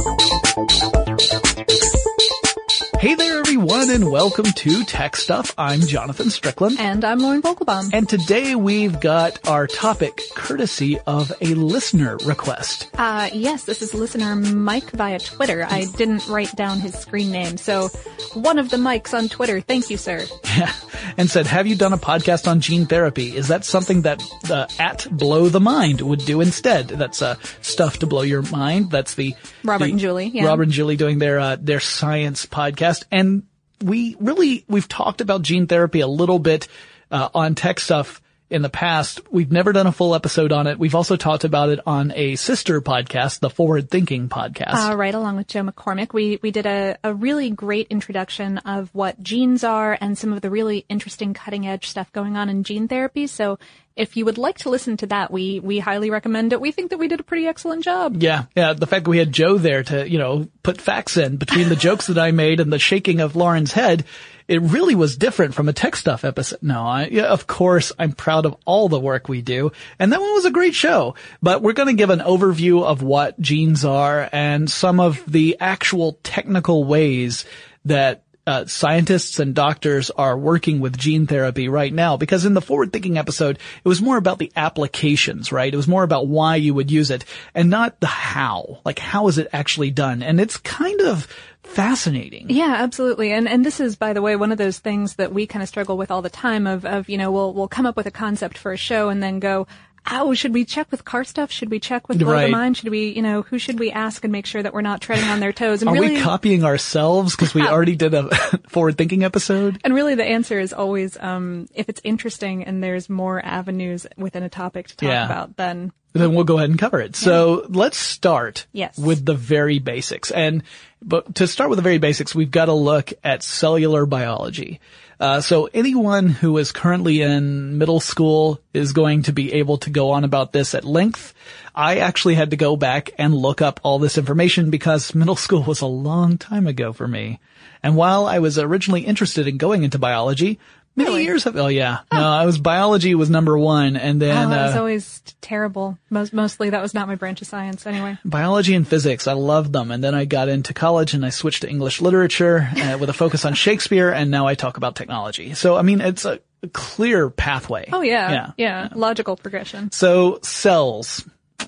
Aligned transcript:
everyone 3.79 4.03
and 4.03 4.11
welcome 4.11 4.45
to 4.45 4.83
Tech 4.83 5.15
Stuff. 5.15 5.55
I'm 5.57 5.81
Jonathan 5.83 6.31
Strickland. 6.31 6.81
And 6.81 7.05
I'm 7.05 7.21
Lauren 7.21 7.43
Vogelbaum. 7.43 7.91
And 7.93 8.09
today 8.09 8.57
we've 8.57 8.99
got 8.99 9.47
our 9.49 9.69
topic 9.69 10.21
courtesy 10.35 10.99
of 11.07 11.33
a 11.41 11.55
listener 11.55 12.17
request. 12.25 12.91
Uh, 12.95 13.31
yes, 13.33 13.65
this 13.65 13.81
is 13.81 13.95
listener 13.95 14.35
Mike 14.35 14.91
via 14.91 15.21
Twitter. 15.21 15.65
I 15.65 15.85
didn't 15.97 16.27
write 16.27 16.57
down 16.57 16.81
his 16.81 16.95
screen 16.95 17.31
name, 17.31 17.57
so 17.57 17.87
one 18.35 18.59
of 18.59 18.69
the 18.71 18.79
Mikes 18.79 19.15
on 19.15 19.29
Twitter. 19.29 19.61
Thank 19.61 19.91
you, 19.91 19.97
sir. 19.97 20.27
Yeah. 20.57 20.73
And 21.17 21.29
said, 21.29 21.47
have 21.47 21.67
you 21.67 21.75
done 21.75 21.93
a 21.93 21.99
podcast 21.99 22.47
on 22.47 22.61
gene 22.61 22.87
therapy? 22.87 23.35
Is 23.37 23.49
that 23.49 23.65
something 23.65 24.03
that 24.03 24.23
uh, 24.51 24.67
at 24.79 25.07
Blow 25.11 25.49
the 25.49 25.59
Mind 25.59 26.01
would 26.01 26.21
do 26.21 26.41
instead? 26.41 26.89
That's 26.89 27.23
uh, 27.23 27.37
stuff 27.61 28.01
to 28.01 28.07
blow 28.07 28.23
your 28.23 28.43
mind. 28.43 28.91
That's 28.91 29.15
the 29.15 29.35
Robert 29.65 29.87
the, 29.87 29.91
and 29.93 29.99
Julie. 29.99 30.29
Yeah. 30.29 30.45
Robert 30.45 30.65
and 30.65 30.73
Julie 30.73 30.97
doing 30.97 31.19
their 31.19 31.41
uh, 31.41 31.57
their 31.59 31.81
science 31.81 32.47
podcast 32.47 33.05
and 33.11 33.45
we 33.83 34.17
really, 34.19 34.65
we've 34.69 34.89
talked 34.89 35.21
about 35.21 35.43
gene 35.43 35.67
therapy 35.67 36.01
a 36.01 36.09
little 36.09 36.39
bit, 36.39 36.69
uh, 37.11 37.29
on 37.35 37.55
tech 37.55 37.81
stuff 37.81 38.21
in 38.51 38.63
the 38.63 38.71
past. 38.71 39.21
We've 39.31 39.53
never 39.53 39.73
done 39.73 39.87
a 39.87 39.93
full 39.93 40.15
episode 40.15 40.53
on 40.53 40.67
it. 40.67 40.79
We've 40.79 40.95
also 40.95 41.17
talked 41.17 41.45
about 41.45 41.69
it 41.69 41.81
on 41.87 42.13
a 42.15 42.37
sister 42.37 42.81
podcast, 42.81 43.41
the 43.41 43.51
Forward 43.51 43.91
Thinking 43.91 44.29
podcast. 44.29 44.91
Uh, 44.91 44.97
right 44.97 45.15
along 45.15 45.37
with 45.37 45.49
Joe 45.49 45.63
McCormick. 45.63 46.15
We, 46.15 46.39
we 46.43 46.51
did 46.51 46.67
a, 46.67 46.97
a 47.05 47.13
really 47.13 47.51
great 47.51 47.89
introduction 47.91 48.59
of 48.59 48.89
what 48.95 49.23
genes 49.23 49.65
are 49.65 49.99
and 50.01 50.17
some 50.17 50.33
of 50.33 50.41
the 50.41 50.51
really 50.51 50.87
interesting 50.89 51.35
cutting 51.35 51.67
edge 51.67 51.89
stuff 51.89 52.11
going 52.13 52.37
on 52.37 52.49
in 52.49 52.65
gene 52.65 52.89
therapy. 52.89 53.27
So 53.27 53.59
if 53.99 54.17
you 54.17 54.25
would 54.25 54.39
like 54.39 54.59
to 54.59 54.71
listen 54.71 54.97
to 54.99 55.09
that, 55.09 55.33
we, 55.33 55.59
we 55.59 55.81
highly 55.81 56.09
recommend 56.09 56.53
it. 56.53 56.61
We 56.61 56.71
think 56.71 56.91
that 56.91 56.99
we 56.99 57.09
did 57.09 57.19
a 57.19 57.25
pretty 57.25 57.49
excellent 57.49 57.83
job. 57.83 58.23
Yeah. 58.23 58.45
Yeah. 58.55 58.73
The 58.73 58.87
fact 58.87 59.05
that 59.05 59.11
we 59.11 59.19
had 59.19 59.33
Joe 59.33 59.59
there 59.59 59.83
to, 59.83 60.09
you 60.09 60.19
know, 60.19 60.49
put 60.63 60.81
facts 60.81 61.17
in 61.17 61.37
between 61.37 61.69
the 61.69 61.77
jokes 61.89 62.07
that 62.07 62.17
I 62.17 62.31
made 62.31 62.61
and 62.61 62.73
the 62.73 62.79
shaking 62.79 63.21
of 63.21 63.35
Lauren's 63.35 63.73
head, 63.73 64.05
it 64.47 64.63
really 64.63 64.95
was 64.95 65.17
different 65.17 65.53
from 65.53 65.69
a 65.69 65.73
tech 65.73 65.97
stuff 65.97 66.25
episode. 66.25 66.63
No, 66.63 66.81
I, 66.81 67.09
yeah, 67.09 67.25
of 67.25 67.49
course, 67.49 67.93
I'm 67.99 68.13
proud 68.13 68.47
of 68.47 68.57
all 68.65 68.89
the 68.89 69.01
work 69.01 69.29
we 69.29 69.43
do. 69.43 69.73
And 69.99 70.13
that 70.13 70.21
one 70.21 70.33
was 70.33 70.45
a 70.45 70.53
great 70.53 70.75
show, 70.75 71.17
but 71.43 71.61
we're 71.61 71.73
going 71.73 71.89
to 71.89 72.01
give 72.01 72.11
an 72.11 72.21
overview 72.21 72.85
of 72.85 73.03
what 73.03 73.39
genes 73.41 73.85
are 73.85 74.29
and 74.33 74.71
some 74.71 75.01
of 75.01 75.21
the 75.31 75.57
actual 75.59 76.21
technical 76.23 76.85
ways 76.85 77.45
that 77.85 78.23
uh, 78.49 78.65
scientists 78.65 79.39
and 79.39 79.55
doctors 79.55 80.11
are 80.11 80.37
working 80.37 80.81
with 80.81 80.97
gene 80.97 81.27
therapy 81.27 81.69
right 81.69 81.93
now 81.93 82.17
because 82.17 82.47
in 82.47 82.55
the 82.55 82.63
forward 82.63 82.93
thinking 82.95 83.19
episode, 83.19 83.59
it 83.85 83.89
was 83.89 84.01
more 84.01 84.17
about 84.17 84.39
the 84.39 84.51
applications, 84.57 85.53
right? 85.53 85.73
It 85.73 85.77
was 85.77 85.87
more 85.87 86.03
about 86.03 86.29
why 86.29 86.57
you 86.57 86.73
would 86.73 86.91
use 86.91 87.11
it 87.11 87.27
and 87.55 87.69
not 87.69 88.01
the 88.01 88.07
how. 88.07 88.81
Like 88.87 88.99
how 88.99 89.29
is 89.29 89.37
it 89.37 89.49
actually 89.53 89.91
done? 89.91 90.23
And 90.23 90.41
it's 90.41 90.57
kind 90.57 91.03
of 91.03 91.29
fascinating. 91.63 92.47
Yeah, 92.49 92.75
absolutely. 92.79 93.33
And 93.33 93.47
and 93.47 93.67
this 93.67 93.81
is 93.81 93.97
by 93.97 94.15
the 94.15 94.23
way 94.23 94.35
one 94.35 94.51
of 94.51 94.59
those 94.59 94.79
things 94.79 95.17
that 95.17 95.33
we 95.33 95.47
kind 95.47 95.63
of 95.63 95.69
struggle 95.69 95.99
with 95.99 96.11
all 96.11 96.23
the 96.23 96.31
time 96.31 96.67
of 96.67 96.87
of 96.87 97.11
you 97.11 97.19
know 97.19 97.31
we'll 97.31 97.53
we'll 97.53 97.69
come 97.69 97.85
up 97.85 97.97
with 97.97 98.07
a 98.07 98.11
concept 98.11 98.57
for 98.57 98.73
a 98.73 98.79
show 98.79 99.11
and 99.11 99.23
then 99.23 99.41
go 99.41 99.67
oh, 100.11 100.35
should 100.35 100.55
we 100.55 100.65
check 100.65 100.91
with 100.91 101.05
car 101.05 101.25
stuff? 101.25 101.51
Should 101.51 101.71
we 101.71 101.81
check 101.81 102.09
with 102.09 102.19
Blow 102.19 102.33
right. 102.33 102.47
the 102.47 102.51
Mind? 102.53 102.77
Should 102.77 102.89
we, 102.89 103.09
you 103.11 103.23
know, 103.23 103.43
who 103.43 103.59
should 103.59 103.79
we 103.79 103.91
ask 103.91 104.25
and 104.25 104.33
make 104.33 104.47
sure 104.47 104.63
that 104.63 104.73
we're 104.73 104.81
not 104.81 105.01
treading 105.01 105.29
on 105.29 105.41
their 105.41 105.53
toes? 105.53 105.83
And 105.83 105.89
Are 105.89 105.93
really, 105.95 106.17
we 106.17 106.21
copying 106.21 106.65
ourselves 106.65 107.35
because 107.37 107.55
we 107.55 107.63
already 107.67 107.97
did 107.97 108.15
a 108.15 108.35
forward 108.69 108.97
thinking 108.99 109.25
episode? 109.25 109.81
And 109.85 109.95
really 109.95 110.15
the 110.15 110.25
answer 110.25 110.59
is 110.59 110.73
always, 110.73 111.17
um, 111.19 111.69
if 111.75 111.89
it's 111.89 112.01
interesting 112.05 112.65
and 112.65 112.83
there's 112.83 113.09
more 113.09 113.45
avenues 113.45 114.07
within 114.17 114.43
a 114.43 114.49
topic 114.49 114.89
to 114.89 114.97
talk 114.97 115.09
Yeah. 115.09 115.25
about, 115.25 115.57
then 115.57 115.93
then 116.15 116.35
we'll 116.35 116.45
go 116.45 116.57
ahead 116.57 116.71
and 116.71 116.79
cover 116.79 117.01
it. 117.01 117.15
So 117.15 117.67
let's 117.69 117.97
start 117.99 118.67
Yes. 118.73 118.99
with 118.99 119.25
the 119.25 119.35
very 119.35 119.79
basics. 119.79 120.31
And, 120.31 120.63
but 121.03 121.35
to 121.37 121.47
start 121.47 121.71
with 121.71 121.77
the 121.77 121.83
very 121.83 121.99
basics, 121.99 122.35
we've 122.35 122.51
got 122.51 122.65
to 122.65 122.73
look 122.73 123.13
at 123.23 123.43
cellular 123.43 124.07
biology. 124.07 124.81
Uh, 125.21 125.41
so 125.41 125.69
anyone 125.75 126.29
who 126.29 126.57
is 126.59 126.71
currently 126.71 127.23
in 127.23 127.77
middle 127.77 127.99
school 127.99 128.61
is 128.73 128.93
going 128.93 129.23
to 129.23 129.33
be 129.33 129.53
able 129.55 129.77
to 129.79 129.91
go 129.91 130.11
on 130.11 130.23
about 130.23 130.53
this 130.53 130.75
at 130.75 130.85
length. 130.85 131.35
I 131.75 131.99
actually 131.99 132.37
had 132.37 132.51
to 132.51 132.57
go 132.57 132.77
back 132.77 133.11
and 133.19 133.35
look 133.35 133.61
up 133.61 133.81
all 133.83 133.99
this 133.99 134.17
information 134.17 134.71
because 134.71 135.15
middle 135.15 135.37
school 135.37 135.65
was 135.65 135.81
a 135.81 135.87
long 135.87 136.39
time 136.39 136.69
ago 136.69 136.93
for 136.93 137.09
me. 137.09 137.41
And 137.83 137.97
while 137.97 138.27
I 138.27 138.39
was 138.39 138.59
originally 138.59 139.03
interested 139.03 139.49
in 139.49 139.57
going 139.57 139.83
into 139.83 139.99
biology, 139.99 140.59
many 140.99 141.11
Really? 141.11 141.25
years 141.25 141.47
ago, 141.47 141.65
oh 141.65 141.69
yeah, 141.69 142.01
no, 142.13 142.29
I 142.29 142.45
was 142.45 142.59
biology 142.59 143.15
was 143.15 143.31
number 143.31 143.57
one 143.57 143.97
and 143.97 144.21
then, 144.21 144.47
oh, 144.47 144.51
that 144.51 144.67
was 144.67 144.77
uh, 144.77 144.79
always 144.79 145.23
terrible. 145.41 145.97
Most, 146.11 146.33
mostly 146.33 146.71
that 146.71 146.83
was 146.83 146.93
not 146.93 147.09
my 147.09 147.15
branch 147.15 147.41
of 147.41 147.47
science 147.49 147.87
anyway. 147.87 148.19
biology 148.25 148.75
and 148.75 148.87
physics. 148.87 149.27
I 149.27 149.33
loved 149.33 149.73
them. 149.73 149.91
And 149.91 150.05
then 150.05 150.15
I 150.15 150.25
got 150.27 150.49
into 150.49 150.75
college 150.75 151.15
and 151.15 151.25
I 151.25 151.31
switched 151.31 151.63
to 151.63 151.69
English 151.71 152.01
literature 152.01 152.69
uh, 152.77 152.97
with 153.01 153.09
a 153.09 153.15
focus 153.15 153.45
on 153.45 153.55
Shakespeare. 153.55 154.11
And 154.11 154.31
now 154.31 154.47
I 154.47 154.55
talk 154.55 154.77
about 154.77 154.97
technology. 154.97 155.55
So, 155.55 155.77
I 155.77 155.83
mean, 155.83 156.01
it's 156.01 156.25
a 156.25 156.41
clear 156.73 157.31
pathway. 157.31 157.89
Oh 157.93 158.01
yeah. 158.03 158.31
Yeah. 158.33 158.51
Yeah. 158.57 158.89
Logical 158.95 159.37
progression. 159.37 159.91
So 159.93 160.41
cells, 160.43 161.25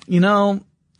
you 0.07 0.19
know, 0.19 0.59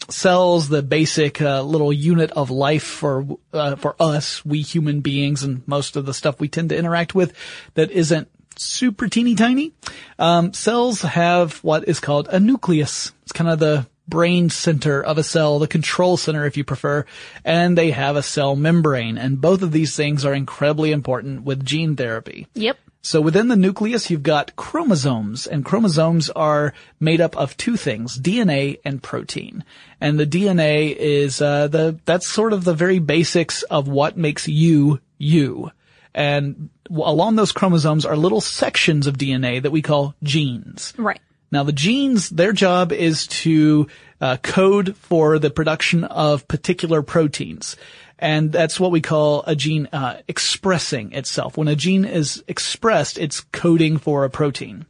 cells, 0.10 0.70
the 0.70 0.82
basic 0.82 1.42
uh, 1.42 1.62
little 1.62 1.94
unit 1.94 2.32
of 2.32 2.50
life 2.50 2.84
for 2.84 3.26
uh, 3.54 3.76
for 3.76 3.96
us, 4.00 4.44
we 4.46 4.62
human 4.62 5.02
beings, 5.02 5.44
and 5.44 5.68
most 5.68 5.96
of 5.96 6.06
the 6.06 6.14
stuff 6.14 6.40
we 6.40 6.48
tend 6.48 6.70
to 6.70 6.78
interact 6.78 7.16
with 7.16 7.34
that 7.76 7.92
isn't 7.92 8.30
super 8.58 9.08
teeny 9.08 9.36
tiny. 9.36 9.72
Um, 10.20 10.54
cells 10.54 11.02
have 11.02 11.58
what 11.64 11.88
is 11.88 12.00
called 12.00 12.28
a 12.30 12.40
nucleus. 12.40 13.12
It's 13.24 13.32
kind 13.32 13.50
of 13.50 13.60
the 13.60 13.88
brain 14.08 14.50
center 14.50 15.02
of 15.02 15.18
a 15.18 15.24
cell, 15.24 15.60
the 15.60 15.68
control 15.68 16.18
center 16.18 16.46
if 16.46 16.58
you 16.58 16.64
prefer, 16.64 17.06
and 17.46 17.78
they 17.78 17.92
have 17.92 18.16
a 18.16 18.24
cell 18.24 18.56
membrane. 18.56 19.18
And 19.18 19.40
both 19.40 19.62
of 19.62 19.72
these 19.72 19.96
things 19.96 20.26
are 20.26 20.34
incredibly 20.34 20.92
important 20.92 21.44
with 21.44 21.66
gene 21.66 21.96
therapy. 21.96 22.48
Yep. 22.54 22.78
So 23.04 23.20
within 23.20 23.48
the 23.48 23.56
nucleus, 23.56 24.10
you've 24.12 24.22
got 24.22 24.56
chromosomes, 24.56 25.48
and 25.48 25.66
chromosomes 25.66 26.30
are 26.30 26.74
made 27.00 27.20
up 27.20 27.36
of 27.36 27.58
two 27.58 27.76
things, 27.76 28.20
DNA 28.20 28.80
and 28.86 29.02
protein. 29.02 29.64
And 30.00 30.20
the 30.20 30.28
DNA 30.28 30.96
is, 30.96 31.42
uh, 31.42 31.68
the, 31.68 32.00
that's 32.06 32.28
sort 32.28 32.54
of 32.54 32.64
the 32.64 32.76
very 32.76 33.00
basics 33.00 33.64
of 33.64 33.88
what 33.88 34.18
makes 34.18 34.48
you, 34.48 35.00
you. 35.18 35.72
And 36.14 36.70
along 36.92 37.38
those 37.38 37.52
chromosomes 37.52 38.06
are 38.06 38.16
little 38.16 38.42
sections 38.42 39.08
of 39.08 39.18
DNA 39.18 39.64
that 39.64 39.72
we 39.72 39.82
call 39.82 40.14
genes. 40.22 40.94
Right. 40.98 41.22
Now 41.52 41.64
the 41.64 41.74
genes, 41.74 42.30
their 42.30 42.54
job 42.54 42.92
is 42.92 43.28
to 43.28 43.88
uh, 44.22 44.38
code 44.38 44.96
for 44.96 45.40
the 45.40 45.50
production 45.50 46.04
of 46.06 46.48
particular 46.48 47.02
proteins. 47.02 47.76
And 48.20 48.52
that's 48.52 48.80
what 48.80 48.92
we 48.92 49.02
call 49.02 49.44
a 49.48 49.56
gene 49.56 49.90
uh, 49.92 50.22
expressing 50.28 51.12
itself. 51.14 51.58
When 51.58 51.68
a 51.68 51.76
gene 51.76 52.06
is 52.06 52.44
expressed, 52.48 53.18
it's 53.18 53.42
coding 53.42 53.98
for 53.98 54.24
a 54.24 54.30
protein. 54.30 54.86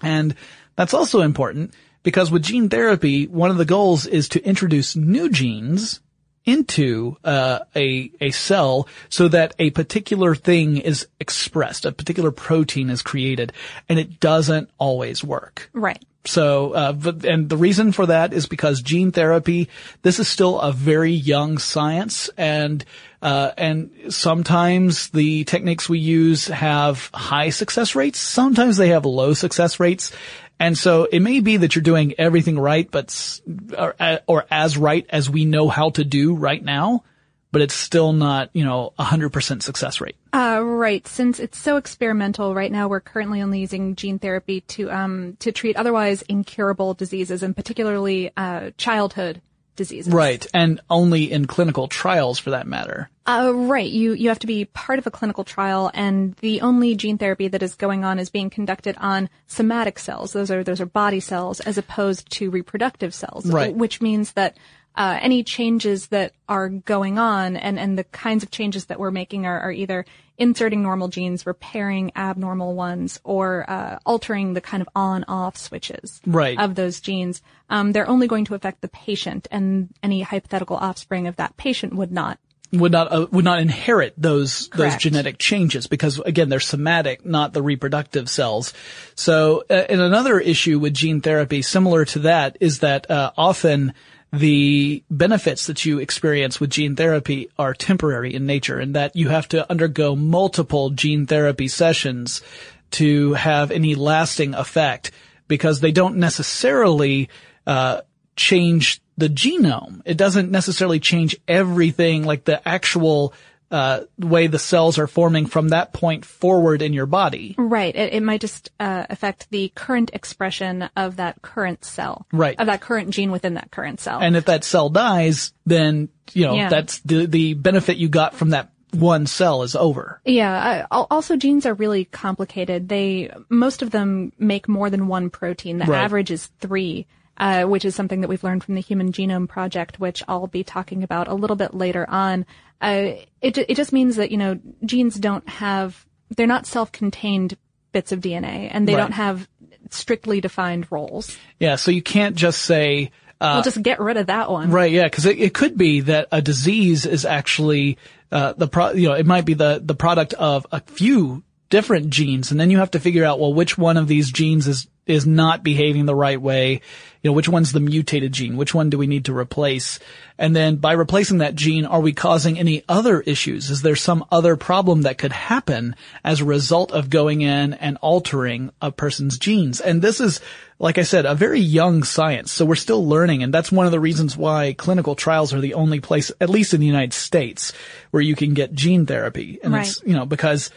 And 0.00 0.36
that's 0.76 0.94
also 0.94 1.22
important 1.22 1.74
because 2.04 2.30
with 2.30 2.44
gene 2.44 2.68
therapy, 2.68 3.26
one 3.26 3.50
of 3.50 3.58
the 3.58 3.64
goals 3.64 4.06
is 4.06 4.28
to 4.30 4.44
introduce 4.44 4.94
new 4.94 5.28
genes 5.28 6.00
into 6.44 7.16
uh, 7.24 7.58
a 7.76 8.10
a 8.20 8.30
cell 8.30 8.88
so 9.10 9.28
that 9.28 9.54
a 9.58 9.70
particular 9.70 10.34
thing 10.34 10.78
is 10.78 11.06
expressed, 11.20 11.84
a 11.84 11.92
particular 11.92 12.30
protein 12.30 12.88
is 12.88 13.02
created, 13.02 13.52
and 13.88 13.98
it 13.98 14.18
doesn't 14.18 14.70
always 14.78 15.22
work. 15.22 15.68
Right. 15.74 16.02
So, 16.24 16.72
uh, 16.72 16.92
but- 16.92 17.24
and 17.24 17.48
the 17.48 17.56
reason 17.56 17.92
for 17.92 18.06
that 18.06 18.32
is 18.32 18.46
because 18.46 18.82
gene 18.82 19.12
therapy, 19.12 19.68
this 20.02 20.18
is 20.18 20.28
still 20.28 20.60
a 20.60 20.72
very 20.72 21.12
young 21.12 21.58
science 21.58 22.28
and, 22.36 22.84
uh, 23.22 23.52
and 23.56 23.90
sometimes 24.10 25.08
the 25.10 25.44
techniques 25.44 25.88
we 25.88 25.98
use 25.98 26.48
have 26.48 27.10
high 27.14 27.50
success 27.50 27.94
rates. 27.94 28.18
Sometimes 28.18 28.76
they 28.76 28.88
have 28.88 29.06
low 29.06 29.32
success 29.32 29.80
rates. 29.80 30.12
And 30.60 30.76
so 30.76 31.04
it 31.04 31.20
may 31.20 31.40
be 31.40 31.58
that 31.58 31.74
you're 31.74 31.82
doing 31.82 32.14
everything 32.18 32.58
right, 32.58 32.90
but, 32.90 33.40
or, 33.76 33.94
or 34.26 34.44
as 34.50 34.76
right 34.76 35.06
as 35.08 35.30
we 35.30 35.44
know 35.44 35.68
how 35.68 35.90
to 35.90 36.04
do 36.04 36.34
right 36.34 36.62
now, 36.62 37.04
but 37.50 37.62
it's 37.62 37.74
still 37.74 38.12
not, 38.12 38.50
you 38.52 38.64
know, 38.64 38.92
a 38.98 39.04
hundred 39.04 39.30
percent 39.30 39.62
success 39.62 40.00
rate. 40.00 40.16
Uh, 40.32 40.60
right. 40.62 41.06
Since 41.06 41.40
it's 41.40 41.58
so 41.58 41.76
experimental 41.76 42.54
right 42.54 42.70
now, 42.70 42.88
we're 42.88 43.00
currently 43.00 43.42
only 43.42 43.60
using 43.60 43.94
gene 43.94 44.18
therapy 44.18 44.60
to 44.62 44.90
um 44.90 45.36
to 45.40 45.52
treat 45.52 45.76
otherwise 45.76 46.22
incurable 46.22 46.94
diseases, 46.94 47.42
and 47.42 47.56
particularly 47.56 48.30
uh, 48.36 48.70
childhood 48.76 49.40
diseases. 49.76 50.12
Right. 50.12 50.44
And 50.52 50.80
only 50.90 51.30
in 51.32 51.46
clinical 51.46 51.88
trials 51.88 52.38
for 52.38 52.50
that 52.50 52.66
matter. 52.66 53.08
Uh, 53.24 53.52
right. 53.54 53.88
You 53.88 54.12
you 54.12 54.28
have 54.28 54.40
to 54.40 54.46
be 54.46 54.66
part 54.66 54.98
of 54.98 55.06
a 55.06 55.10
clinical 55.10 55.44
trial, 55.44 55.90
and 55.94 56.34
the 56.36 56.60
only 56.60 56.96
gene 56.96 57.16
therapy 57.16 57.48
that 57.48 57.62
is 57.62 57.76
going 57.76 58.04
on 58.04 58.18
is 58.18 58.28
being 58.28 58.50
conducted 58.50 58.96
on 58.98 59.30
somatic 59.46 59.98
cells. 59.98 60.32
Those 60.32 60.50
are 60.50 60.64
those 60.64 60.80
are 60.80 60.86
body 60.86 61.20
cells, 61.20 61.60
as 61.60 61.78
opposed 61.78 62.30
to 62.32 62.50
reproductive 62.50 63.14
cells. 63.14 63.46
Right. 63.46 63.74
Which 63.74 64.02
means 64.02 64.32
that 64.32 64.56
uh, 64.94 65.18
any 65.20 65.44
changes 65.44 66.08
that 66.08 66.32
are 66.48 66.68
going 66.68 67.18
on 67.18 67.56
and, 67.56 67.78
and 67.78 67.96
the 67.98 68.04
kinds 68.04 68.42
of 68.42 68.50
changes 68.50 68.86
that 68.86 68.98
we're 68.98 69.10
making 69.12 69.46
are, 69.46 69.60
are 69.60 69.72
either 69.72 70.04
inserting 70.38 70.82
normal 70.82 71.08
genes, 71.08 71.46
repairing 71.46 72.12
abnormal 72.16 72.74
ones, 72.74 73.20
or 73.24 73.68
uh, 73.68 73.98
altering 74.06 74.54
the 74.54 74.60
kind 74.60 74.80
of 74.80 74.88
on-off 74.94 75.56
switches 75.56 76.20
Right. 76.26 76.58
of 76.58 76.74
those 76.76 77.00
genes. 77.00 77.42
Um, 77.70 77.92
they're 77.92 78.08
only 78.08 78.28
going 78.28 78.44
to 78.46 78.54
affect 78.54 78.80
the 78.80 78.88
patient, 78.88 79.48
and 79.50 79.88
any 80.02 80.22
hypothetical 80.22 80.76
offspring 80.76 81.26
of 81.26 81.36
that 81.36 81.56
patient 81.56 81.94
would 81.94 82.12
not. 82.12 82.38
would 82.72 82.92
not 82.92 83.10
uh, 83.12 83.26
would 83.32 83.44
not 83.44 83.60
inherit 83.60 84.14
those 84.16 84.68
those 84.70 84.94
genetic 84.96 85.38
changes 85.38 85.86
because 85.86 86.18
again 86.20 86.48
they're 86.50 86.60
somatic, 86.60 87.24
not 87.24 87.52
the 87.52 87.62
reproductive 87.62 88.28
cells. 88.28 88.72
So, 89.16 89.64
uh, 89.70 89.72
and 89.88 90.00
another 90.00 90.38
issue 90.38 90.78
with 90.78 90.94
gene 90.94 91.20
therapy, 91.20 91.62
similar 91.62 92.04
to 92.06 92.18
that, 92.20 92.58
is 92.60 92.80
that 92.80 93.10
uh, 93.10 93.32
often 93.36 93.92
the 94.32 95.02
benefits 95.10 95.66
that 95.66 95.84
you 95.84 95.98
experience 95.98 96.60
with 96.60 96.70
gene 96.70 96.96
therapy 96.96 97.48
are 97.58 97.72
temporary 97.72 98.34
in 98.34 98.46
nature, 98.46 98.78
and 98.78 98.94
that 98.94 99.16
you 99.16 99.28
have 99.28 99.48
to 99.48 99.70
undergo 99.70 100.14
multiple 100.14 100.90
gene 100.90 101.26
therapy 101.26 101.68
sessions 101.68 102.42
to 102.90 103.34
have 103.34 103.70
any 103.70 103.94
lasting 103.94 104.54
effect 104.54 105.10
because 105.46 105.80
they 105.80 105.92
don't 105.92 106.16
necessarily 106.16 107.28
uh, 107.66 108.02
change 108.36 109.00
the 109.16 109.28
genome. 109.28 110.02
It 110.04 110.16
doesn't 110.16 110.50
necessarily 110.50 111.00
change 111.00 111.36
everything, 111.48 112.24
like 112.24 112.44
the 112.44 112.66
actual 112.66 113.34
uh, 113.70 114.00
way 114.18 114.46
the 114.46 114.58
cells 114.58 114.98
are 114.98 115.06
forming 115.06 115.46
from 115.46 115.68
that 115.70 115.92
point 115.92 116.24
forward 116.24 116.80
in 116.82 116.92
your 116.92 117.06
body. 117.06 117.54
Right. 117.58 117.94
It, 117.94 118.14
it 118.14 118.22
might 118.22 118.40
just 118.40 118.70
uh, 118.80 119.04
affect 119.10 119.50
the 119.50 119.70
current 119.74 120.10
expression 120.14 120.88
of 120.96 121.16
that 121.16 121.42
current 121.42 121.84
cell. 121.84 122.26
Right. 122.32 122.58
Of 122.58 122.66
that 122.66 122.80
current 122.80 123.10
gene 123.10 123.30
within 123.30 123.54
that 123.54 123.70
current 123.70 124.00
cell. 124.00 124.20
And 124.20 124.36
if 124.36 124.46
that 124.46 124.64
cell 124.64 124.88
dies, 124.88 125.52
then 125.66 126.08
you 126.32 126.46
know 126.46 126.54
Yeah. 126.54 126.68
that's 126.70 127.00
the 127.00 127.26
the 127.26 127.54
benefit 127.54 127.98
you 127.98 128.08
got 128.08 128.34
from 128.34 128.50
that 128.50 128.72
one 128.94 129.26
cell 129.26 129.62
is 129.64 129.76
over. 129.76 130.18
Yeah. 130.24 130.86
Al- 130.90 131.06
also, 131.10 131.36
genes 131.36 131.66
are 131.66 131.74
really 131.74 132.06
complicated. 132.06 132.88
They 132.88 133.30
most 133.50 133.82
of 133.82 133.90
them 133.90 134.32
make 134.38 134.66
more 134.66 134.88
than 134.88 135.08
one 135.08 135.28
protein. 135.28 135.76
The 135.78 135.84
Right. 135.84 136.04
average 136.04 136.30
is 136.30 136.46
three, 136.58 137.06
uh, 137.36 137.64
which 137.64 137.84
is 137.84 137.94
something 137.94 138.22
that 138.22 138.28
we've 138.28 138.42
learned 138.42 138.64
from 138.64 138.76
the 138.76 138.80
Human 138.80 139.12
Genome 139.12 139.46
Project, 139.46 140.00
which 140.00 140.22
I'll 140.26 140.46
be 140.46 140.64
talking 140.64 141.02
about 141.02 141.28
a 141.28 141.34
little 141.34 141.54
bit 141.56 141.74
later 141.74 142.06
on. 142.08 142.46
Uh, 142.80 143.12
it 143.40 143.58
it 143.58 143.74
just 143.76 143.92
means 143.92 144.16
that 144.16 144.30
you 144.30 144.36
know 144.36 144.58
genes 144.84 145.16
don't 145.16 145.48
have 145.48 146.06
they're 146.36 146.46
not 146.46 146.66
self-contained 146.66 147.56
bits 147.92 148.12
of 148.12 148.20
DNA, 148.20 148.68
and 148.70 148.86
they 148.86 148.94
Right. 148.94 149.00
don't 149.00 149.12
have 149.12 149.48
strictly 149.90 150.40
defined 150.40 150.86
roles. 150.90 151.36
Yeah, 151.58 151.76
so 151.76 151.90
you 151.90 152.02
can't 152.02 152.36
just 152.36 152.62
say. 152.62 153.10
Uh, 153.40 153.52
we'll 153.54 153.62
just 153.62 153.82
get 153.82 154.00
rid 154.00 154.16
of 154.16 154.26
that 154.26 154.50
one. 154.50 154.70
Right, 154.70 154.90
yeah, 154.90 155.04
because 155.04 155.24
it, 155.24 155.38
it 155.38 155.54
could 155.54 155.78
be 155.78 156.00
that 156.00 156.26
a 156.32 156.42
disease 156.42 157.06
is 157.06 157.24
actually 157.24 157.96
uh, 158.32 158.52
the 158.54 158.66
pro. 158.68 158.90
You 158.92 159.08
know, 159.08 159.14
it 159.14 159.26
might 159.26 159.44
be 159.44 159.54
the 159.54 159.80
the 159.82 159.94
product 159.94 160.34
of 160.34 160.66
a 160.72 160.80
few 160.80 161.42
different 161.70 162.10
genes, 162.10 162.50
and 162.50 162.58
then 162.60 162.70
you 162.70 162.78
have 162.78 162.90
to 162.92 163.00
figure 163.00 163.24
out 163.24 163.38
well 163.40 163.54
which 163.54 163.78
one 163.78 163.96
of 163.96 164.08
these 164.08 164.30
genes 164.30 164.66
is 164.68 164.86
is 165.08 165.26
not 165.26 165.64
behaving 165.64 166.06
the 166.06 166.14
right 166.14 166.40
way. 166.40 166.80
You 167.22 167.30
know, 167.30 167.32
which 167.32 167.48
one's 167.48 167.72
the 167.72 167.80
mutated 167.80 168.32
gene? 168.32 168.56
Which 168.56 168.74
one 168.74 168.90
do 168.90 168.98
we 168.98 169.08
need 169.08 169.24
to 169.24 169.36
replace? 169.36 169.98
And 170.38 170.54
then 170.54 170.76
by 170.76 170.92
replacing 170.92 171.38
that 171.38 171.56
gene, 171.56 171.84
are 171.84 172.00
we 172.00 172.12
causing 172.12 172.58
any 172.58 172.84
other 172.88 173.20
issues? 173.20 173.70
Is 173.70 173.82
there 173.82 173.96
some 173.96 174.24
other 174.30 174.54
problem 174.56 175.02
that 175.02 175.18
could 175.18 175.32
happen 175.32 175.96
as 176.22 176.40
a 176.40 176.44
result 176.44 176.92
of 176.92 177.10
going 177.10 177.40
in 177.40 177.74
and 177.74 177.98
altering 178.02 178.70
a 178.80 178.92
person's 178.92 179.36
genes? 179.36 179.80
And 179.80 180.00
this 180.00 180.20
is, 180.20 180.40
like 180.78 180.96
I 180.96 181.02
said, 181.02 181.26
a 181.26 181.34
very 181.34 181.58
young 181.58 182.04
science. 182.04 182.52
So 182.52 182.64
we're 182.64 182.76
still 182.76 183.04
learning. 183.04 183.42
And 183.42 183.52
that's 183.52 183.72
one 183.72 183.86
of 183.86 183.92
the 183.92 183.98
reasons 183.98 184.36
why 184.36 184.74
clinical 184.74 185.16
trials 185.16 185.52
are 185.52 185.60
the 185.60 185.74
only 185.74 185.98
place, 185.98 186.30
at 186.40 186.50
least 186.50 186.72
in 186.72 186.80
the 186.80 186.86
United 186.86 187.14
States, 187.14 187.72
where 188.12 188.22
you 188.22 188.36
can 188.36 188.54
get 188.54 188.74
gene 188.74 189.06
therapy. 189.06 189.58
And 189.64 189.74
it's, 189.74 190.00
you 190.04 190.14
know, 190.14 190.24
because 190.24 190.70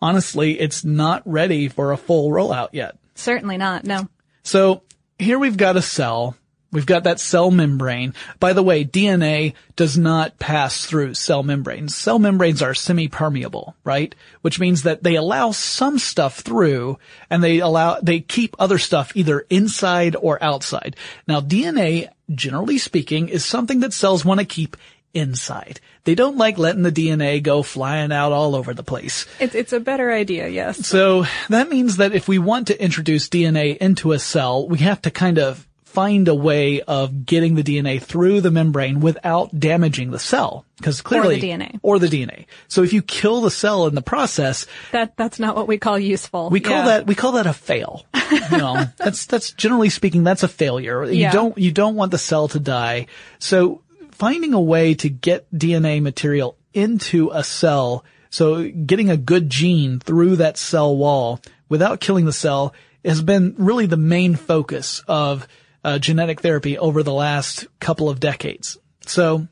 honestly, 0.00 0.58
it's 0.60 0.84
not 0.84 1.22
ready 1.26 1.66
for 1.66 1.90
a 1.90 1.96
full 1.96 2.30
rollout 2.30 2.68
yet. 2.72 2.96
Certainly 3.20 3.58
not. 3.58 3.84
No. 3.84 4.08
So 4.42 4.82
here 5.18 5.38
we've 5.38 5.56
got 5.56 5.76
a 5.76 5.82
cell. 5.82 6.36
We've 6.72 6.86
got 6.86 7.04
that 7.04 7.18
cell 7.18 7.50
membrane. 7.50 8.14
By 8.38 8.52
the 8.52 8.62
way, 8.62 8.84
DNA 8.84 9.54
does 9.74 9.98
not 9.98 10.38
pass 10.38 10.86
through 10.86 11.14
cell 11.14 11.42
membranes. 11.42 11.96
Cell 11.96 12.20
membranes 12.20 12.62
are 12.62 12.74
semi-permeable, 12.74 13.74
right? 13.82 14.14
Which 14.42 14.60
means 14.60 14.84
that 14.84 15.02
they 15.02 15.16
allow 15.16 15.50
some 15.50 15.98
stuff 15.98 16.40
through 16.40 16.98
and 17.28 17.42
they 17.42 17.58
allow, 17.58 17.98
they 18.00 18.20
keep 18.20 18.54
other 18.58 18.78
stuff 18.78 19.10
either 19.16 19.40
inside 19.50 20.14
or 20.14 20.42
outside. 20.42 20.96
Now 21.26 21.40
DNA, 21.40 22.08
generally 22.32 22.78
speaking, 22.78 23.28
is 23.28 23.44
something 23.44 23.80
that 23.80 23.92
cells 23.92 24.24
want 24.24 24.38
to 24.38 24.46
keep 24.46 24.76
inside. 25.14 25.80
They 26.04 26.14
don't 26.14 26.36
like 26.36 26.58
letting 26.58 26.82
the 26.82 26.92
DNA 26.92 27.42
go 27.42 27.62
flying 27.62 28.12
out 28.12 28.32
all 28.32 28.54
over 28.54 28.72
the 28.74 28.82
place. 28.82 29.26
It's 29.38 29.54
it's 29.54 29.72
a 29.72 29.80
better 29.80 30.10
idea. 30.12 30.48
Yes. 30.48 30.86
So 30.86 31.24
that 31.48 31.68
means 31.68 31.96
that 31.98 32.12
if 32.14 32.28
we 32.28 32.38
want 32.38 32.68
to 32.68 32.82
introduce 32.82 33.28
DNA 33.28 33.76
into 33.76 34.12
a 34.12 34.18
cell, 34.18 34.68
we 34.68 34.78
have 34.78 35.02
to 35.02 35.10
kind 35.10 35.38
of 35.38 35.66
find 35.84 36.28
a 36.28 36.34
way 36.34 36.80
of 36.82 37.26
getting 37.26 37.56
the 37.56 37.64
DNA 37.64 38.00
through 38.00 38.40
the 38.40 38.50
membrane 38.52 39.00
without 39.00 39.58
damaging 39.58 40.12
the 40.12 40.20
cell. 40.20 40.64
Because 40.78 41.00
clearly, 41.02 41.34
or 41.34 41.40
the 41.40 41.48
DNA. 41.50 41.78
Or 41.82 41.98
the 41.98 42.06
DNA. 42.06 42.46
So 42.68 42.84
if 42.84 42.92
you 42.92 43.02
kill 43.02 43.40
the 43.40 43.50
cell 43.50 43.88
in 43.88 43.96
the 43.96 44.00
process, 44.00 44.66
That 44.92 45.16
that's 45.16 45.40
not 45.40 45.56
what 45.56 45.66
we 45.66 45.78
call 45.78 45.98
useful. 45.98 46.48
we 46.48 46.60
call 46.60 46.76
Yeah. 46.76 46.84
that, 46.84 47.06
we 47.08 47.16
call 47.16 47.32
that 47.32 47.48
a 47.48 47.52
fail. 47.52 48.06
You 48.30 48.56
know, 48.58 48.84
that's, 48.98 49.26
that's 49.26 49.50
generally 49.52 49.90
speaking, 49.90 50.22
that's 50.22 50.44
a 50.44 50.48
failure. 50.48 51.04
You 51.04 51.12
Yeah. 51.22 51.32
don't, 51.32 51.58
you 51.58 51.72
don't 51.72 51.96
want 51.96 52.12
the 52.12 52.18
cell 52.18 52.46
to 52.48 52.60
die. 52.60 53.06
So 53.40 53.82
finding 54.20 54.52
a 54.52 54.60
way 54.60 54.92
to 54.92 55.08
get 55.08 55.50
DNA 55.50 56.02
material 56.02 56.54
into 56.74 57.30
a 57.32 57.42
cell, 57.42 58.04
so 58.28 58.68
getting 58.68 59.08
a 59.08 59.16
good 59.16 59.48
gene 59.48 59.98
through 59.98 60.36
that 60.36 60.58
cell 60.58 60.94
wall 60.94 61.40
without 61.70 62.00
killing 62.00 62.26
the 62.26 62.32
cell 62.32 62.74
has 63.02 63.22
been 63.22 63.54
really 63.56 63.86
the 63.86 63.96
main 63.96 64.36
focus 64.36 65.02
of 65.08 65.48
uh, 65.82 65.98
genetic 65.98 66.42
therapy 66.42 66.76
over 66.76 67.02
the 67.02 67.14
last 67.14 67.66
couple 67.80 68.10
of 68.10 68.20
decades. 68.20 68.76
So 69.06 69.48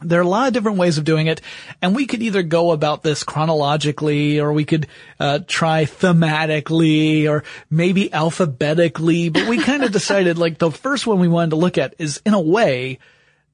there 0.00 0.20
are 0.20 0.22
a 0.22 0.28
lot 0.28 0.46
of 0.46 0.54
different 0.54 0.78
ways 0.78 0.98
of 0.98 1.04
doing 1.04 1.26
it, 1.26 1.40
and 1.82 1.92
we 1.92 2.06
could 2.06 2.22
either 2.22 2.44
go 2.44 2.70
about 2.70 3.02
this 3.02 3.24
chronologically, 3.24 4.38
or 4.38 4.52
we 4.52 4.64
could 4.64 4.86
uh, 5.18 5.40
try 5.48 5.84
thematically, 5.84 7.28
or 7.28 7.42
maybe 7.70 8.12
alphabetically. 8.12 9.30
But 9.30 9.48
we 9.48 9.58
kind 9.58 9.82
of 9.82 9.90
decided, 9.92 10.38
like, 10.38 10.58
the 10.58 10.70
first 10.70 11.08
one 11.08 11.18
we 11.18 11.26
wanted 11.26 11.50
to 11.50 11.56
look 11.56 11.76
at 11.76 11.96
is, 11.98 12.22
in 12.24 12.34
a 12.34 12.40
way, 12.40 13.00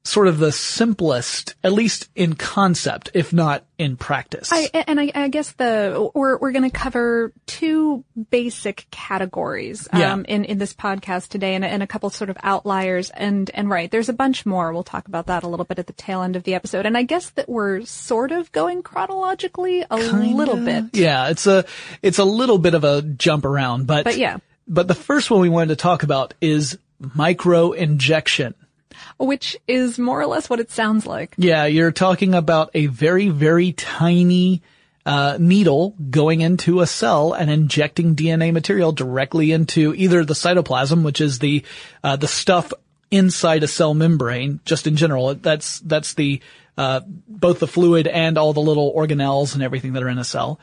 sort 0.05 0.27
of 0.27 0.37
the 0.37 0.51
simplest, 0.51 1.55
at 1.63 1.71
least 1.71 2.09
in 2.13 2.33
concept, 2.35 3.09
if 3.13 3.31
not 3.31 3.63
in 3.77 3.95
practice. 3.95 4.49
I, 4.51 4.69
and 4.73 4.99
I, 4.99 5.11
I 5.15 5.27
guess 5.29 5.53
the 5.53 6.11
we're 6.13 6.37
we're 6.37 6.51
going 6.51 6.69
to 6.69 6.77
cover 6.77 7.31
two 7.45 8.03
basic 8.29 8.85
categories 8.91 9.87
um, 9.93 9.99
Yeah. 10.01 10.17
in 10.27 10.43
in 10.43 10.57
this 10.57 10.73
podcast 10.73 11.29
today, 11.29 11.55
and, 11.55 11.63
and 11.63 11.81
a 11.81 11.87
couple 11.87 12.09
sort 12.09 12.29
of 12.29 12.37
outliers. 12.43 13.11
And 13.11 13.49
and 13.53 13.69
right, 13.69 13.89
there's 13.89 14.09
a 14.09 14.13
bunch 14.13 14.45
more. 14.45 14.73
We'll 14.73 14.83
talk 14.83 15.07
about 15.07 15.27
that 15.27 15.43
a 15.43 15.47
little 15.47 15.65
bit 15.65 15.79
at 15.79 15.87
the 15.87 15.93
tail 15.93 16.21
end 16.21 16.35
of 16.35 16.43
the 16.43 16.53
episode. 16.55 16.85
And 16.85 16.97
I 16.97 17.03
guess 17.03 17.29
that 17.31 17.47
we're 17.47 17.85
sort 17.85 18.31
of 18.33 18.51
going 18.51 18.83
chronologically 18.83 19.85
a 19.89 19.95
little 19.95 20.57
bit. 20.57 20.85
Yeah, 20.93 21.29
it's 21.29 21.47
a 21.47 21.63
it's 22.01 22.19
a 22.19 22.25
little 22.25 22.57
bit 22.57 22.73
of 22.73 22.83
a 22.83 23.01
jump 23.01 23.45
around, 23.45 23.87
but 23.87 24.03
But 24.03 24.17
yeah. 24.17 24.37
But 24.67 24.87
the 24.87 24.95
first 24.95 25.31
one 25.31 25.39
we 25.41 25.49
wanted 25.49 25.69
to 25.69 25.75
talk 25.77 26.03
about 26.03 26.33
is 26.41 26.77
micro 27.15 27.71
injection. 27.71 28.53
Which 29.17 29.57
is 29.67 29.99
more 29.99 30.19
or 30.19 30.27
less 30.27 30.49
what 30.49 30.59
it 30.59 30.71
sounds 30.71 31.05
like. 31.05 31.35
Yeah, 31.37 31.65
you're 31.65 31.91
talking 31.91 32.33
about 32.33 32.71
a 32.73 32.87
very, 32.87 33.29
very 33.29 33.73
tiny 33.73 34.61
uh, 35.05 35.37
needle 35.39 35.95
going 36.09 36.41
into 36.41 36.81
a 36.81 36.87
cell 36.87 37.33
and 37.33 37.49
injecting 37.49 38.15
DNA 38.15 38.53
material 38.53 38.91
directly 38.91 39.51
into 39.51 39.93
either 39.95 40.23
the 40.23 40.33
cytoplasm, 40.33 41.03
which 41.03 41.21
is 41.21 41.39
the 41.39 41.63
uh, 42.03 42.15
the 42.15 42.27
stuff 42.27 42.71
inside 43.11 43.63
a 43.63 43.67
cell 43.67 43.93
membrane. 43.93 44.59
Just 44.65 44.87
in 44.87 44.95
general, 44.95 45.35
that's 45.35 45.79
that's 45.81 46.13
the 46.13 46.41
uh, 46.77 47.01
both 47.05 47.59
the 47.59 47.67
fluid 47.67 48.07
and 48.07 48.37
all 48.37 48.53
the 48.53 48.61
little 48.61 48.93
organelles 48.93 49.53
and 49.53 49.63
everything 49.63 49.93
that 49.93 50.03
are 50.03 50.09
in 50.09 50.17
a 50.17 50.23
cell. 50.23 50.59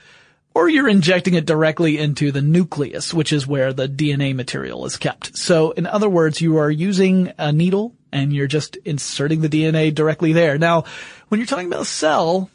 Or 0.52 0.68
you're 0.68 0.88
injecting 0.88 1.34
it 1.34 1.46
directly 1.46 1.98
into 1.98 2.32
the 2.32 2.42
nucleus, 2.42 3.14
which 3.14 3.32
is 3.32 3.46
where 3.46 3.72
the 3.72 3.88
DNA 3.88 4.34
material 4.34 4.84
is 4.84 4.96
kept. 4.96 5.36
So 5.36 5.70
in 5.70 5.86
other 5.86 6.08
words, 6.08 6.40
you 6.40 6.56
are 6.56 6.70
using 6.70 7.32
a 7.38 7.52
needle 7.52 7.94
and 8.12 8.32
you're 8.32 8.46
just 8.46 8.76
inserting 8.76 9.40
the 9.40 9.48
DNA 9.48 9.94
directly 9.94 10.32
there. 10.32 10.58
Now, 10.58 10.84
when 11.28 11.40
you're 11.40 11.46
talking 11.46 11.66
about 11.66 11.82
a 11.82 11.86
cell, 11.86 12.50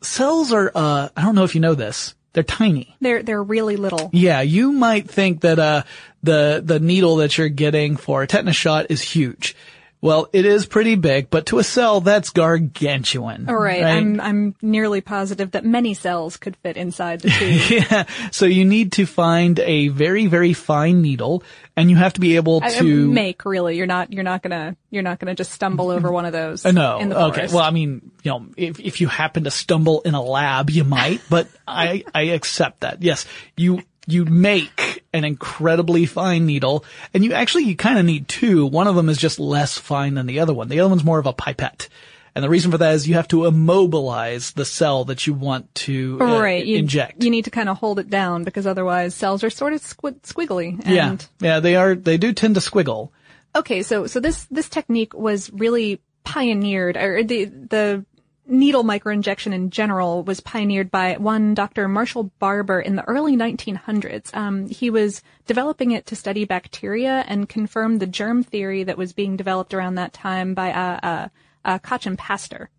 cells 0.00 0.52
are, 0.52 0.70
uh, 0.74 1.08
I 1.16 1.22
don't 1.22 1.34
know 1.34 1.44
if 1.44 1.54
you 1.54 1.60
know 1.60 1.74
this, 1.74 2.14
they're 2.32 2.42
tiny. 2.42 2.94
They're 3.00 3.22
they're 3.22 3.42
really 3.42 3.76
little. 3.76 4.10
Yeah, 4.12 4.42
you 4.42 4.72
might 4.72 5.10
think 5.10 5.40
that, 5.40 5.58
uh, 5.58 5.82
the, 6.22 6.62
the 6.64 6.80
needle 6.80 7.16
that 7.16 7.38
you're 7.38 7.48
getting 7.48 7.96
for 7.96 8.22
a 8.22 8.26
tetanus 8.26 8.56
shot 8.56 8.86
is 8.90 9.00
huge. 9.00 9.56
Well, 10.00 10.28
it 10.32 10.44
is 10.44 10.64
pretty 10.64 10.94
big, 10.94 11.28
but 11.28 11.46
to 11.46 11.58
a 11.58 11.64
cell, 11.64 12.00
that's 12.00 12.30
gargantuan. 12.30 13.48
All 13.48 13.56
right. 13.56 13.82
I'm, 13.82 14.20
I'm 14.20 14.54
nearly 14.62 15.00
positive 15.00 15.52
that 15.52 15.64
many 15.64 15.94
cells 15.94 16.36
could 16.36 16.56
fit 16.56 16.76
inside 16.76 17.20
the 17.20 17.30
tube. 17.30 17.70
yeah. 17.90 18.04
So 18.30 18.46
you 18.46 18.64
need 18.64 18.92
to 18.92 19.06
find 19.06 19.58
a 19.58 19.88
very, 19.88 20.26
very 20.26 20.52
fine 20.52 21.02
needle 21.02 21.42
and 21.76 21.90
you 21.90 21.96
have 21.96 22.12
to 22.12 22.20
be 22.20 22.36
able 22.36 22.60
I- 22.62 22.70
to 22.78 23.08
make 23.10 23.44
really. 23.44 23.76
You're 23.76 23.86
not, 23.86 24.12
you're 24.12 24.22
not 24.22 24.42
gonna, 24.42 24.76
you're 24.90 25.02
not 25.02 25.18
gonna 25.18 25.34
just 25.34 25.50
stumble 25.50 25.90
over 25.90 26.12
one 26.12 26.26
of 26.26 26.32
those. 26.32 26.64
No. 26.78 27.00
In 27.00 27.08
the 27.08 27.20
okay. 27.26 27.48
Well, 27.48 27.64
I 27.64 27.70
mean, 27.70 28.12
you 28.22 28.30
know, 28.30 28.46
if, 28.56 28.78
if 28.78 29.00
you 29.00 29.08
happen 29.08 29.44
to 29.44 29.50
stumble 29.50 30.02
in 30.02 30.14
a 30.14 30.22
lab, 30.22 30.70
you 30.70 30.84
might, 30.84 31.22
but 31.28 31.48
I, 31.66 32.04
I 32.14 32.22
accept 32.22 32.80
that. 32.80 33.02
Yes. 33.02 33.26
You, 33.56 33.82
you 34.06 34.24
make 34.26 34.97
an 35.12 35.24
incredibly 35.24 36.06
fine 36.06 36.46
needle 36.46 36.84
and 37.14 37.24
you 37.24 37.32
actually, 37.32 37.64
you 37.64 37.76
kind 37.76 37.98
of 37.98 38.04
need 38.04 38.28
two. 38.28 38.66
One 38.66 38.86
of 38.86 38.94
them 38.94 39.08
is 39.08 39.18
just 39.18 39.40
less 39.40 39.78
fine 39.78 40.14
than 40.14 40.26
the 40.26 40.40
other 40.40 40.54
one. 40.54 40.68
The 40.68 40.80
other 40.80 40.88
one's 40.88 41.04
more 41.04 41.18
of 41.18 41.26
a 41.26 41.32
pipette. 41.32 41.88
And 42.34 42.44
the 42.44 42.48
reason 42.48 42.70
for 42.70 42.78
that 42.78 42.94
is 42.94 43.08
you 43.08 43.14
have 43.14 43.28
to 43.28 43.46
immobilize 43.46 44.52
the 44.52 44.64
cell 44.64 45.06
that 45.06 45.26
you 45.26 45.34
want 45.34 45.74
to 45.76 46.18
uh, 46.20 46.40
right. 46.40 46.64
You, 46.64 46.78
inject. 46.78 47.24
You 47.24 47.30
need 47.30 47.46
to 47.46 47.50
kind 47.50 47.68
of 47.68 47.78
hold 47.78 47.98
it 47.98 48.10
down 48.10 48.44
because 48.44 48.66
otherwise 48.66 49.14
cells 49.14 49.42
are 49.42 49.50
sort 49.50 49.72
of 49.72 49.82
squi- 49.82 50.20
squiggly. 50.20 50.80
And 50.84 50.94
yeah. 50.94 51.16
Yeah. 51.40 51.60
They 51.60 51.74
are, 51.74 51.94
they 51.94 52.16
do 52.16 52.32
tend 52.32 52.54
to 52.54 52.60
squiggle. 52.60 53.10
Okay, 53.56 53.82
so 53.82 54.06
so 54.06 54.20
this 54.20 54.44
this 54.50 54.68
technique 54.68 55.14
was 55.14 55.50
really 55.50 56.00
pioneered, 56.22 56.96
or 56.96 57.24
the 57.24 57.46
the 57.46 58.04
needle 58.48 58.82
microinjection 58.82 59.52
in 59.52 59.70
general 59.70 60.24
was 60.24 60.40
pioneered 60.40 60.90
by 60.90 61.16
one 61.18 61.54
Dr. 61.54 61.86
Marshall 61.86 62.32
Barber 62.38 62.80
in 62.80 62.96
the 62.96 63.04
early 63.04 63.36
1900s. 63.36 64.34
Um, 64.34 64.68
he 64.68 64.90
was 64.90 65.22
developing 65.46 65.90
it 65.90 66.06
to 66.06 66.16
study 66.16 66.44
bacteria 66.44 67.24
and 67.28 67.48
confirm 67.48 67.98
the 67.98 68.06
germ 68.06 68.42
theory 68.42 68.84
that 68.84 68.98
was 68.98 69.12
being 69.12 69.36
developed 69.36 69.74
around 69.74 69.96
that 69.96 70.12
time 70.12 70.54
by 70.54 70.72
uh, 70.72 71.00
uh, 71.02 71.28
uh, 71.64 71.78
Koch 71.78 72.06
and 72.06 72.18
Pasteur, 72.18 72.70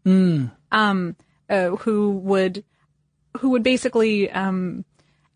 um, 0.72 1.16
uh, 1.50 1.70
who 1.70 2.12
would 2.12 2.64
who 3.38 3.52
would 3.52 3.64
basically 3.64 4.30
um, 4.32 4.84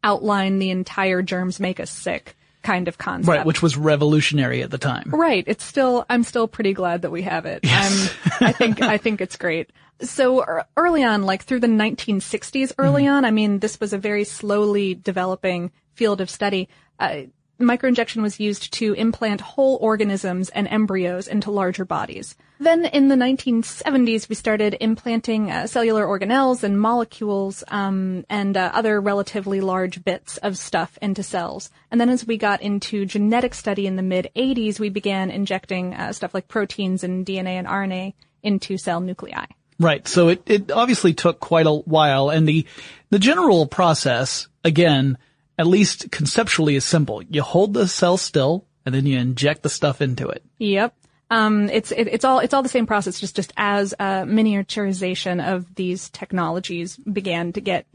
outline 0.04 0.58
the 0.58 0.72
entire 0.72 1.22
germs 1.22 1.60
make 1.60 1.80
us 1.80 1.92
sick 1.92 2.36
kind 2.64 2.88
of 2.88 2.98
concept. 2.98 3.28
Right. 3.28 3.46
Which 3.46 3.62
was 3.62 3.78
revolutionary 3.78 4.64
at 4.64 4.72
the 4.72 4.78
time. 4.78 5.10
Right. 5.12 5.44
It's 5.48 5.64
still, 5.64 6.06
I'm 6.10 6.24
still 6.24 6.48
pretty 6.48 6.74
glad 6.74 7.04
that 7.04 7.12
we 7.12 7.22
have 7.24 7.46
it. 7.46 7.60
I'm, 7.64 8.10
I 8.40 8.52
think, 8.52 8.82
I 8.82 8.98
think 8.98 9.22
it's 9.22 9.36
great. 9.38 9.72
So 10.02 10.42
er- 10.42 10.66
early 10.76 11.04
on, 11.04 11.24
like 11.24 11.44
through 11.44 11.60
the 11.60 11.68
1960s, 11.68 12.74
early 12.78 13.08
on, 13.08 13.26
I 13.26 13.32
mean, 13.32 13.60
this 13.60 13.80
was 13.80 13.94
a 13.94 13.98
very 13.98 14.24
slowly 14.24 14.96
developing 14.96 15.72
field 15.94 16.22
of 16.22 16.30
study. 16.30 16.70
Uh, 17.00 17.24
microinjection 17.60 18.22
was 18.22 18.40
used 18.40 18.74
to 18.74 18.94
implant 18.94 19.42
whole 19.42 19.78
organisms 19.82 20.50
and 20.50 20.68
embryos 20.68 21.28
into 21.28 21.52
larger 21.52 21.86
bodies. 21.86 22.36
Then 22.60 22.86
in 22.86 23.08
the 23.08 23.16
1970s, 23.16 24.30
we 24.30 24.36
started 24.36 24.78
implanting 24.80 25.52
uh, 25.52 25.68
cellular 25.68 26.06
organelles 26.06 26.64
and 26.64 26.80
molecules 26.80 27.64
um, 27.68 28.26
and 28.30 28.56
uh, 28.56 28.72
other 28.74 29.02
relatively 29.02 29.60
large 29.60 30.04
bits 30.04 30.38
of 30.38 30.58
stuff 30.58 30.98
into 31.02 31.24
cells. 31.24 31.72
And 31.92 32.00
then 32.00 32.10
as 32.10 32.26
we 32.26 32.38
got 32.38 32.62
into 32.62 33.06
genetic 33.06 33.54
study 33.54 33.88
in 33.88 33.96
the 33.96 34.02
mid 34.02 34.30
80s, 34.36 34.80
we 34.80 34.90
began 34.90 35.32
injecting 35.32 35.94
uh, 35.94 36.14
stuff 36.14 36.34
like 36.34 36.48
proteins 36.48 37.04
and 37.04 37.26
DNA 37.26 37.56
and 37.56 37.68
RNA 37.68 38.14
into 38.44 38.78
cell 38.78 39.02
nuclei. 39.02 39.46
Right. 39.80 40.08
So 40.08 40.30
it, 40.30 40.44
it 40.46 40.72
obviously 40.72 41.14
took 41.14 41.40
quite 41.40 41.66
a 41.66 41.74
while 41.74 42.30
and 42.30 42.48
the, 42.48 42.66
the 43.10 43.20
general 43.20 43.66
process, 43.66 44.48
again, 44.64 45.18
at 45.58 45.68
least 45.68 46.12
conceptually 46.12 46.76
is 46.76 46.86
simple. 46.86 47.22
You 47.24 47.42
hold 47.42 47.74
the 47.74 47.88
cell 47.88 48.18
still 48.18 48.66
and 48.86 48.94
then 48.94 49.06
you 49.06 49.18
inject 49.18 49.64
the 49.64 49.70
stuff 49.70 50.02
into 50.02 50.30
it. 50.30 50.44
Yep. 50.60 50.96
Um, 51.34 51.70
it's 51.70 51.92
it, 51.92 52.08
it's 52.08 52.26
all 52.26 52.40
it's 52.40 52.54
all 52.54 52.64
the 52.64 52.70
same 52.70 52.86
process, 52.86 53.20
just 53.20 53.36
just 53.36 53.54
as 53.58 53.94
uh, 54.00 54.24
miniaturization 54.24 55.44
of 55.44 55.74
these 55.76 56.10
technologies 56.10 56.98
began 56.98 57.54
to 57.54 57.62
get 57.62 57.86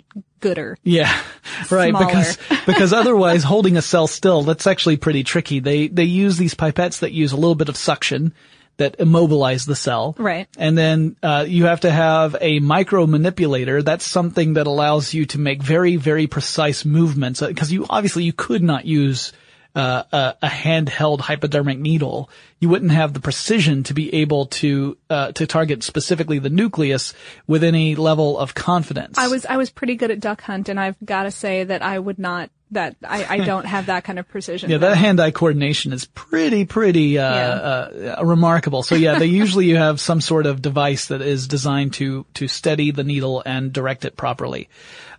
gooder. 0.40 0.76
Yeah. 0.82 1.12
Right. 1.70 1.90
Smaller. 1.90 2.06
Because, 2.06 2.38
because 2.66 2.92
otherwise 2.92 3.42
holding 3.42 3.76
a 3.76 3.82
cell 3.82 4.06
still, 4.06 4.42
that's 4.42 4.66
actually 4.66 4.96
pretty 4.96 5.24
tricky. 5.24 5.58
They, 5.58 5.88
they 5.88 6.04
use 6.04 6.38
these 6.38 6.54
pipettes 6.54 7.00
that 7.00 7.12
use 7.12 7.32
a 7.32 7.36
little 7.36 7.56
bit 7.56 7.68
of 7.68 7.76
suction 7.76 8.32
that 8.76 9.00
immobilize 9.00 9.66
the 9.66 9.74
cell. 9.74 10.14
Right. 10.18 10.46
And 10.56 10.78
then, 10.78 11.16
uh, 11.20 11.46
you 11.48 11.66
have 11.66 11.80
to 11.80 11.90
have 11.90 12.36
a 12.40 12.60
micro 12.60 13.06
manipulator. 13.06 13.82
That's 13.82 14.06
something 14.06 14.54
that 14.54 14.68
allows 14.68 15.12
you 15.12 15.26
to 15.26 15.38
make 15.40 15.62
very, 15.62 15.96
very 15.96 16.28
precise 16.28 16.84
movements. 16.84 17.40
Because 17.40 17.72
you, 17.72 17.86
obviously 17.90 18.22
you 18.22 18.32
could 18.32 18.62
not 18.62 18.84
use, 18.84 19.32
uh, 19.78 20.02
a, 20.10 20.34
a 20.42 20.48
handheld 20.48 21.20
hypodermic 21.20 21.78
needle. 21.78 22.28
You 22.58 22.68
wouldn't 22.68 22.90
have 22.90 23.12
the 23.12 23.20
precision 23.20 23.84
to 23.84 23.94
be 23.94 24.12
able 24.16 24.46
to, 24.46 24.98
uh, 25.08 25.30
to 25.32 25.46
target 25.46 25.84
specifically 25.84 26.40
the 26.40 26.50
nucleus 26.50 27.14
with 27.46 27.62
any 27.62 27.94
level 27.94 28.36
of 28.36 28.56
confidence. 28.56 29.16
I 29.16 29.28
was 29.28 29.46
I 29.46 29.56
was 29.56 29.70
pretty 29.70 29.94
good 29.94 30.10
at 30.10 30.18
duck 30.18 30.42
hunt, 30.42 30.68
and 30.68 30.80
I've 30.80 30.96
got 31.04 31.22
to 31.22 31.30
say 31.30 31.62
that 31.62 31.80
I 31.80 31.96
would 31.96 32.18
not 32.18 32.50
that 32.72 32.96
I, 33.04 33.24
I 33.24 33.38
don't 33.44 33.66
have 33.66 33.86
that 33.86 34.02
kind 34.02 34.18
of 34.18 34.28
precision. 34.28 34.68
Yeah, 34.68 34.78
that 34.78 34.96
hand-eye 34.96 35.30
coordination 35.30 35.92
is 35.92 36.06
pretty, 36.06 36.64
pretty, 36.64 37.18
uh, 37.18 37.24
uh, 37.24 38.22
remarkable. 38.24 38.82
So 38.82 38.96
yeah, 38.96 39.20
they 39.20 39.26
usually 39.26 39.66
you 39.66 39.76
have 39.76 40.00
some 40.00 40.20
sort 40.20 40.46
of 40.46 40.60
device 40.60 41.06
that 41.06 41.22
is 41.22 41.46
designed 41.46 41.94
to, 41.94 42.26
to 42.34 42.48
steady 42.48 42.90
the 42.90 43.04
needle 43.04 43.44
and 43.46 43.72
direct 43.72 44.04
it 44.04 44.16
properly. 44.16 44.68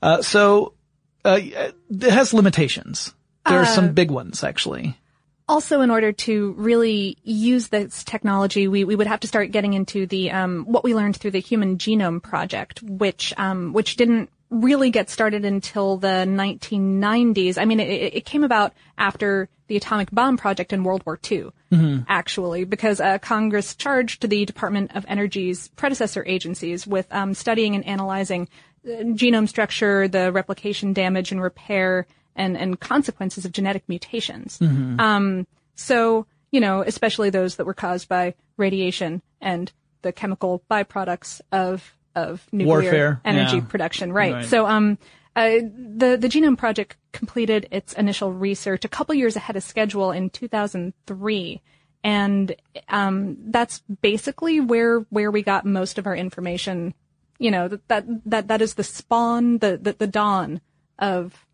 Uh, 0.02 0.22
so, 0.22 0.74
uh, 1.24 1.40
it 1.42 1.76
has 2.04 2.34
limitations. 2.34 3.14
There 3.48 3.60
are 3.60 3.66
some 3.66 3.94
big 3.94 4.12
ones, 4.12 4.44
actually. 4.44 4.98
also 5.48 5.82
in 5.82 5.90
order 5.90 6.12
to 6.12 6.54
really 6.58 7.18
use 7.24 7.70
this 7.70 8.04
technology, 8.04 8.68
we, 8.68 8.84
we 8.84 8.96
would 8.96 9.08
have 9.08 9.20
to 9.22 9.28
start 9.28 9.52
getting 9.52 9.74
into 9.74 10.06
the 10.06 10.32
um, 10.32 10.66
what 10.66 10.84
we 10.84 10.94
learned 10.94 11.18
through 11.18 11.32
the 11.32 11.40
Human 11.40 11.78
Genome 11.78 12.22
Project, 12.22 12.84
which 12.84 13.34
um, 13.38 13.74
which 13.74 13.96
didn't 13.96 14.30
really 14.52 14.90
get 14.92 15.10
started 15.10 15.46
until 15.46 15.98
the 15.98 16.26
1990s. 16.28 17.58
I 17.58 17.66
mean, 17.66 17.80
it, 17.80 18.14
it 18.14 18.26
came 18.26 18.44
about 18.44 18.74
after 18.98 19.48
the 19.68 19.78
atomic 19.78 20.10
bomb 20.12 20.38
project 20.38 20.74
in 20.74 20.84
World 20.84 21.04
War 21.06 21.20
II, 21.32 21.50
actually, 22.08 22.64
because 22.64 23.00
uh, 23.00 23.20
Congress 23.20 23.76
charged 23.76 24.28
the 24.28 24.46
Department 24.46 24.96
of 24.96 25.06
Energy's 25.08 25.68
predecessor 25.70 26.26
agencies 26.26 26.88
with 26.88 27.06
um, 27.14 27.36
studying 27.36 27.76
and 27.76 27.86
analyzing 27.86 28.50
uh, 28.86 28.90
genome 29.14 29.48
structure, 29.48 30.08
the 30.08 30.32
replication 30.32 30.94
damage 30.94 31.32
and 31.32 31.42
repair, 31.42 32.08
and, 32.36 32.58
and 32.58 32.80
consequences 32.80 33.46
of 33.46 33.52
genetic 33.52 33.84
mutations. 33.88 34.60
Um, 35.00 35.48
so, 35.76 36.26
you 36.52 36.60
know, 36.60 36.82
especially 36.82 37.30
those 37.30 37.56
that 37.56 37.66
were 37.66 37.74
caused 37.74 38.10
by 38.10 38.34
radiation 38.58 39.22
and 39.42 39.72
the 40.02 40.12
chemical 40.12 40.64
byproducts 40.70 41.42
of 41.52 41.96
of 42.16 42.46
nuclear 42.52 42.82
Warfare, 42.82 43.22
energy 43.24 43.58
yeah. 43.58 43.64
production, 43.64 44.12
right? 44.12 44.34
Right. 44.34 44.46
So, 44.46 44.66
um, 44.66 44.98
uh, 45.36 45.60
the 45.74 46.18
the 46.20 46.28
Genome 46.28 46.58
Project 46.58 46.98
completed 47.12 47.68
its 47.72 47.94
initial 47.94 48.34
research 48.34 48.84
a 48.84 48.90
couple 48.90 49.16
years 49.16 49.36
ahead 49.36 49.56
of 49.56 49.64
schedule 49.64 50.12
in 50.12 50.30
2003, 50.30 51.62
and 52.04 52.56
um, 52.90 53.38
that's 53.46 53.82
basically 54.02 54.60
where 54.60 55.00
where 55.10 55.32
we 55.32 55.44
got 55.44 55.66
most 55.66 55.98
of 55.98 56.08
our 56.08 56.16
information. 56.16 56.94
You 57.38 57.52
know 57.52 57.68
that 57.68 57.88
that 57.88 58.06
that, 58.26 58.48
that 58.50 58.62
is 58.62 58.74
the 58.74 58.84
spawn, 58.84 59.60
the, 59.60 59.78
the 59.78 59.94
the 59.94 60.08
dawn 60.08 60.62
of 60.98 61.46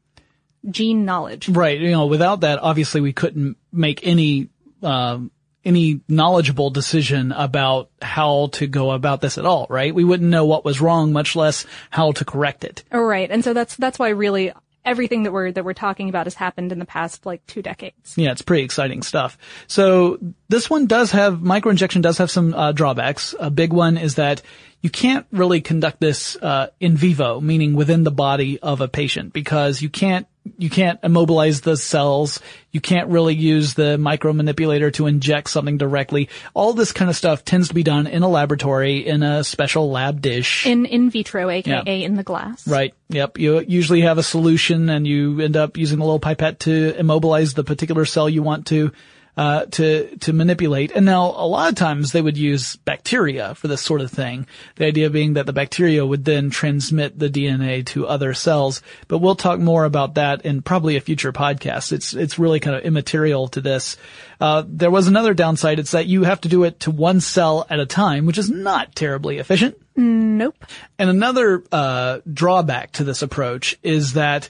gene 0.70 1.06
knowledge. 1.06 1.50
Right. 1.50 1.80
You 1.80 1.92
know, 1.92 2.06
without 2.08 2.42
that, 2.42 2.60
obviously 2.60 3.02
we 3.02 3.14
couldn't 3.14 3.58
make 3.72 4.06
any, 4.06 4.50
um, 4.82 5.32
any 5.64 6.02
knowledgeable 6.08 6.70
decision 6.70 7.32
about 7.32 7.90
how 8.02 8.48
to 8.54 8.68
go 8.68 8.92
about 8.92 9.22
this 9.22 9.38
at 9.38 9.46
all, 9.46 9.66
right? 9.70 9.94
We 9.94 10.04
wouldn't 10.04 10.30
know 10.30 10.46
what 10.46 10.64
was 10.64 10.80
wrong, 10.80 11.12
much 11.12 11.36
less 11.36 11.66
how 11.90 12.12
to 12.14 12.24
correct 12.24 12.64
it. 12.64 12.84
All 12.92 13.04
right, 13.04 13.30
and 13.32 13.44
so 13.44 13.54
that's 13.54 13.76
that's 13.76 13.98
why 13.98 14.10
really 14.10 14.54
everything 14.86 15.24
that 15.24 15.34
we're 15.34 15.52
that 15.52 15.66
we're 15.66 15.74
talking 15.74 16.08
about 16.08 16.28
has 16.28 16.36
happened 16.36 16.72
in 16.72 16.78
the 16.78 16.86
past 16.86 17.26
like 17.26 17.46
two 17.48 17.64
decades. 17.64 18.14
Yeah, 18.16 18.32
it's 18.32 18.44
pretty 18.44 18.64
exciting 18.64 19.02
stuff. 19.02 19.38
So 19.66 20.20
this 20.48 20.70
one 20.70 20.86
does 20.86 21.12
have 21.12 21.40
microinjection 21.40 22.04
does 22.04 22.20
have 22.20 22.30
some 22.30 22.54
uh, 22.54 22.72
drawbacks. 22.72 23.34
A 23.40 23.50
big 23.50 23.74
one 23.74 23.98
is 23.98 24.16
that 24.16 24.44
you 24.82 24.92
can't 24.92 25.26
really 25.32 25.62
conduct 25.62 26.00
this 26.00 26.36
uh, 26.36 26.68
in 26.80 26.96
vivo, 26.96 27.42
meaning 27.42 27.74
within 27.74 28.04
the 28.04 28.12
body 28.12 28.60
of 28.60 28.82
a 28.82 28.88
patient, 28.88 29.34
because 29.34 29.82
you 29.82 29.90
can't 29.90 30.28
you 30.58 30.70
can't 30.70 31.00
immobilize 31.04 31.62
the 31.62 31.76
cells. 31.76 32.40
You 32.72 32.80
can't 32.82 33.10
really 33.10 33.34
use 33.36 33.74
the 33.74 33.98
micro 33.98 34.32
manipulator 34.34 34.92
to 34.92 35.08
inject 35.08 35.50
something 35.50 35.78
directly. 35.78 36.30
All 36.54 36.74
this 36.74 36.92
kind 36.92 37.10
of 37.10 37.16
stuff 37.16 37.44
tends 37.44 37.70
to 37.70 37.74
be 37.74 37.84
done 37.84 38.06
in 38.06 38.22
a 38.24 38.30
laboratory 38.30 39.06
in 39.08 39.24
a 39.24 39.44
special 39.44 39.90
lab 39.90 40.22
dish. 40.22 40.66
In 40.68 40.86
in 40.86 41.10
vitro, 41.10 41.50
aka 41.50 41.84
Yeah. 41.86 42.06
in 42.06 42.16
the 42.16 42.24
glass. 42.24 42.68
Right. 42.68 42.94
Yep. 43.10 43.38
You 43.40 43.60
usually 43.68 44.02
have 44.02 44.18
a 44.18 44.24
solution 44.24 44.90
and 44.90 45.08
you 45.08 45.40
end 45.42 45.58
up 45.58 45.78
using 45.78 46.00
a 46.00 46.04
little 46.04 46.20
pipette 46.20 46.60
to 46.62 46.96
immobilize 46.98 47.54
the 47.54 47.64
particular 47.64 48.06
cell 48.06 48.30
you 48.30 48.44
want 48.44 48.68
to. 48.68 48.92
Uh, 49.38 49.66
to 49.66 50.16
to 50.18 50.34
manipulate. 50.34 50.92
And 50.92 51.06
now 51.06 51.26
a 51.36 51.48
lot 51.48 51.70
of 51.70 51.76
times 51.76 52.12
they 52.12 52.22
would 52.22 52.38
use 52.38 52.76
bacteria 52.78 53.56
for 53.56 53.68
this 53.68 53.82
sort 53.82 54.02
of 54.02 54.12
thing. 54.12 54.48
The 54.76 54.86
idea 54.86 55.10
being 55.10 55.34
that 55.34 55.46
the 55.46 55.54
bacteria 55.54 56.06
would 56.06 56.26
then 56.26 56.50
transmit 56.50 57.20
the 57.20 57.30
DNA 57.30 57.86
to 57.88 58.08
other 58.08 58.34
cells. 58.34 58.82
But 59.08 59.20
we'll 59.20 59.36
talk 59.36 59.60
more 59.60 59.86
about 59.86 60.16
that 60.16 60.46
in 60.46 60.62
probably 60.62 60.96
a 60.96 61.02
future 61.02 61.34
podcast. 61.34 61.92
It's 61.92 62.14
it's 62.14 62.40
really 62.40 62.60
kind 62.60 62.76
of 62.76 62.84
immaterial 62.84 63.48
to 63.50 63.62
this. 63.62 63.98
Uh, 64.40 64.64
there 64.68 64.92
was 64.92 65.08
another 65.08 65.34
downside. 65.34 65.80
It's 65.80 65.92
that 65.92 66.08
you 66.08 66.24
have 66.24 66.42
to 66.42 66.50
do 66.50 66.64
it 66.64 66.82
to 66.82 66.92
one 66.92 67.22
cell 67.22 67.66
at 67.70 67.80
a 67.80 67.86
time, 67.86 68.26
which 68.26 68.38
is 68.38 68.50
not 68.50 68.96
terribly 68.96 69.38
efficient. 69.38 69.78
Nope. 69.98 70.66
And 71.00 71.10
another 71.10 71.64
uh, 71.72 72.20
drawback 72.32 72.94
to 72.94 73.04
this 73.06 73.22
approach 73.22 73.78
is 73.82 74.14
that 74.14 74.50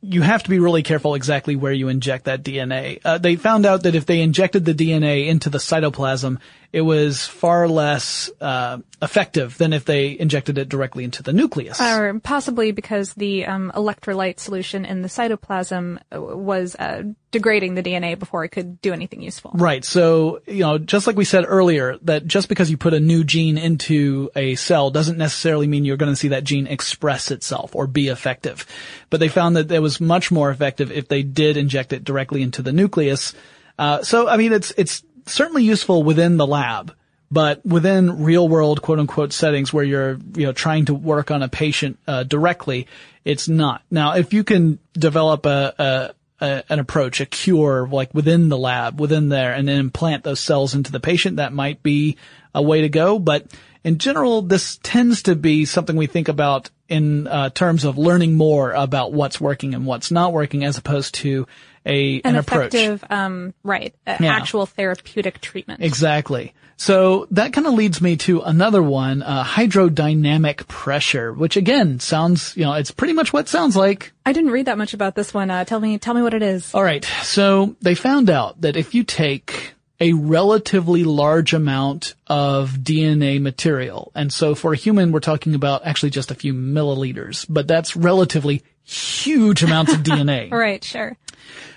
you 0.00 0.22
have 0.22 0.42
to 0.42 0.50
be 0.50 0.58
really 0.58 0.82
careful 0.82 1.14
exactly 1.14 1.56
where 1.56 1.72
you 1.72 1.88
inject 1.88 2.24
that 2.24 2.42
DNA. 2.42 3.00
Uh, 3.04 3.18
they 3.18 3.36
found 3.36 3.66
out 3.66 3.82
that 3.82 3.94
if 3.94 4.06
they 4.06 4.20
injected 4.20 4.64
the 4.64 4.74
DNA 4.74 5.26
into 5.26 5.50
the 5.50 5.58
cytoplasm, 5.58 6.38
it 6.72 6.82
was 6.82 7.26
far 7.26 7.68
less 7.68 8.30
uh, 8.40 8.78
effective 9.02 9.56
than 9.58 9.72
if 9.72 9.84
they 9.84 10.18
injected 10.18 10.58
it 10.58 10.68
directly 10.68 11.04
into 11.04 11.22
the 11.22 11.32
nucleus. 11.32 11.80
Or 11.80 12.18
possibly 12.20 12.72
because 12.72 13.14
the 13.14 13.46
um, 13.46 13.72
electrolyte 13.74 14.40
solution 14.40 14.84
in 14.84 15.02
the 15.02 15.08
cytoplasm 15.08 15.98
uh, 16.14 16.20
was 16.20 16.74
uh, 16.76 17.02
degrading 17.30 17.74
the 17.74 17.82
DNA 17.82 18.18
before 18.18 18.44
it 18.44 18.48
could 18.48 18.80
do 18.80 18.92
anything 18.92 19.20
useful. 19.20 19.52
Right. 19.54 19.84
So, 19.84 20.40
you 20.46 20.60
know, 20.60 20.78
just 20.78 21.06
like 21.06 21.16
we 21.16 21.24
said 21.24 21.44
earlier, 21.46 21.98
that 22.02 22.26
just 22.26 22.48
because 22.48 22.70
you 22.70 22.76
put 22.76 22.94
a 22.94 23.00
new 23.00 23.24
gene 23.24 23.58
into 23.58 24.30
a 24.34 24.54
cell 24.54 24.90
doesn't 24.90 25.18
necessarily 25.18 25.66
mean 25.66 25.84
you're 25.84 25.96
going 25.96 26.12
to 26.12 26.16
see 26.16 26.28
that 26.28 26.44
gene 26.44 26.66
express 26.66 27.30
itself 27.30 27.74
or 27.74 27.86
be 27.86 28.08
effective. 28.08 28.66
But 29.10 29.20
they 29.20 29.28
found 29.28 29.56
that 29.56 29.70
it 29.70 29.80
was 29.80 30.00
much 30.00 30.30
more 30.30 30.50
effective 30.50 30.90
if 30.90 31.08
they 31.08 31.22
did 31.22 31.56
inject 31.56 31.92
it 31.92 32.04
directly 32.04 32.42
into 32.42 32.62
the 32.62 32.72
nucleus. 32.72 33.34
Uh, 33.78 34.02
so, 34.02 34.26
I 34.26 34.38
mean, 34.38 34.52
it's, 34.52 34.72
it's 34.78 35.02
certainly 35.26 35.64
useful 35.64 36.02
within 36.02 36.36
the 36.36 36.46
lab, 36.46 36.94
but 37.30 37.64
within 37.66 38.22
real 38.24 38.48
world 38.48 38.82
quote 38.82 38.98
unquote 38.98 39.32
settings 39.32 39.72
where 39.72 39.84
you're, 39.84 40.18
you 40.34 40.46
know, 40.46 40.52
trying 40.52 40.86
to 40.86 40.94
work 40.94 41.30
on 41.30 41.42
a 41.42 41.48
patient, 41.48 41.98
uh, 42.06 42.22
directly, 42.22 42.86
it's 43.24 43.48
not. 43.48 43.82
Now, 43.90 44.14
if 44.14 44.32
you 44.32 44.44
can 44.44 44.78
develop 44.94 45.46
a, 45.46 45.74
a 45.78 46.14
a, 46.40 46.62
an 46.68 46.78
approach, 46.78 47.20
a 47.20 47.26
cure, 47.26 47.88
like 47.88 48.12
within 48.12 48.48
the 48.48 48.58
lab, 48.58 49.00
within 49.00 49.28
there, 49.28 49.52
and 49.52 49.66
then 49.66 49.78
implant 49.78 50.24
those 50.24 50.40
cells 50.40 50.74
into 50.74 50.92
the 50.92 51.00
patient, 51.00 51.36
that 51.36 51.52
might 51.52 51.82
be 51.82 52.16
a 52.54 52.62
way 52.62 52.82
to 52.82 52.88
go. 52.88 53.18
But 53.18 53.46
in 53.84 53.98
general, 53.98 54.42
this 54.42 54.78
tends 54.82 55.22
to 55.24 55.34
be 55.34 55.64
something 55.64 55.96
we 55.96 56.06
think 56.06 56.28
about 56.28 56.70
in 56.88 57.26
uh, 57.26 57.50
terms 57.50 57.84
of 57.84 57.98
learning 57.98 58.34
more 58.34 58.72
about 58.72 59.12
what's 59.12 59.40
working 59.40 59.74
and 59.74 59.86
what's 59.86 60.10
not 60.10 60.32
working, 60.32 60.64
as 60.64 60.78
opposed 60.78 61.14
to 61.16 61.46
a 61.86 62.16
An, 62.16 62.20
an 62.24 62.36
approach. 62.36 62.74
effective, 62.74 63.04
um, 63.10 63.54
right, 63.62 63.94
Yeah. 64.06 64.16
actual 64.34 64.66
therapeutic 64.66 65.40
treatment. 65.40 65.82
Exactly. 65.82 66.52
So 66.78 67.26
that 67.30 67.54
kind 67.54 67.66
of 67.66 67.72
leads 67.72 68.02
me 68.02 68.16
to 68.18 68.42
another 68.42 68.82
one, 68.82 69.22
uh, 69.22 69.42
hydrodynamic 69.44 70.68
pressure, 70.68 71.32
which 71.32 71.56
again 71.56 72.00
sounds, 72.00 72.54
you 72.56 72.64
know, 72.64 72.74
it's 72.74 72.90
pretty 72.90 73.14
much 73.14 73.32
what 73.32 73.40
it 73.46 73.48
sounds 73.48 73.76
like. 73.76 74.12
I 74.26 74.32
didn't 74.32 74.50
read 74.50 74.66
that 74.66 74.76
much 74.76 74.92
about 74.92 75.14
this 75.14 75.32
one. 75.32 75.50
Uh, 75.50 75.64
tell 75.64 75.80
me, 75.80 75.96
tell 75.98 76.12
me 76.14 76.20
what 76.22 76.34
it 76.34 76.42
is. 76.42 76.74
All 76.74 76.82
right. 76.82 77.04
So 77.22 77.76
they 77.80 77.94
found 77.94 78.28
out 78.28 78.60
that 78.60 78.76
if 78.76 78.94
you 78.94 79.04
take 79.04 79.72
a 80.00 80.12
relatively 80.12 81.04
large 81.04 81.54
amount 81.54 82.14
of 82.26 82.72
DNA 82.82 83.40
material, 83.40 84.12
and 84.14 84.30
so 84.30 84.54
for 84.54 84.74
a 84.74 84.76
human, 84.76 85.12
we're 85.12 85.20
talking 85.20 85.54
about 85.54 85.86
actually 85.86 86.10
just 86.10 86.30
a 86.30 86.34
few 86.34 86.52
milliliters, 86.52 87.46
but 87.48 87.66
that's 87.66 87.96
relatively 87.96 88.62
huge 88.84 89.62
amounts 89.62 89.94
of 89.94 90.00
DNA. 90.00 90.52
All 90.52 90.58
right, 90.68 90.84
sure. 90.84 91.16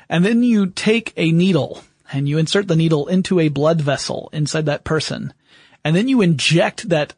And 0.10 0.26
then 0.26 0.44
you 0.44 0.68
take 0.68 1.14
a 1.16 1.32
needle 1.32 1.84
and 2.12 2.28
you 2.28 2.38
insert 2.38 2.68
the 2.68 2.76
needle 2.76 3.08
into 3.08 3.40
a 3.40 3.50
blood 3.50 3.80
vessel 3.82 4.30
inside 4.34 4.66
that 4.66 4.84
person. 4.84 5.34
And 5.84 5.96
then 5.96 6.08
you 6.08 6.22
inject 6.22 6.90
that 6.90 7.14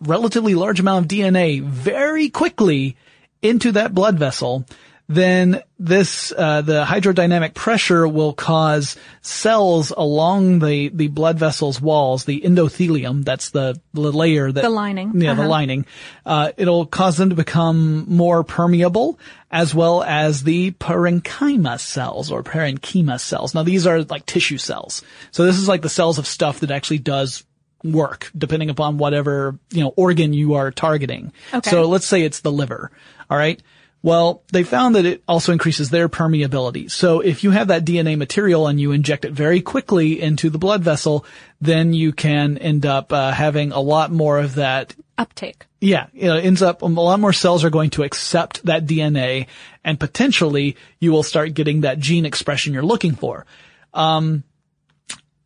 relatively 0.00 0.54
large 0.54 0.80
amount 0.80 1.04
of 1.04 1.10
DNA 1.10 1.62
very 1.62 2.28
quickly 2.30 2.96
into 3.42 3.72
that 3.72 3.94
blood 3.94 4.18
vessel. 4.18 4.64
Then 5.14 5.62
this, 5.78 6.32
uh, 6.36 6.62
the 6.62 6.84
hydrodynamic 6.84 7.54
pressure 7.54 8.06
will 8.08 8.32
cause 8.32 8.96
cells 9.20 9.90
along 9.94 10.60
the, 10.60 10.88
the 10.88 11.08
blood 11.08 11.38
vessel's 11.38 11.80
walls, 11.80 12.24
the 12.24 12.40
endothelium, 12.40 13.24
that's 13.24 13.50
the, 13.50 13.78
the 13.92 14.00
layer 14.12 14.50
that, 14.50 14.62
The 14.62 14.70
lining. 14.70 15.20
yeah, 15.20 15.34
the 15.34 15.42
Uh-huh. 15.42 15.50
lining. 15.50 15.86
Uh, 16.24 16.52
it'll 16.56 16.86
cause 16.86 17.16
them 17.16 17.30
to 17.30 17.34
become 17.36 18.06
more 18.08 18.42
permeable, 18.44 19.18
as 19.50 19.74
well 19.74 20.02
as 20.02 20.44
the 20.44 20.70
parenchyma 20.72 21.78
cells 21.78 22.30
or 22.32 22.42
parenchyma 22.42 23.20
cells. 23.20 23.54
Now 23.54 23.64
these 23.64 23.86
are 23.86 24.02
like 24.04 24.24
tissue 24.24 24.58
cells. 24.58 25.02
So 25.30 25.44
this 25.44 25.58
is 25.58 25.68
like 25.68 25.82
the 25.82 25.88
cells 25.90 26.18
of 26.18 26.26
stuff 26.26 26.60
that 26.60 26.70
actually 26.70 26.98
does 27.00 27.44
work, 27.84 28.30
depending 28.38 28.70
upon 28.70 28.96
whatever 28.96 29.58
you 29.70 29.82
know 29.82 29.92
organ 29.96 30.32
you 30.32 30.54
are 30.54 30.70
targeting. 30.70 31.32
Okay. 31.52 31.68
So 31.68 31.82
let's 31.88 32.06
say 32.06 32.22
it's 32.22 32.40
the 32.40 32.52
liver. 32.52 32.90
All 33.28 33.36
right. 33.36 33.60
Well, 34.02 34.42
they 34.50 34.64
found 34.64 34.96
that 34.96 35.06
it 35.06 35.22
also 35.28 35.52
increases 35.52 35.90
their 35.90 36.08
permeability. 36.08 36.90
So 36.90 37.20
if 37.20 37.44
you 37.44 37.52
have 37.52 37.68
that 37.68 37.84
DNA 37.84 38.18
material 38.18 38.66
and 38.66 38.80
you 38.80 38.90
inject 38.90 39.24
it 39.24 39.32
very 39.32 39.60
quickly 39.60 40.20
into 40.20 40.50
the 40.50 40.58
blood 40.58 40.82
vessel, 40.82 41.24
then 41.60 41.94
you 41.94 42.12
can 42.12 42.58
end 42.58 42.84
up 42.84 43.12
uh, 43.12 43.30
having 43.30 43.70
a 43.70 43.78
lot 43.80 44.10
more 44.10 44.38
of 44.38 44.56
that 44.56 44.96
Uptake. 45.18 45.66
yeah, 45.80 46.06
it 46.14 46.28
ends 46.44 46.62
up 46.62 46.82
um, 46.82 46.96
a 46.96 47.00
lot 47.00 47.20
more 47.20 47.32
cells 47.32 47.62
are 47.62 47.70
going 47.70 47.90
to 47.90 48.02
accept 48.02 48.64
that 48.64 48.86
DNA, 48.86 49.46
and 49.84 50.00
potentially 50.00 50.76
you 50.98 51.12
will 51.12 51.22
start 51.22 51.54
getting 51.54 51.82
that 51.82 52.00
gene 52.00 52.26
expression 52.26 52.72
you're 52.72 52.82
looking 52.82 53.14
for. 53.14 53.46
Um, 53.94 54.42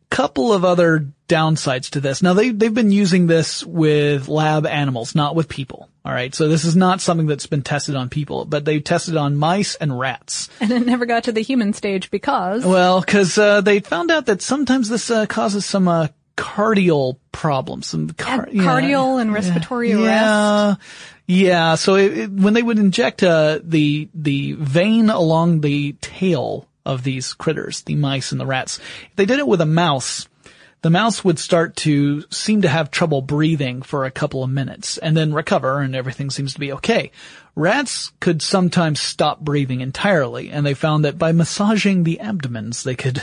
couple 0.09 0.53
of 0.53 0.63
other 0.63 1.07
downsides 1.27 1.89
to 1.91 1.99
this. 1.99 2.21
Now 2.23 2.33
they 2.33 2.49
they've 2.51 2.73
been 2.73 2.91
using 2.91 3.27
this 3.27 3.63
with 3.65 4.27
lab 4.27 4.65
animals, 4.65 5.13
not 5.15 5.35
with 5.35 5.49
people. 5.49 5.89
All 6.05 6.13
right, 6.13 6.33
so 6.33 6.47
this 6.47 6.63
is 6.63 6.73
not 6.75 7.01
something 7.01 7.27
that's 7.27 7.47
been 7.47 7.63
tested 7.63 7.95
on 7.97 8.07
people, 8.07 8.45
but 8.45 8.63
they've 8.63 8.81
tested 8.83 9.17
on 9.17 9.35
mice 9.35 9.75
and 9.75 9.97
rats. 9.99 10.49
And 10.61 10.71
it 10.71 10.85
never 10.85 11.05
got 11.05 11.25
to 11.25 11.33
the 11.33 11.41
human 11.41 11.73
stage 11.73 12.09
because 12.11 12.63
Well, 12.65 13.01
because 13.01 13.37
uh, 13.37 13.59
they 13.59 13.81
found 13.81 14.09
out 14.09 14.27
that 14.27 14.41
sometimes 14.41 14.87
this 14.87 15.11
uh, 15.11 15.25
causes 15.25 15.65
some 15.65 15.89
uh, 15.89 16.07
cardial 16.37 17.19
problems, 17.33 17.87
some 17.87 18.09
car- 18.11 18.47
And 18.49 18.61
cardial 18.61 19.17
and 19.17 19.33
respiratory 19.33 19.91
arrest. 19.91 20.05
Yeah, 20.05 20.75
yeah. 21.27 21.75
So 21.75 21.95
it, 21.95 22.17
it- 22.17 22.31
when 22.31 22.53
they 22.53 22.63
would 22.63 22.79
inject 22.79 23.21
uh, 23.21 23.59
the 23.61 24.07
the 24.13 24.53
vein 24.53 25.09
along 25.09 25.59
the 25.59 25.91
tail 25.99 26.66
of 26.87 27.03
these 27.03 27.33
critters, 27.33 27.81
the 27.83 27.95
mice 27.95 28.31
and 28.31 28.41
the 28.41 28.45
rats, 28.45 28.79
if 29.09 29.15
they 29.15 29.25
did 29.25 29.39
it 29.39 29.47
with 29.47 29.61
a 29.61 29.65
mouse. 29.65 30.27
The 30.83 30.91
mouse 30.91 31.23
would 31.25 31.39
start 31.39 31.75
to 31.77 32.23
seem 32.29 32.61
to 32.61 32.69
have 32.69 32.91
trouble 32.91 33.23
breathing 33.23 33.81
for 33.81 34.05
a 34.05 34.11
couple 34.11 34.43
of 34.43 34.49
minutes 34.51 34.99
and 34.99 35.17
then 35.17 35.33
recover 35.33 35.79
and 35.81 35.95
everything 35.95 36.29
seems 36.29 36.53
to 36.53 36.59
be 36.59 36.71
okay. 36.73 37.11
Rats 37.55 38.11
could 38.19 38.43
sometimes 38.43 38.99
stop 38.99 39.39
breathing 39.41 39.81
entirely 39.81 40.51
and 40.51 40.63
they 40.63 40.75
found 40.75 41.03
that 41.03 41.17
by 41.17 41.31
massaging 41.31 42.03
the 42.03 42.19
abdomens 42.19 42.83
they 42.83 42.95
could, 42.95 43.17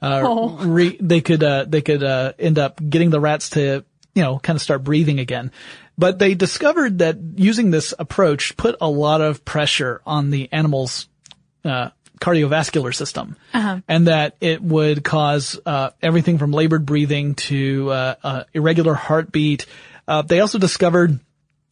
uh, 0.00 0.22
Oh. 0.24 0.56
re- 0.56 0.96
they 0.98 1.20
could, 1.20 1.42
uh, 1.44 1.66
they 1.68 1.82
could, 1.82 2.02
uh, 2.02 2.32
end 2.38 2.58
up 2.58 2.80
getting 2.88 3.10
the 3.10 3.20
rats 3.20 3.50
to, 3.50 3.84
you 4.14 4.22
know, 4.22 4.38
kind 4.38 4.56
of 4.56 4.62
start 4.62 4.82
breathing 4.82 5.20
again. 5.20 5.52
But 5.98 6.18
they 6.18 6.34
discovered 6.34 6.98
that 7.00 7.18
using 7.36 7.70
this 7.70 7.92
approach 7.98 8.56
put 8.56 8.76
a 8.80 8.88
lot 8.88 9.20
of 9.20 9.44
pressure 9.44 10.00
on 10.06 10.30
the 10.30 10.48
animal's, 10.52 11.06
uh, 11.66 11.90
cardiovascular 12.24 12.94
system, 12.94 13.36
and 13.52 14.06
that 14.06 14.36
it 14.40 14.62
would 14.62 15.04
cause 15.04 15.60
uh, 15.66 15.90
everything 16.02 16.38
from 16.38 16.52
labored 16.52 16.86
breathing 16.86 17.34
to 17.34 17.90
uh, 17.90 18.14
uh, 18.22 18.44
irregular 18.54 18.94
heartbeat. 18.94 19.66
Uh, 20.08 20.22
they 20.22 20.40
also 20.40 20.58
discovered 20.58 21.20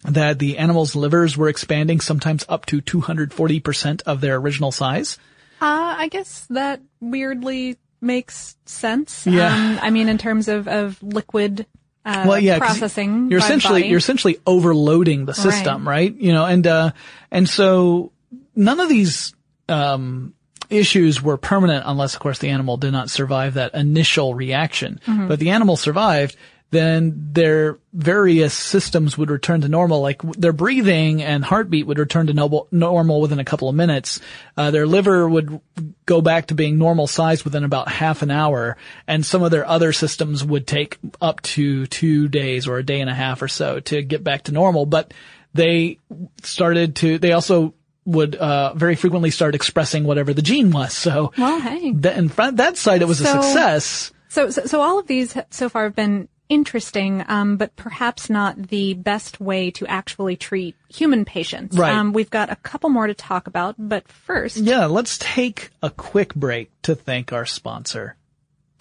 that 0.05 0.39
the 0.39 0.59
animal's 0.59 0.95
livers 0.95 1.37
were 1.37 1.49
expanding 1.49 2.01
sometimes 2.01 2.45
up 2.49 2.67
to 2.67 2.83
240% 2.83 4.03
of 4.03 4.21
their 4.21 4.37
original 4.37 4.73
size. 4.73 5.19
Uh, 5.61 5.95
I 5.97 6.09
guess 6.09 6.47
that 6.51 6.83
weirdly 7.01 7.79
makes 8.01 8.57
sense. 8.67 9.27
Yeah. 9.27 9.55
Um, 9.55 9.79
I 9.81 9.91
mean, 9.91 10.09
in 10.09 10.19
terms 10.19 10.49
of, 10.49 10.69
of 10.69 11.03
liquid 11.03 11.67
uh, 12.05 12.25
well, 12.27 12.39
yeah, 12.39 12.59
processing. 12.59 13.31
You're 13.31 13.39
essentially 13.39 13.87
you're 13.87 13.99
essentially 13.99 14.41
overloading 14.45 15.25
the 15.25 15.35
system, 15.35 15.89
right? 15.89 16.13
You 16.13 16.33
know, 16.33 16.45
and 16.45 16.67
uh, 16.67 16.91
and 17.31 17.49
so 17.49 18.11
none 18.57 18.81
of 18.81 18.89
these 18.89 19.33
um, 19.69 20.35
issues 20.73 21.23
were 21.23 21.37
permanent 21.37 21.85
unless, 21.87 22.15
of 22.15 22.21
course, 22.21 22.39
the 22.39 22.49
animal 22.49 22.77
did 22.77 22.93
not 22.93 23.11
survive 23.11 23.55
that 23.55 23.75
initial 23.75 24.35
reaction. 24.35 25.01
Mm-hmm. 25.07 25.29
But 25.29 25.39
the 25.39 25.51
animal 25.51 25.77
survived. 25.77 26.37
Then 26.71 27.29
their 27.33 27.79
various 27.93 28.55
systems 28.55 29.19
would 29.19 29.29
return 29.29 29.61
to 29.61 29.69
normal, 29.69 30.01
like 30.01 30.23
their 30.23 30.55
breathing 30.55 31.23
and 31.23 31.45
heartbeat 31.45 31.87
would 31.87 31.99
return 31.99 32.29
to 32.29 32.33
noble, 32.33 32.67
normal 32.71 33.21
within 33.21 33.39
a 33.39 33.45
couple 33.45 33.69
of 33.69 33.75
minutes. 33.75 34.21
Uh, 34.57 34.71
their 34.71 34.87
liver 34.87 35.29
would 35.29 35.61
go 36.07 36.23
back 36.23 36.47
to 36.47 36.55
being 36.55 36.79
normal 36.79 37.07
size 37.07 37.45
within 37.45 37.65
about 37.65 37.89
half 37.89 38.23
an 38.23 38.31
hour, 38.31 38.79
and 39.07 39.27
some 39.27 39.43
of 39.43 39.51
their 39.51 39.67
other 39.69 39.93
systems 39.93 40.43
would 40.43 40.67
take 40.67 40.97
up 41.21 41.43
to 41.43 41.87
two 41.89 42.27
days 42.27 42.67
or 42.67 42.79
a 42.79 42.83
day 42.83 43.03
and 43.03 43.11
a 43.11 43.15
half 43.15 43.43
or 43.43 43.49
so 43.49 43.79
to 43.81 44.01
get 44.01 44.25
back 44.25 44.45
to 44.45 44.53
normal. 44.53 44.87
But 44.87 45.13
they 45.53 45.99
started 46.43 46.97
to, 46.97 47.19
they 47.19 47.33
also 47.33 47.75
would 48.05 48.35
uh, 48.35 48.75
very 48.75 48.97
frequently 48.97 49.31
start 49.31 49.55
expressing 49.55 50.05
whatever 50.05 50.35
the 50.35 50.43
gene 50.43 50.71
was. 50.71 50.93
So, 50.93 51.33
Well, 51.39 51.61
hey. 51.61 51.93
that, 51.93 52.17
in 52.19 52.29
front 52.29 52.57
that 52.57 52.77
side, 52.77 53.03
it 53.03 53.07
was 53.07 53.21
a 53.21 53.27
success. 53.27 54.13
So, 54.29 54.51
so, 54.51 54.65
so 54.65 54.81
all 54.81 54.99
of 54.99 55.07
these 55.07 55.37
so 55.51 55.69
far 55.69 55.85
have 55.85 55.95
been 55.95 56.29
interesting, 56.49 57.25
um, 57.29 57.57
but 57.57 57.75
perhaps 57.77 58.29
not 58.29 58.69
the 58.69 58.95
best 58.95 59.41
way 59.41 59.71
to 59.73 59.87
actually 59.87 60.37
treat 60.37 60.77
human 60.89 61.25
patients. 61.25 61.77
Right. 61.79 61.95
Um, 61.95 62.13
we've 62.13 62.31
got 62.31 62.51
a 62.51 62.57
couple 62.57 62.91
more 62.91 63.07
to 63.07 63.15
talk 63.15 63.47
about, 63.47 63.77
but 63.79 64.07
first, 64.09 64.57
Yeah, 64.59 64.87
let's 64.87 65.17
take 65.19 65.71
a 65.83 65.91
quick 65.91 66.35
break 66.35 66.71
to 66.83 66.95
thank 66.95 67.33
our 67.33 67.47
sponsor. 67.47 68.17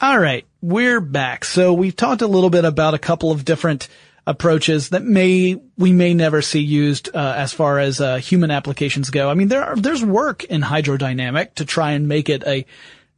All 0.01 0.17
right, 0.19 0.45
we're 0.61 0.99
back. 0.99 1.45
So 1.45 1.73
we've 1.73 1.95
talked 1.95 2.23
a 2.23 2.27
little 2.27 2.49
bit 2.49 2.65
about 2.65 2.93
a 2.95 2.99
couple 2.99 3.31
of 3.31 3.45
different 3.45 3.87
approaches 4.27 4.89
that 4.89 5.03
may 5.03 5.59
we 5.77 5.91
may 5.91 6.13
never 6.13 6.41
see 6.41 6.59
used 6.59 7.09
uh, 7.13 7.33
as 7.37 7.53
far 7.53 7.79
as 7.79 7.99
uh, 7.99 8.17
human 8.17 8.51
applications 8.51 9.09
go. 9.09 9.29
I 9.29 9.33
mean, 9.33 9.47
there 9.47 9.63
are, 9.63 9.75
there's 9.75 10.03
work 10.03 10.43
in 10.43 10.61
hydrodynamic 10.61 11.55
to 11.55 11.65
try 11.65 11.91
and 11.91 12.07
make 12.07 12.29
it 12.29 12.43
a 12.45 12.65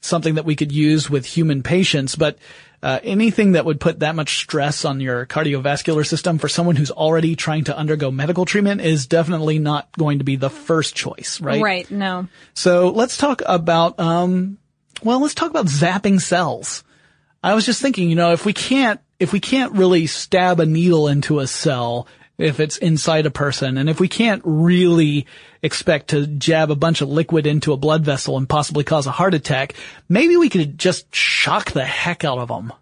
something 0.02 0.36
that 0.36 0.46
we 0.46 0.56
could 0.56 0.72
use 0.72 1.10
with 1.10 1.26
human 1.26 1.64
patients, 1.64 2.16
but 2.16 2.38
uh, 2.82 3.00
anything 3.04 3.54
that 3.54 3.64
would 3.64 3.80
put 3.80 4.00
that 4.00 4.14
much 4.16 4.40
stress 4.40 4.84
on 4.84 5.00
your 5.00 5.26
cardiovascular 5.26 6.06
system 6.06 6.38
for 6.38 6.50
someone 6.50 6.76
who's 6.76 6.92
already 6.92 7.36
trying 7.38 7.64
to 7.64 7.78
undergo 7.78 8.12
medical 8.12 8.44
treatment 8.44 8.82
is 8.82 9.08
definitely 9.08 9.58
not 9.58 9.90
going 9.98 10.18
to 10.18 10.26
be 10.26 10.36
the 10.36 10.50
first 10.50 10.94
choice, 10.94 11.40
right? 11.40 11.62
right? 11.62 11.90
No, 11.90 12.28
So 12.54 12.90
let's 12.90 13.16
talk 13.16 13.42
about, 13.46 13.98
um, 14.02 14.58
well, 15.02 15.22
let's 15.22 15.34
talk 15.34 15.50
about 15.50 15.68
zapping 15.68 16.20
cells. 16.20 16.84
I 17.42 17.56
was 17.56 17.66
just 17.66 17.82
thinking, 17.82 18.10
you 18.10 18.16
know, 18.16 18.34
if 18.34 18.46
we 18.46 18.52
can't, 18.52 19.00
if 19.20 19.32
we 19.34 19.40
can't 19.40 19.74
really 19.74 20.08
stab 20.08 20.60
a 20.60 20.66
needle 20.66 21.08
into 21.08 21.40
a 21.40 21.48
cell, 21.48 22.08
if 22.38 22.60
it's 22.60 22.78
inside 22.78 23.26
a 23.26 23.32
person, 23.32 23.78
and 23.78 23.90
if 23.90 24.00
we 24.00 24.08
can't 24.08 24.42
really 24.44 25.28
expect 25.62 26.10
to 26.10 26.26
jab 26.28 26.72
a 26.72 26.76
bunch 26.76 27.02
of 27.02 27.10
liquid 27.10 27.46
into 27.48 27.74
a 27.74 27.78
blood 27.78 28.04
vessel 28.04 28.38
and 28.38 28.50
possibly 28.50 28.84
cause 28.84 29.06
a 29.08 29.12
heart 29.12 29.34
attack, 29.34 29.74
maybe 30.10 30.36
we 30.36 30.50
could 30.50 30.78
just 30.78 31.14
shock 31.14 31.72
the 31.72 31.86
heck 31.86 32.24
out 32.26 32.40
of 32.40 32.48
them. 32.50 32.74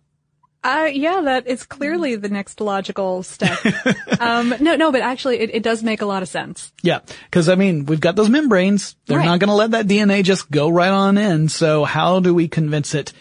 Uh, 0.64 0.88
yeah, 0.94 1.22
that 1.22 1.48
is 1.48 1.64
clearly 1.66 2.16
the 2.16 2.30
next 2.30 2.62
logical 2.62 3.24
step. 3.24 3.58
um, 4.20 4.54
no, 4.60 4.76
no, 4.76 4.92
but 4.92 5.02
actually 5.02 5.40
it, 5.40 5.56
it 5.56 5.64
does 5.64 5.82
make 5.82 6.02
a 6.02 6.06
lot 6.06 6.22
of 6.22 6.30
sense. 6.30 6.72
Yeah, 6.84 7.00
because 7.26 7.50
I 7.50 7.56
mean, 7.56 7.88
we've 7.88 8.00
got 8.00 8.16
those 8.16 8.30
membranes. 8.30 8.96
They're 9.08 9.18
Right. 9.18 9.26
not 9.26 9.40
going 9.40 9.48
to 9.50 9.56
let 9.56 9.72
that 9.72 9.88
DNA 9.88 10.24
just 10.24 10.52
go 10.52 10.70
right 10.70 10.92
on 10.92 11.18
in. 11.18 11.50
So 11.50 11.84
how 11.84 12.20
do 12.20 12.34
we 12.36 12.48
convince 12.48 12.94
it 12.94 13.12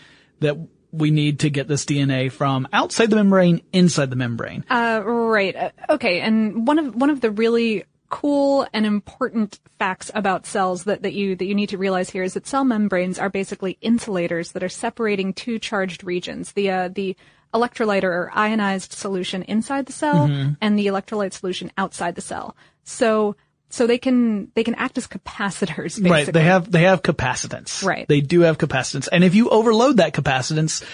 that 0.41 0.59
we 0.93 1.11
need 1.11 1.41
to 1.41 1.51
get 1.51 1.69
this 1.69 1.85
DNA 1.85 2.31
from 2.31 2.69
outside 2.73 3.11
the 3.11 3.17
membrane 3.17 3.63
inside 3.73 4.11
the 4.11 4.17
membrane? 4.17 4.65
Uh, 4.69 5.03
right. 5.05 5.55
Uh, 5.55 5.71
okay. 5.89 6.21
And 6.21 6.67
one 6.67 6.79
of, 6.79 6.95
one 6.95 7.11
of 7.11 7.21
the 7.21 7.31
really 7.31 7.85
cool 8.09 8.67
and 8.73 8.85
important 8.85 9.61
facts 9.79 10.11
about 10.15 10.45
cells 10.47 10.85
that, 10.85 11.03
that 11.03 11.13
you, 11.13 11.37
that 11.37 11.45
you 11.45 11.55
need 11.55 11.69
to 11.69 11.79
realize 11.79 12.11
here 12.11 12.25
is 12.25 12.35
that 12.35 12.47
cell 12.47 12.65
membranes 12.65 13.19
are 13.19 13.31
basically 13.31 13.79
insulators 13.81 14.53
that 14.53 14.65
are 14.65 14.69
separating 14.69 15.33
two 15.33 15.59
charged 15.59 16.03
regions. 16.03 16.53
The, 16.53 16.71
uh, 16.71 16.89
the 16.89 17.17
electrolyte 17.55 18.05
or 18.05 18.31
ionized 18.35 18.93
solution 18.93 19.43
inside 19.45 19.87
the 19.87 19.93
cell 19.93 20.29
Mm-hmm. 20.29 20.53
and 20.61 20.79
the 20.79 20.87
electrolyte 20.87 21.33
solution 21.33 21.71
outside 21.79 22.15
the 22.15 22.21
cell. 22.21 22.57
So, 22.85 23.37
so 23.71 23.87
they 23.87 23.99
can, 23.99 24.51
they 24.55 24.65
can 24.65 24.75
act 24.75 24.99
as 24.99 25.07
capacitors, 25.07 26.01
basically. 26.01 26.11
Right. 26.11 26.33
They 26.33 26.43
have, 26.43 26.71
they 26.71 26.83
have 26.83 27.03
capacitance. 27.03 27.85
Right. 27.85 28.07
They 28.07 28.21
do 28.21 28.43
have 28.43 28.59
capacitance. 28.59 29.09
And 29.11 29.25
if 29.25 29.35
you 29.35 29.49
overload 29.49 29.97
that 29.99 30.13
capacitance, 30.13 30.85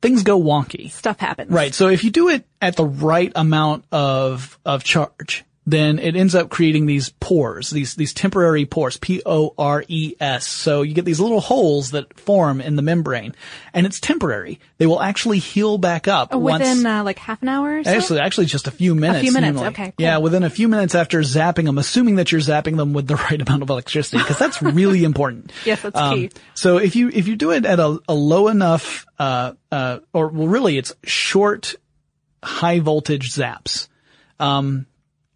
things 0.00 0.22
go 0.22 0.40
wonky. 0.40 0.90
Stuff 0.90 1.18
happens. 1.18 1.50
Right. 1.50 1.74
So 1.74 1.88
if 1.88 2.04
you 2.04 2.10
do 2.10 2.28
it 2.28 2.46
at 2.60 2.76
the 2.76 2.84
right 2.84 3.32
amount 3.34 3.84
of, 3.90 4.58
of 4.64 4.84
charge, 4.84 5.44
then 5.66 5.98
it 5.98 6.16
ends 6.16 6.34
up 6.34 6.48
creating 6.48 6.86
these 6.86 7.10
pores, 7.20 7.70
these, 7.70 7.94
these 7.94 8.14
temporary 8.14 8.64
pores, 8.64 8.96
P-O-R-E-S. 8.96 10.46
So 10.46 10.82
you 10.82 10.94
get 10.94 11.04
these 11.04 11.20
little 11.20 11.40
holes 11.40 11.90
that 11.90 12.18
form 12.18 12.60
in 12.60 12.76
the 12.76 12.82
membrane 12.82 13.34
and 13.74 13.86
it's 13.86 14.00
temporary. 14.00 14.58
They 14.78 14.86
will 14.86 15.00
actually 15.00 15.38
heal 15.38 15.76
back 15.78 16.08
up 16.08 16.34
once. 16.34 16.60
Within, 16.60 16.86
uh, 16.86 17.04
like 17.04 17.18
half 17.18 17.42
an 17.42 17.48
hour 17.48 17.78
or 17.78 17.84
so? 17.84 17.90
Actually, 17.90 18.20
actually 18.20 18.46
just 18.46 18.66
a 18.66 18.70
few 18.70 18.94
minutes. 18.94 19.18
A 19.18 19.22
few 19.22 19.32
minutes, 19.32 19.54
normally. 19.56 19.72
okay, 19.74 19.84
cool. 19.86 19.94
Yeah, 19.98 20.16
within 20.18 20.44
a 20.44 20.50
few 20.50 20.66
minutes 20.66 20.94
after 20.94 21.20
zapping 21.20 21.66
them, 21.66 21.76
assuming 21.78 22.16
that 22.16 22.32
you're 22.32 22.40
zapping 22.40 22.76
them 22.76 22.92
with 22.94 23.06
the 23.06 23.16
right 23.30 23.40
amount 23.40 23.62
of 23.62 23.70
electricity, 23.70 24.18
because 24.18 24.38
that's 24.38 24.62
really 24.62 25.04
important. 25.10 25.52
Yes, 25.64 25.82
that's 25.82 25.96
Um, 25.96 26.14
key. 26.14 26.30
So 26.54 26.78
if 26.78 26.96
you, 26.96 27.10
if 27.10 27.28
you 27.28 27.36
do 27.36 27.52
it 27.52 27.66
at 27.66 27.78
a, 27.78 27.98
a 28.08 28.14
low 28.14 28.48
enough, 28.48 29.06
uh, 29.18 29.52
uh, 29.70 29.98
or 30.14 30.28
well, 30.28 30.48
really 30.48 30.78
it's 30.78 30.94
short, 31.04 31.74
high 32.42 32.80
voltage 32.80 33.30
zaps 33.30 33.88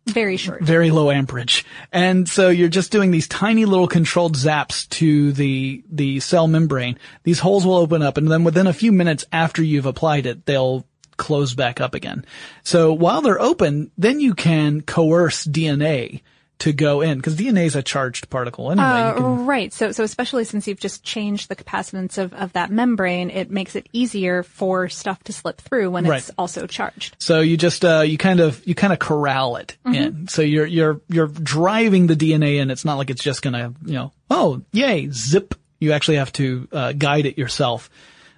Very 0.06 0.36
short. 0.36 0.62
very 0.62 0.90
low 0.90 1.10
amperage. 1.10 1.64
And 1.90 2.28
so 2.28 2.50
you're 2.50 2.68
just 2.68 2.92
doing 2.92 3.10
these 3.10 3.26
tiny 3.26 3.64
little 3.64 3.88
controlled 3.88 4.36
zaps 4.36 4.88
to 4.90 5.32
the, 5.32 5.82
the 5.90 6.20
cell 6.20 6.46
membrane. 6.46 6.98
These 7.22 7.38
holes 7.38 7.64
will 7.66 7.76
open 7.76 8.02
up 8.02 8.18
and 8.18 8.30
then 8.30 8.44
within 8.44 8.66
a 8.66 8.72
few 8.72 8.92
minutes 8.92 9.24
after 9.32 9.62
you've 9.62 9.86
applied 9.86 10.26
it, 10.26 10.44
they'll 10.46 10.86
close 11.16 11.54
back 11.54 11.80
up 11.80 11.94
again. 11.94 12.24
So 12.64 12.92
while 12.92 13.22
they're 13.22 13.40
open, 13.40 13.90
then 13.96 14.20
you 14.20 14.34
can 14.34 14.82
coerce 14.82 15.46
DNA 15.46 16.20
to 16.60 16.72
go 16.72 17.00
in 17.00 17.18
because 17.18 17.36
DNA 17.36 17.64
is 17.66 17.74
a 17.76 17.82
charged 17.82 18.30
particle 18.30 18.70
anyway. 18.70 18.86
Uh, 18.86 19.14
can- 19.14 19.46
right. 19.46 19.72
So, 19.72 19.90
so 19.92 20.04
especially 20.04 20.44
since 20.44 20.66
you've 20.68 20.78
just 20.80 21.02
changed 21.02 21.48
the 21.48 21.56
capacitance 21.56 22.16
of, 22.16 22.32
of 22.32 22.52
that 22.54 22.70
membrane, 22.70 23.28
it 23.30 23.50
makes 23.50 23.74
it 23.76 23.88
easier 23.92 24.42
for 24.44 24.88
stuff 24.88 25.22
to 25.24 25.32
slip 25.32 25.60
through 25.60 25.90
when 25.90 26.06
Right. 26.06 26.18
it's 26.18 26.30
also 26.38 26.66
charged. 26.66 27.16
So 27.18 27.40
you 27.40 27.56
just 27.56 27.84
uh 27.84 28.00
you 28.00 28.16
kind 28.16 28.40
of 28.40 28.64
you 28.66 28.74
kind 28.74 28.92
of 28.92 28.98
corral 28.98 29.56
it 29.56 29.76
in. 29.84 30.28
So 30.28 30.42
you're 30.42 30.66
you're 30.66 31.00
you're 31.08 31.26
driving 31.26 32.06
the 32.06 32.16
DNA 32.16 32.56
in. 32.60 32.70
It's 32.70 32.84
not 32.84 32.98
like 32.98 33.10
it's 33.10 33.22
just 33.22 33.42
gonna 33.42 33.74
you 33.84 33.94
know 33.94 34.12
oh 34.30 34.62
yay 34.72 35.08
zip. 35.10 35.54
You 35.80 35.92
actually 35.92 36.16
have 36.18 36.32
to 36.34 36.68
uh, 36.72 36.92
guide 36.92 37.26
it 37.26 37.36
yourself. 37.36 37.90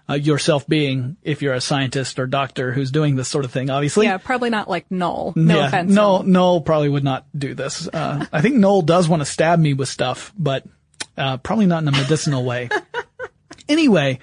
Uh, 0.09 0.15
yourself 0.15 0.69
being 0.69 1.17
if 1.25 1.43
you're 1.43 1.55
a 1.55 1.61
scientist 1.61 2.21
or 2.21 2.29
doctor 2.29 2.73
who's 2.73 2.93
doing 2.93 3.17
this 3.17 3.27
sort 3.27 3.45
of 3.45 3.51
thing, 3.51 3.71
obviously. 3.71 4.07
Yeah, 4.07 4.19
probably 4.19 4.51
not 4.51 4.69
like 4.71 4.89
null. 4.89 5.33
No 5.35 5.59
Yeah, 5.59 5.67
offense. 5.67 5.93
No, 5.93 6.23
Noel 6.23 6.61
probably 6.61 6.89
would 6.89 7.03
not 7.03 7.27
do 7.37 7.55
this. 7.55 7.89
Uh, 7.89 8.25
I 8.33 8.41
think 8.41 8.55
Noel 8.55 8.83
does 8.83 9.09
want 9.09 9.21
to 9.23 9.27
stab 9.27 9.59
me 9.59 9.75
with 9.75 9.89
stuff, 9.89 10.33
but 10.39 10.65
uh, 11.19 11.39
probably 11.39 11.67
not 11.67 11.83
in 11.83 11.89
a 11.89 11.93
medicinal 11.93 12.45
way. 12.45 12.69
anyway, 13.69 14.21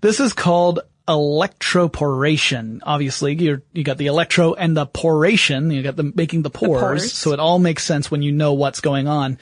this 0.00 0.20
is 0.20 0.32
called 0.32 0.80
electroporation. 1.08 2.80
Obviously, 2.82 3.34
you 3.34 3.62
you 3.72 3.84
got 3.84 3.98
the 3.98 4.06
electro 4.06 4.54
and 4.54 4.76
the 4.76 4.86
poration. 4.86 5.70
You 5.70 5.82
got 5.82 5.96
the 5.96 6.12
making 6.14 6.42
the 6.42 6.50
pores, 6.50 6.80
pores. 6.80 7.12
so 7.12 7.32
it 7.32 7.40
all 7.40 7.58
makes 7.58 7.84
sense 7.84 8.10
when 8.10 8.22
you 8.22 8.32
know 8.32 8.52
what's 8.52 8.80
going 8.80 9.08
on. 9.08 9.38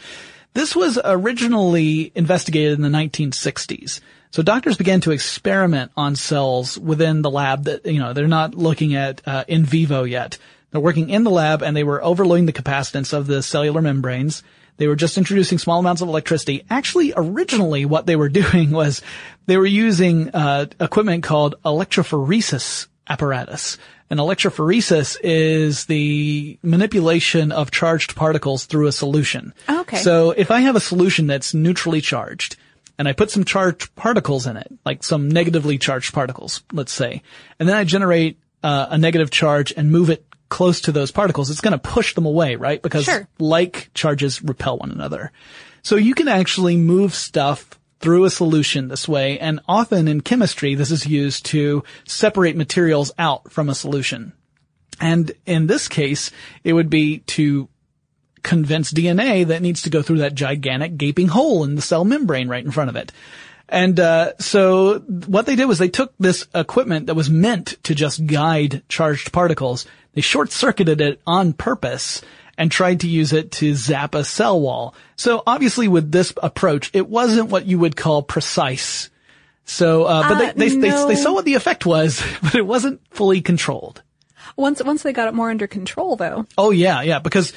This 0.55 0.77
was 0.77 0.99
originally 1.03 2.13
investigated 2.15 2.73
in 2.75 2.83
the 2.83 2.89
1960s. 2.89 4.01
So 4.33 4.43
doctors 4.43 4.79
began 4.79 5.03
to 5.03 5.11
experiment 5.11 5.93
on 5.95 6.17
cells 6.17 6.79
within 6.79 7.21
the 7.21 7.31
lab 7.31 7.65
that, 7.65 7.85
you 7.85 7.99
know, 7.99 8.15
they're 8.15 8.27
not 8.27 8.55
looking 8.55 8.95
at 8.95 9.21
uh, 9.27 9.45
in 9.47 9.65
vivo 9.65 10.05
yet. 10.05 10.39
They're 10.71 10.81
working 10.81 11.11
in 11.11 11.23
the 11.23 11.31
lab 11.31 11.63
and 11.63 11.77
they 11.77 11.85
were 11.85 12.03
overloading 12.03 12.47
the 12.47 12.53
capacitance 12.55 13.13
of 13.13 13.27
the 13.27 13.43
cellular 13.43 13.83
membranes. 13.83 14.43
They 14.79 14.89
were 14.89 14.97
just 14.97 15.19
introducing 15.19 15.59
small 15.59 15.81
amounts 15.81 16.01
of 16.01 16.09
electricity. 16.09 16.65
Actually, 16.71 17.13
originally 17.15 17.85
what 17.85 18.07
they 18.07 18.17
were 18.17 18.29
doing 18.43 18.71
was 18.71 19.03
they 19.45 19.59
were 19.59 19.67
using 19.67 20.31
uh, 20.31 20.65
equipment 20.81 21.25
called 21.25 21.57
electrophoresis 21.63 22.89
apparatus. 23.07 23.77
And 24.09 24.19
electrophoresis 24.19 25.19
is 25.23 25.85
the 25.87 26.59
manipulation 26.63 27.53
of 27.53 27.71
charged 27.71 28.17
particles 28.17 28.65
through 28.65 28.87
a 28.87 28.93
solution. 28.93 29.53
Okay. 29.69 29.99
So 29.99 30.31
if 30.31 30.51
I 30.51 30.61
have 30.61 30.77
a 30.77 30.81
solution 30.81 31.27
that's 31.27 31.53
neutrally 31.53 32.01
charged 32.01 32.57
and 33.03 33.09
I 33.09 33.15
put 33.15 33.33
some 33.33 33.43
charged 33.43 33.97
particles 33.97 34.47
in 34.47 34.57
it, 34.57 34.73
like 34.87 35.03
some 35.03 35.29
negatively 35.29 35.77
charged 35.77 36.15
particles, 36.15 36.63
let's 36.73 36.93
say, 36.93 37.21
and 37.59 37.69
then 37.69 37.75
I 37.75 37.83
generate 37.83 38.39
uh, 38.63 38.87
a 38.91 38.97
negative 38.97 39.33
charge 39.33 39.73
and 39.77 39.91
move 39.91 40.09
it 40.09 40.25
close 40.51 40.83
to 40.83 40.93
those 40.93 41.11
particles, 41.11 41.51
it's 41.51 41.61
going 41.61 41.73
to 41.73 41.79
push 41.79 42.15
them 42.15 42.27
away, 42.27 42.55
right? 42.55 42.81
Because 42.81 43.07
Sure. 43.07 43.27
like 43.41 43.91
charges 43.93 44.41
repel 44.41 44.79
one 44.79 44.93
another. 44.93 45.33
So 45.83 45.97
you 45.97 46.15
can 46.15 46.29
actually 46.29 46.77
move 46.77 47.13
stuff 47.13 47.77
through 47.99 48.23
a 48.23 48.31
solution 48.31 48.87
this 48.87 49.09
way, 49.09 49.41
and 49.41 49.59
often 49.67 50.07
in 50.07 50.21
chemistry, 50.21 50.77
this 50.77 50.93
is 50.93 51.05
used 51.05 51.47
to 51.47 51.83
separate 52.07 52.55
materials 52.55 53.11
out 53.19 53.51
from 53.51 53.69
a 53.69 53.75
solution. 53.75 54.33
And 55.01 55.33
in 55.45 55.67
this 55.67 55.89
case, 55.89 56.31
it 56.63 56.73
would 56.73 56.89
be 56.89 57.19
to 57.35 57.69
convince 58.43 58.93
DNA 58.93 59.47
that 59.47 59.63
needs 59.63 59.83
to 59.83 59.91
go 59.91 60.03
through 60.03 60.19
that 60.19 60.35
gigantic 60.35 60.97
gaping 60.97 61.29
hole 61.29 61.65
in 61.65 61.75
the 61.75 61.83
cell 61.83 62.05
membrane 62.05 62.49
right 62.49 62.65
in 62.65 62.71
front 62.71 62.91
of 62.91 62.97
it. 62.97 63.13
And 63.69 63.99
uh, 63.99 64.37
so 64.39 64.99
what 64.99 65.47
they 65.47 65.57
did 65.57 65.65
was 65.65 65.79
they 65.79 65.89
took 65.89 66.13
this 66.19 66.47
equipment 66.55 67.07
that 67.07 67.15
was 67.15 67.31
meant 67.31 67.77
to 67.85 67.95
just 67.95 68.27
guide 68.27 68.83
charged 68.89 69.33
particles, 69.33 69.87
they 70.13 70.21
short-circuited 70.21 71.01
it 71.01 71.21
on 71.27 71.55
purpose 71.55 72.21
and 72.59 72.71
tried 72.71 73.01
to 73.01 73.09
use 73.09 73.33
it 73.33 73.51
to 73.53 73.75
zap 73.75 74.15
a 74.15 74.25
cell 74.25 74.61
wall. 74.61 74.95
So 75.17 75.43
obviously 75.47 75.89
with 75.89 76.13
this 76.13 76.35
approach, 76.43 76.91
it 76.93 77.09
wasn't 77.09 77.49
what 77.49 77.65
you 77.65 77.79
would 77.79 77.97
call 77.97 78.23
precise. 78.23 79.09
So, 79.65 80.05
uh, 80.05 80.29
but 80.29 80.33
Uh, 80.33 80.53
they, 80.55 80.69
they, 80.69 80.77
no. 80.77 81.07
they, 81.09 81.15
they 81.15 81.21
saw 81.21 81.33
what 81.33 81.47
the 81.47 81.55
effect 81.55 81.87
was, 81.87 82.23
but 82.43 82.55
it 82.55 82.67
wasn't 82.67 83.01
fully 83.11 83.41
controlled. 83.41 84.03
Once, 84.55 84.83
once 84.83 85.03
they 85.03 85.15
got 85.15 85.29
it 85.29 85.35
more 85.35 85.51
under 85.51 85.67
control 85.67 86.17
though. 86.17 86.47
Oh 86.59 86.73
yeah, 86.73 87.01
yeah, 87.01 87.21
because 87.21 87.55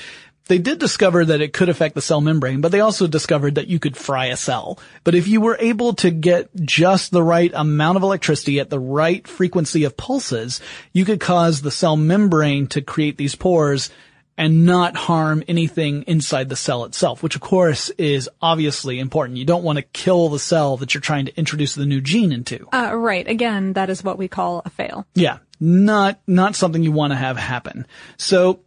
they 0.47 0.57
did 0.59 0.79
discover 0.79 1.25
that 1.25 1.41
it 1.41 1.53
could 1.53 1.69
affect 1.69 1.95
the 1.95 2.01
cell 2.01 2.21
membrane, 2.21 2.61
but 2.61 2.71
they 2.71 2.79
also 2.79 3.07
discovered 3.07 3.55
that 3.55 3.67
you 3.67 3.79
could 3.79 3.97
fry 3.97 4.27
a 4.27 4.37
cell. 4.37 4.79
But 5.03 5.15
if 5.15 5.27
you 5.27 5.41
were 5.41 5.57
able 5.59 5.93
to 5.95 6.11
get 6.11 6.49
just 6.55 7.11
the 7.11 7.23
right 7.23 7.51
amount 7.53 7.97
of 7.97 8.03
electricity 8.03 8.59
at 8.59 8.69
the 8.69 8.79
right 8.79 9.27
frequency 9.27 9.83
of 9.83 9.97
pulses, 9.97 10.61
you 10.93 11.03
could 11.03 11.19
cause 11.19 11.61
the 11.61 11.71
cell 11.71 11.97
membrane 11.97 12.67
to 12.67 12.81
create 12.81 13.17
these 13.17 13.35
pores 13.35 13.89
and 14.37 14.65
not 14.65 14.95
harm 14.95 15.43
anything 15.47 16.03
inside 16.03 16.49
the 16.49 16.55
cell 16.55 16.83
itself, 16.83 17.23
which 17.23 17.35
of 17.35 17.41
course 17.41 17.89
is 17.91 18.29
obviously 18.41 18.99
important. 18.99 19.37
You 19.37 19.45
don't 19.45 19.63
want 19.63 19.77
to 19.77 19.81
kill 19.81 20.29
the 20.29 20.39
cell 20.39 20.77
that 20.77 20.93
you're 20.93 21.01
trying 21.01 21.25
to 21.25 21.37
introduce 21.37 21.75
the 21.75 21.85
new 21.85 22.01
gene 22.01 22.31
into. 22.31 22.67
Uh, 22.73 22.93
right. 22.95 23.27
Again, 23.27 23.73
that 23.73 23.89
is 23.89 24.03
what 24.03 24.17
we 24.17 24.27
call 24.27 24.61
a 24.65 24.69
fail. 24.69 25.07
Yeah. 25.15 25.37
Not, 25.59 26.19
not 26.27 26.55
something 26.55 26.83
you 26.83 26.91
want 26.91 27.11
to 27.11 27.17
have 27.17 27.37
happen. 27.37 27.87
So, 28.17 28.59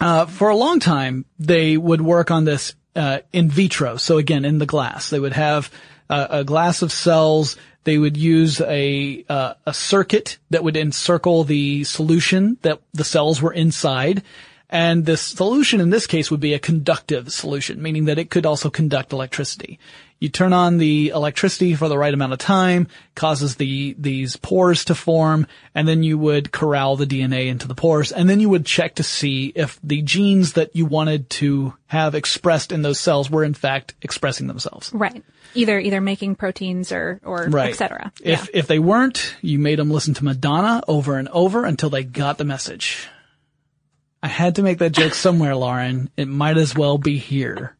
uh, 0.00 0.26
for 0.26 0.48
a 0.48 0.56
long 0.56 0.80
time, 0.80 1.24
they 1.38 1.76
would 1.76 2.00
work 2.00 2.30
on 2.30 2.44
this, 2.44 2.74
uh, 2.96 3.18
in 3.32 3.50
vitro. 3.50 3.96
So 3.96 4.18
again, 4.18 4.44
in 4.44 4.58
the 4.58 4.66
glass, 4.66 5.10
they 5.10 5.20
would 5.20 5.32
have 5.32 5.70
uh, 6.08 6.26
a 6.30 6.44
glass 6.44 6.82
of 6.82 6.92
cells. 6.92 7.56
They 7.84 7.98
would 7.98 8.16
use 8.16 8.60
a, 8.60 9.24
uh, 9.28 9.54
a 9.66 9.74
circuit 9.74 10.38
that 10.50 10.64
would 10.64 10.76
encircle 10.76 11.44
the 11.44 11.84
solution 11.84 12.56
that 12.62 12.80
the 12.92 13.04
cells 13.04 13.42
were 13.42 13.52
inside 13.52 14.22
and 14.74 15.06
the 15.06 15.16
solution 15.16 15.80
in 15.80 15.90
this 15.90 16.06
case 16.06 16.32
would 16.32 16.40
be 16.40 16.52
a 16.52 16.58
conductive 16.58 17.32
solution, 17.32 17.80
meaning 17.80 18.06
that 18.06 18.18
it 18.18 18.28
could 18.28 18.44
also 18.44 18.70
conduct 18.70 19.12
electricity. 19.12 19.78
You 20.24 20.30
turn 20.30 20.54
on 20.54 20.78
the 20.78 21.10
electricity 21.10 21.74
for 21.74 21.86
the 21.90 21.98
right 21.98 22.14
amount 22.14 22.32
of 22.32 22.38
time, 22.38 22.88
causes 23.14 23.56
the, 23.56 23.94
these 23.98 24.36
pores 24.36 24.86
to 24.86 24.94
form, 24.94 25.46
and 25.74 25.86
then 25.86 26.02
you 26.02 26.16
would 26.16 26.50
corral 26.50 26.96
the 26.96 27.04
DNA 27.04 27.48
into 27.48 27.68
the 27.68 27.74
pores, 27.74 28.10
and 28.10 28.26
then 28.26 28.40
you 28.40 28.48
would 28.48 28.64
check 28.64 28.94
to 28.94 29.02
see 29.02 29.52
if 29.54 29.78
the 29.84 30.00
genes 30.00 30.54
that 30.54 30.74
you 30.74 30.86
wanted 30.86 31.28
to 31.28 31.74
have 31.88 32.14
expressed 32.14 32.72
in 32.72 32.80
those 32.80 32.98
cells 32.98 33.28
were 33.28 33.44
in 33.44 33.52
fact 33.52 33.92
expressing 34.00 34.46
themselves. 34.46 34.90
Right. 34.94 35.22
Either, 35.52 35.78
either 35.78 36.00
making 36.00 36.36
proteins 36.36 36.90
or, 36.90 37.20
or 37.22 37.46
Right. 37.50 37.74
et 37.74 37.76
cetera. 37.76 38.10
If, 38.22 38.44
yeah. 38.44 38.60
if 38.60 38.66
they 38.66 38.78
weren't, 38.78 39.36
you 39.42 39.58
made 39.58 39.78
them 39.78 39.90
listen 39.90 40.14
to 40.14 40.24
Madonna 40.24 40.82
over 40.88 41.18
and 41.18 41.28
over 41.28 41.66
until 41.66 41.90
they 41.90 42.02
got 42.02 42.38
the 42.38 42.44
message. 42.44 43.06
I 44.22 44.28
had 44.28 44.54
to 44.54 44.62
make 44.62 44.78
that 44.78 44.92
joke 44.92 45.12
somewhere, 45.12 45.54
Lauren. 45.54 46.08
It 46.16 46.28
might 46.28 46.56
as 46.56 46.74
well 46.74 46.96
be 46.96 47.18
here. 47.18 47.76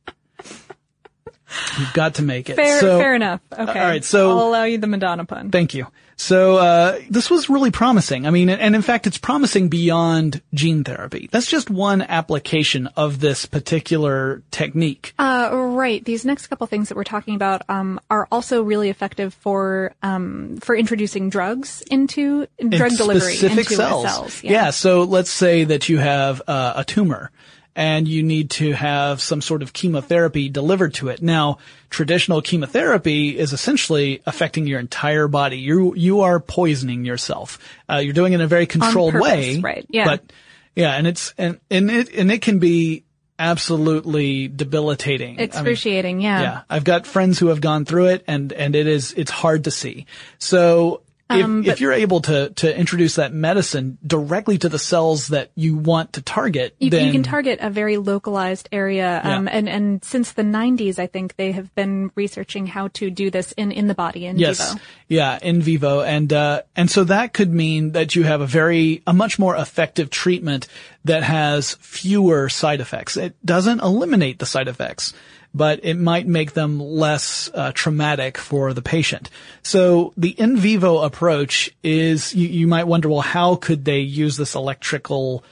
You've 1.79 1.93
got 1.93 2.17
to 2.17 2.23
make 2.23 2.51
it. 2.51 2.57
Fair, 2.57 2.81
So- 2.81 2.99
fair 2.99 3.15
enough. 3.15 3.41
Okay. 3.53 3.63
all 3.81 3.87
right, 3.87 4.05
so- 4.05 4.31
I'll 4.31 4.49
allow 4.49 4.65
you 4.65 4.79
the 4.79 4.87
Madonna 4.87 5.25
pun. 5.25 5.51
Thank 5.51 5.75
you. 5.75 5.87
So 6.17 6.59
uh, 6.59 7.01
this 7.11 7.29
was 7.29 7.51
really 7.51 7.71
promising. 7.71 8.27
I 8.27 8.31
mean, 8.31 8.49
and 8.49 8.75
in 8.77 8.83
fact, 8.83 9.07
it's 9.07 9.19
promising 9.19 9.69
beyond 9.69 10.41
gene 10.53 10.85
therapy. 10.85 11.29
That's 11.33 11.47
just 11.49 11.71
one 11.71 12.03
application 12.03 12.87
of 12.97 13.19
this 13.19 13.47
particular 13.47 14.43
technique. 14.51 15.13
Uh, 15.19 15.51
right. 15.53 16.05
These 16.05 16.25
next 16.25 16.47
couple 16.47 16.67
things 16.67 16.89
that 16.89 16.97
we're 16.97 17.05
talking 17.05 17.35
about 17.35 17.63
um, 17.69 18.01
are 18.11 18.29
also 18.31 18.63
really 18.63 18.91
effective 18.91 19.35
for 19.35 19.93
um, 20.03 20.59
for 20.59 20.77
introducing 20.77 21.31
drugs 21.31 21.83
into 21.91 22.47
drug 22.61 22.93
in 22.93 22.97
delivery 22.97 23.35
specific 23.35 23.59
into 23.71 23.75
cells. 23.75 24.05
cells. 24.05 24.45
Yeah. 24.45 24.71
So 24.71 25.03
let's 25.03 25.31
say 25.31 25.65
that 25.65 25.89
you 25.89 25.99
have 25.99 26.43
uh, 26.47 26.75
a 26.77 26.85
tumor 26.85 27.33
and 27.77 28.07
you 28.07 28.23
need 28.23 28.51
to 28.51 28.73
have 28.73 29.21
some 29.21 29.41
sort 29.41 29.63
of 29.63 29.73
chemotherapy 29.73 30.49
delivered 30.49 30.95
to 30.95 31.09
it. 31.09 31.23
Now, 31.23 31.59
traditional 31.91 32.41
chemotherapy 32.41 33.37
is 33.37 33.53
essentially 33.53 34.23
affecting 34.27 34.67
your 34.67 34.81
entire 34.81 35.29
body. 35.29 35.59
You 35.59 35.95
you 35.95 36.21
are 36.21 36.41
poisoning 36.41 37.05
yourself. 37.05 37.59
Uh, 37.91 37.97
you're 37.97 38.13
doing 38.13 38.33
it 38.33 38.37
in 38.37 38.41
a 38.43 38.47
very 38.47 38.67
controlled 38.67 39.13
purpose, 39.13 39.25
way, 39.29 39.61
right, 39.61 39.87
yeah. 39.89 40.05
But 40.05 40.33
yeah, 40.77 40.95
and 40.95 41.07
it's 41.07 41.35
and 41.39 41.61
and 41.71 41.91
it 41.91 42.15
and 42.15 42.31
it 42.31 42.43
can 42.43 42.59
be 42.59 43.05
absolutely 43.39 44.49
debilitating. 44.49 45.35
I 45.35 45.37
mean, 45.37 45.45
Excruciating. 45.45 46.21
yeah. 46.21 46.41
yeah, 46.41 46.63
I've 46.71 46.85
got 46.85 47.07
friends 47.07 47.39
who 47.39 47.49
have 47.49 47.61
gone 47.61 47.85
through 47.85 48.07
it, 48.07 48.25
and 48.29 48.53
and 48.53 48.77
it 48.77 48.87
is 48.87 49.13
it's 49.17 49.31
hard 49.31 49.65
to 49.65 49.71
see. 49.71 50.07
So. 50.39 51.01
If, 51.31 51.43
Um, 51.43 51.65
if 51.65 51.81
you're 51.81 51.95
able 51.95 52.21
to, 52.23 52.51
to 52.51 52.79
introduce 52.79 53.15
that 53.15 53.33
medicine 53.33 53.97
directly 54.07 54.59
to 54.59 54.69
the 54.69 54.79
cells 54.79 55.29
that 55.29 55.51
you 55.55 55.75
want 55.75 56.13
to 56.15 56.23
target, 56.23 56.77
You, 56.79 56.91
then 56.91 57.07
you 57.07 57.13
can 57.13 57.23
target 57.23 57.61
a 57.63 57.71
very 57.71 57.97
localized 57.97 58.69
area, 58.71 59.23
um, 59.25 59.47
Yeah. 59.47 59.53
and 59.57 59.69
and 59.69 60.05
since 60.05 60.33
the 60.33 60.43
90s, 60.43 60.99
I 60.99 61.07
think 61.07 61.37
they 61.37 61.53
have 61.53 61.75
been 61.75 62.11
researching 62.15 62.67
how 62.67 62.89
to 62.89 63.11
do 63.11 63.31
this 63.31 63.53
in 63.53 63.73
in 63.73 63.87
the 63.89 63.95
body 63.95 64.27
in 64.27 64.39
yes, 64.39 64.73
vivo. 64.75 64.81
yeah, 65.09 65.39
in 65.41 65.63
vivo, 65.63 66.03
and 66.03 66.31
uh, 66.31 66.61
and 66.77 66.91
so 66.91 67.05
that 67.05 67.33
could 67.33 67.51
mean 67.53 67.93
that 67.93 68.15
you 68.15 68.25
have 68.25 68.43
a 68.43 68.47
very 68.47 69.03
a 69.07 69.15
much 69.15 69.39
more 69.39 69.57
effective 69.57 70.11
treatment 70.11 70.69
that 71.07 71.23
has 71.23 71.73
fewer 71.81 72.51
side 72.51 72.81
effects. 72.83 73.17
It 73.17 73.35
doesn't 73.45 73.81
eliminate 73.81 74.39
the 74.41 74.47
side 74.47 74.69
effects, 74.69 75.15
but 75.55 75.81
it 75.85 75.95
might 75.95 76.27
make 76.27 76.53
them 76.53 76.81
less 76.81 77.49
uh, 77.55 77.71
traumatic 77.73 78.37
for 78.37 78.75
the 78.75 78.83
patient. 78.83 79.31
So 79.63 80.13
the 80.17 80.31
in 80.31 80.57
vivo 80.57 80.99
approach 80.99 81.71
is 81.83 82.35
you, 82.35 82.49
you 82.49 82.67
might 82.67 82.89
wonder, 82.89 83.09
well, 83.09 83.21
how 83.21 83.55
could 83.55 83.85
they 83.85 84.01
use 84.01 84.37
this 84.37 84.57
electrical 84.57 85.45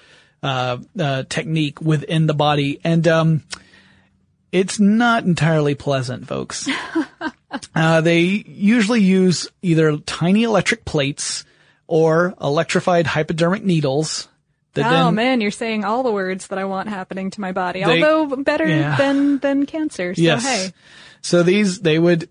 uh, 0.43 0.79
uh, 0.99 1.23
technique 1.29 1.81
within 1.81 2.27
the 2.27 2.35
body? 2.35 2.81
And 2.83 3.07
um, 3.07 3.43
it's 4.51 4.81
not 4.81 5.25
entirely 5.25 5.75
pleasant, 5.75 6.27
folks. 6.27 6.69
Uh, 7.75 8.01
they 8.01 8.21
usually 8.21 9.03
use 9.03 9.47
either 9.61 9.99
tiny 9.99 10.43
electric 10.45 10.85
plates 10.85 11.45
or 11.87 12.35
electrified 12.41 13.07
hypodermic 13.07 13.63
needles. 13.63 14.29
Oh 14.77 14.81
then, 15.07 15.15
man, 15.15 15.41
you're 15.41 15.51
saying 15.51 15.85
all 15.85 16.03
the 16.03 16.11
words 16.13 16.47
that 16.49 16.59
I 16.59 16.65
want 16.65 16.89
happening 16.89 17.31
to 17.33 17.41
my 17.41 17.53
body, 17.53 17.85
They- 17.85 18.03
although 18.03 18.37
better 18.37 18.67
yeah. 18.67 18.97
than 18.97 19.39
than 19.39 19.67
cancer. 19.67 20.15
So 20.15 20.23
yes. 20.23 20.43
hey, 20.45 20.73
So 21.21 21.43
these, 21.43 21.81
they 21.81 21.99
would, 21.99 22.29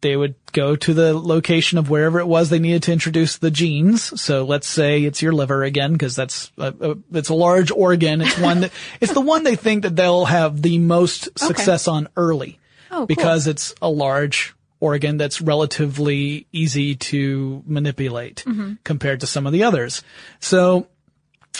they 0.00 0.16
would 0.16 0.34
go 0.52 0.76
to 0.76 0.94
the 0.94 1.12
location 1.18 1.76
of 1.78 1.90
wherever 1.90 2.20
it 2.20 2.26
was 2.26 2.48
they 2.48 2.58
needed 2.58 2.84
to 2.84 2.92
introduce 2.92 3.36
the 3.38 3.50
genes. 3.50 4.18
So 4.20 4.44
let's 4.44 4.66
say 4.66 5.02
it's 5.04 5.20
your 5.20 5.32
liver 5.32 5.62
again, 5.62 5.92
because 5.92 6.16
that's 6.16 6.50
a, 6.56 6.72
a, 6.80 6.96
it's 7.12 7.28
a 7.28 7.34
large 7.34 7.70
organ. 7.70 8.20
It's 8.22 8.38
one 8.38 8.60
that 8.60 8.72
it's 9.00 9.12
the 9.12 9.20
one 9.20 9.42
they 9.44 9.56
think 9.56 9.82
that 9.82 9.96
they'll 9.96 10.24
have 10.24 10.62
the 10.62 10.78
most 10.78 11.38
success 11.38 11.86
on 11.88 12.08
early, 12.16 12.58
Oh, 12.90 12.98
cool. 12.98 13.06
because 13.06 13.46
it's 13.46 13.74
a 13.82 13.90
large 13.90 14.54
organ 14.80 15.18
that's 15.18 15.42
relatively 15.42 16.46
easy 16.52 16.94
to 16.94 17.62
manipulate 17.66 18.42
Mm-hmm. 18.46 18.74
compared 18.84 19.20
to 19.20 19.26
some 19.26 19.46
of 19.46 19.52
the 19.52 19.64
others. 19.64 20.02
So, 20.40 20.86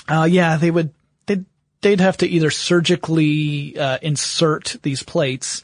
uh, 0.08 0.28
yeah, 0.30 0.56
they 0.56 0.70
would 0.70 0.92
they'd, 1.26 1.44
they'd 1.80 2.00
have 2.00 2.18
to 2.18 2.26
either 2.26 2.50
surgically 2.50 3.78
uh, 3.78 3.98
insert 4.02 4.76
these 4.82 5.02
plates 5.02 5.62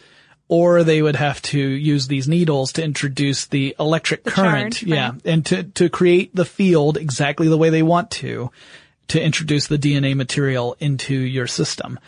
or 0.48 0.84
they 0.84 1.02
would 1.02 1.16
have 1.16 1.42
to 1.42 1.58
use 1.58 2.06
these 2.06 2.28
needles 2.28 2.72
to 2.72 2.84
introduce 2.84 3.46
the 3.46 3.74
electric 3.80 4.24
current. 4.24 4.74
charge, 4.74 4.82
yeah. 4.84 5.10
right. 5.10 5.20
And 5.24 5.46
to, 5.46 5.64
to 5.64 5.88
create 5.88 6.34
the 6.34 6.44
field 6.44 6.96
exactly 6.96 7.48
the 7.48 7.58
way 7.58 7.70
they 7.70 7.82
want 7.82 8.12
to, 8.12 8.52
to 9.08 9.20
introduce 9.20 9.66
the 9.66 9.78
DNA 9.78 10.14
material 10.14 10.76
into 10.78 11.14
your 11.14 11.48
system. 11.48 11.98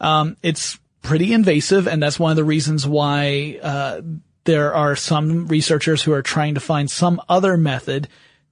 Um, 0.00 0.36
it's 0.42 0.78
pretty 1.02 1.32
invasive 1.32 1.88
and 1.88 2.00
that's 2.02 2.20
one 2.20 2.30
of 2.30 2.36
the 2.36 2.44
reasons 2.44 2.86
why, 2.86 3.58
uh, 3.62 4.00
there 4.44 4.72
are 4.74 4.96
some 4.96 5.46
researchers 5.48 6.02
who 6.02 6.12
are 6.12 6.22
trying 6.22 6.54
to 6.54 6.60
find 6.60 6.90
some 6.90 7.20
other 7.28 7.56
method 7.58 8.08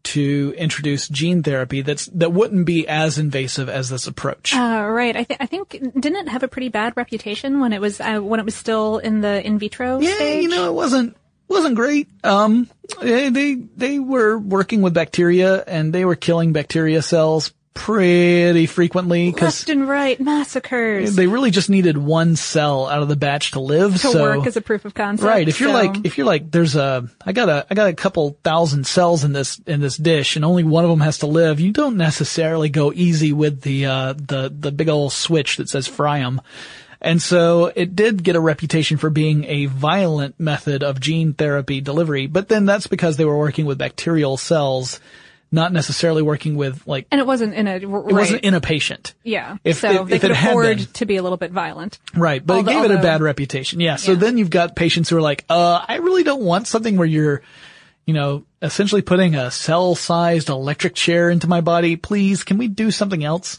to 0.07 0.55
introduce 0.57 1.09
gene 1.09 1.43
therapy 1.43 1.83
that's, 1.83 2.07
that 2.07 2.33
wouldn't 2.33 2.67
be 2.67 2.87
as 2.89 3.19
invasive 3.19 3.69
as 3.69 3.89
this 3.89 4.07
approach. 4.07 4.55
Uh, 4.55 4.87
right. 4.89 5.17
I, 5.17 5.25
th- 5.25 5.41
I 5.41 5.47
think 5.47 5.71
didn't 5.71 6.17
it 6.17 6.29
have 6.29 6.43
a 6.43 6.49
pretty 6.49 6.69
bad 6.69 6.97
reputation 6.97 7.61
when 7.61 7.73
it 7.73 7.81
was 7.81 8.01
uh, 8.01 8.19
when 8.21 8.41
it 8.41 8.45
was 8.45 8.55
still 8.55 8.99
in 8.99 9.21
the 9.21 9.45
in 9.47 9.59
vitro 9.59 10.01
Yeah, 10.01 10.15
stage. 10.15 10.43
you 10.43 10.49
know, 10.49 10.69
it 10.69 10.75
wasn't 10.75 11.17
wasn't 11.49 11.77
great. 11.77 12.09
Um, 12.25 12.69
they 13.01 13.29
they 13.31 13.55
they 13.55 13.99
were 13.99 14.37
working 14.39 14.83
with 14.83 14.95
bacteria 14.95 15.63
and 15.67 15.93
they 15.93 16.05
were 16.05 16.17
killing 16.17 16.53
bacteria 16.53 17.03
cells 17.03 17.53
pretty 17.77 18.67
frequently 18.67 19.31
left 19.31 19.69
and 19.69 19.89
right 19.89 20.19
massacres 20.19 21.15
they 21.15 21.27
really 21.27 21.51
just 21.53 21.71
needed 21.71 21.97
one 21.97 22.35
cell 22.35 22.87
out 22.87 23.03
of 23.03 23.09
the 23.09 23.15
batch 23.15 23.53
to 23.53 23.61
live. 23.61 23.93
to 23.93 23.99
so 23.99 24.23
work 24.23 24.47
as 24.47 24.57
a 24.57 24.61
proof 24.61 24.85
of 24.85 24.95
concept. 24.95 25.27
Right. 25.29 25.47
If 25.49 25.61
you're 25.61 25.69
so- 25.69 25.75
like, 25.75 26.05
if 26.05 26.19
you're 26.19 26.27
like, 26.27 26.51
there's 26.51 26.75
a, 26.75 27.09
I 27.25 27.33
got 27.33 27.49
a, 27.49 27.67
I 27.71 27.75
got 27.75 27.89
a 27.89 27.93
couple 27.95 28.39
thousand 28.43 28.87
cells 28.87 29.23
in 29.23 29.33
this, 29.33 29.61
in 29.67 29.81
this 29.81 29.97
dish 29.97 30.37
and 30.37 30.45
only 30.45 30.65
one 30.65 30.85
of 30.85 30.91
them 30.91 31.01
has 31.01 31.19
to 31.19 31.27
live, 31.27 31.61
you 31.61 31.71
don't 31.73 31.97
necessarily 31.97 32.69
go 32.69 32.93
easy 32.93 33.33
with 33.33 33.61
the, 33.61 33.87
uh, 33.87 34.13
the, 34.15 34.53
the 34.59 34.73
big 34.73 34.89
old 34.89 35.13
switch 35.13 35.59
that 35.59 35.69
says 35.69 35.87
fry 35.87 36.21
'em. 36.21 36.41
And 37.01 37.21
so 37.21 37.67
it 37.77 37.95
did 37.95 38.23
get 38.23 38.37
a 38.37 38.41
reputation 38.41 38.97
for 38.97 39.11
being 39.11 39.45
a 39.45 39.67
violent 39.67 40.41
method 40.41 40.83
of 40.83 40.99
gene 40.99 41.35
therapy 41.35 41.81
delivery, 41.81 42.27
but 42.27 42.49
then 42.49 42.65
that's 42.65 42.87
because 42.87 43.17
they 43.17 43.25
were 43.27 43.37
working 43.39 43.67
with 43.67 43.79
bacterial 43.79 44.37
cells, 44.39 44.99
not 45.57 45.73
necessarily 45.73 46.23
working 46.23 46.55
with 46.55 46.87
like, 46.87 47.09
and 47.11 47.21
it 47.21 47.27
wasn't 47.27 47.55
in 47.55 47.67
a 47.67 47.75
it 47.77 47.89
wasn't 47.89 48.45
in 48.45 48.55
a 48.55 48.61
patient. 48.61 49.15
yeah. 49.25 49.57
if- 49.65 49.81
so 49.81 50.03
if- 50.03 50.09
they 50.09 50.15
if 50.17 50.21
could 50.21 50.31
it 50.31 50.37
had 50.37 50.51
afford 50.51 50.77
been. 50.77 50.87
to 50.87 51.07
be 51.07 51.17
a 51.17 51.23
little 51.23 51.39
bit 51.39 51.51
violent. 51.51 51.99
Right, 52.15 52.47
but 52.47 52.59
Although- 52.59 52.71
it 52.71 52.75
gave 52.83 52.85
it 52.93 52.95
a 52.97 53.03
bad 53.03 53.21
reputation. 53.23 53.81
Yeah. 53.81 53.97
So 53.97 54.13
Yeah. 54.13 54.19
then 54.19 54.39
you've 54.39 54.51
got 54.51 54.77
patients 54.77 55.09
who 55.11 55.17
are 55.17 55.21
like, 55.23 55.45
uh, 55.51 55.85
I 55.89 55.97
really 55.97 56.23
don't 56.23 56.43
want 56.43 56.69
something 56.69 56.97
where 56.97 57.07
you're, 57.09 57.43
you 58.07 58.15
know, 58.15 58.45
essentially 58.63 59.03
putting 59.03 59.35
a 59.35 59.51
cell-sized 59.51 60.49
electric 60.49 60.95
chair 60.95 61.29
into 61.31 61.49
my 61.49 61.61
body. 61.61 61.97
Please, 61.97 62.45
can 62.45 62.59
we 62.59 62.69
do 62.69 62.91
something 62.93 63.25
else? 63.25 63.59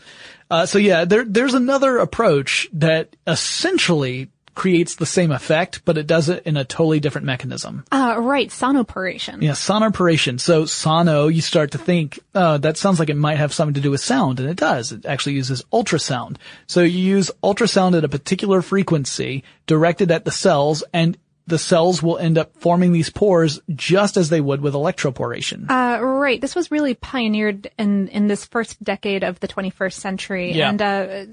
Uh, 0.50 0.66
so 0.66 0.78
yeah, 0.80 1.04
there, 1.04 1.26
there's 1.26 1.54
another 1.54 1.98
approach 1.98 2.70
that 2.74 3.16
essentially 3.26 4.30
creates 4.58 4.96
the 4.96 5.06
same 5.06 5.32
effect, 5.32 5.82
but 5.86 6.00
it 6.00 6.08
does 6.08 6.30
it 6.30 6.42
in 6.48 6.58
a 6.58 6.66
totally 6.66 7.00
different 7.00 7.28
mechanism. 7.28 7.86
Uh, 7.92 8.16
right, 8.20 8.50
sonoporation. 8.50 9.44
Yeah, 9.44 9.52
sonoporation. 9.52 10.40
So 10.40 10.66
sono, 10.66 11.28
you 11.28 11.42
start 11.42 11.72
to 11.72 11.78
think, 11.78 12.20
uh, 12.34 12.58
that 12.58 12.76
sounds 12.76 12.98
like 12.98 13.12
it 13.12 13.18
might 13.18 13.38
have 13.38 13.54
something 13.54 13.76
to 13.76 13.82
do 13.82 13.92
with 13.92 14.02
sound, 14.02 14.40
and 14.40 14.50
it 14.50 14.58
does. 14.58 14.92
It 14.92 15.06
actually 15.06 15.34
uses 15.34 15.62
ultrasound. 15.72 16.38
So 16.66 16.82
you 16.82 16.98
use 16.98 17.30
ultrasound 17.44 17.96
at 17.96 18.04
a 18.04 18.10
particular 18.10 18.64
frequency 18.64 19.44
directed 19.68 20.10
at 20.10 20.26
the 20.26 20.32
cells, 20.32 20.84
and 20.92 21.20
the 21.48 21.58
cells 21.58 22.04
will 22.04 22.18
end 22.18 22.38
up 22.38 22.56
forming 22.58 22.92
these 22.92 23.10
pores 23.10 23.60
just 23.74 24.18
as 24.18 24.30
they 24.30 24.42
would 24.42 24.62
with 24.62 24.74
electroporation. 24.74 25.70
Uh, 25.70 26.04
right. 26.04 26.42
This 26.42 26.56
was 26.56 26.70
really 26.70 26.94
pioneered 26.94 27.72
in, 27.80 28.10
in 28.10 28.28
this 28.28 28.46
first 28.46 28.84
decade 28.84 29.24
of 29.24 29.40
the 29.40 29.48
21st 29.48 29.94
century. 29.94 30.52
Yeah. 30.52 30.70
And, 30.70 30.82
uh, 30.82 31.26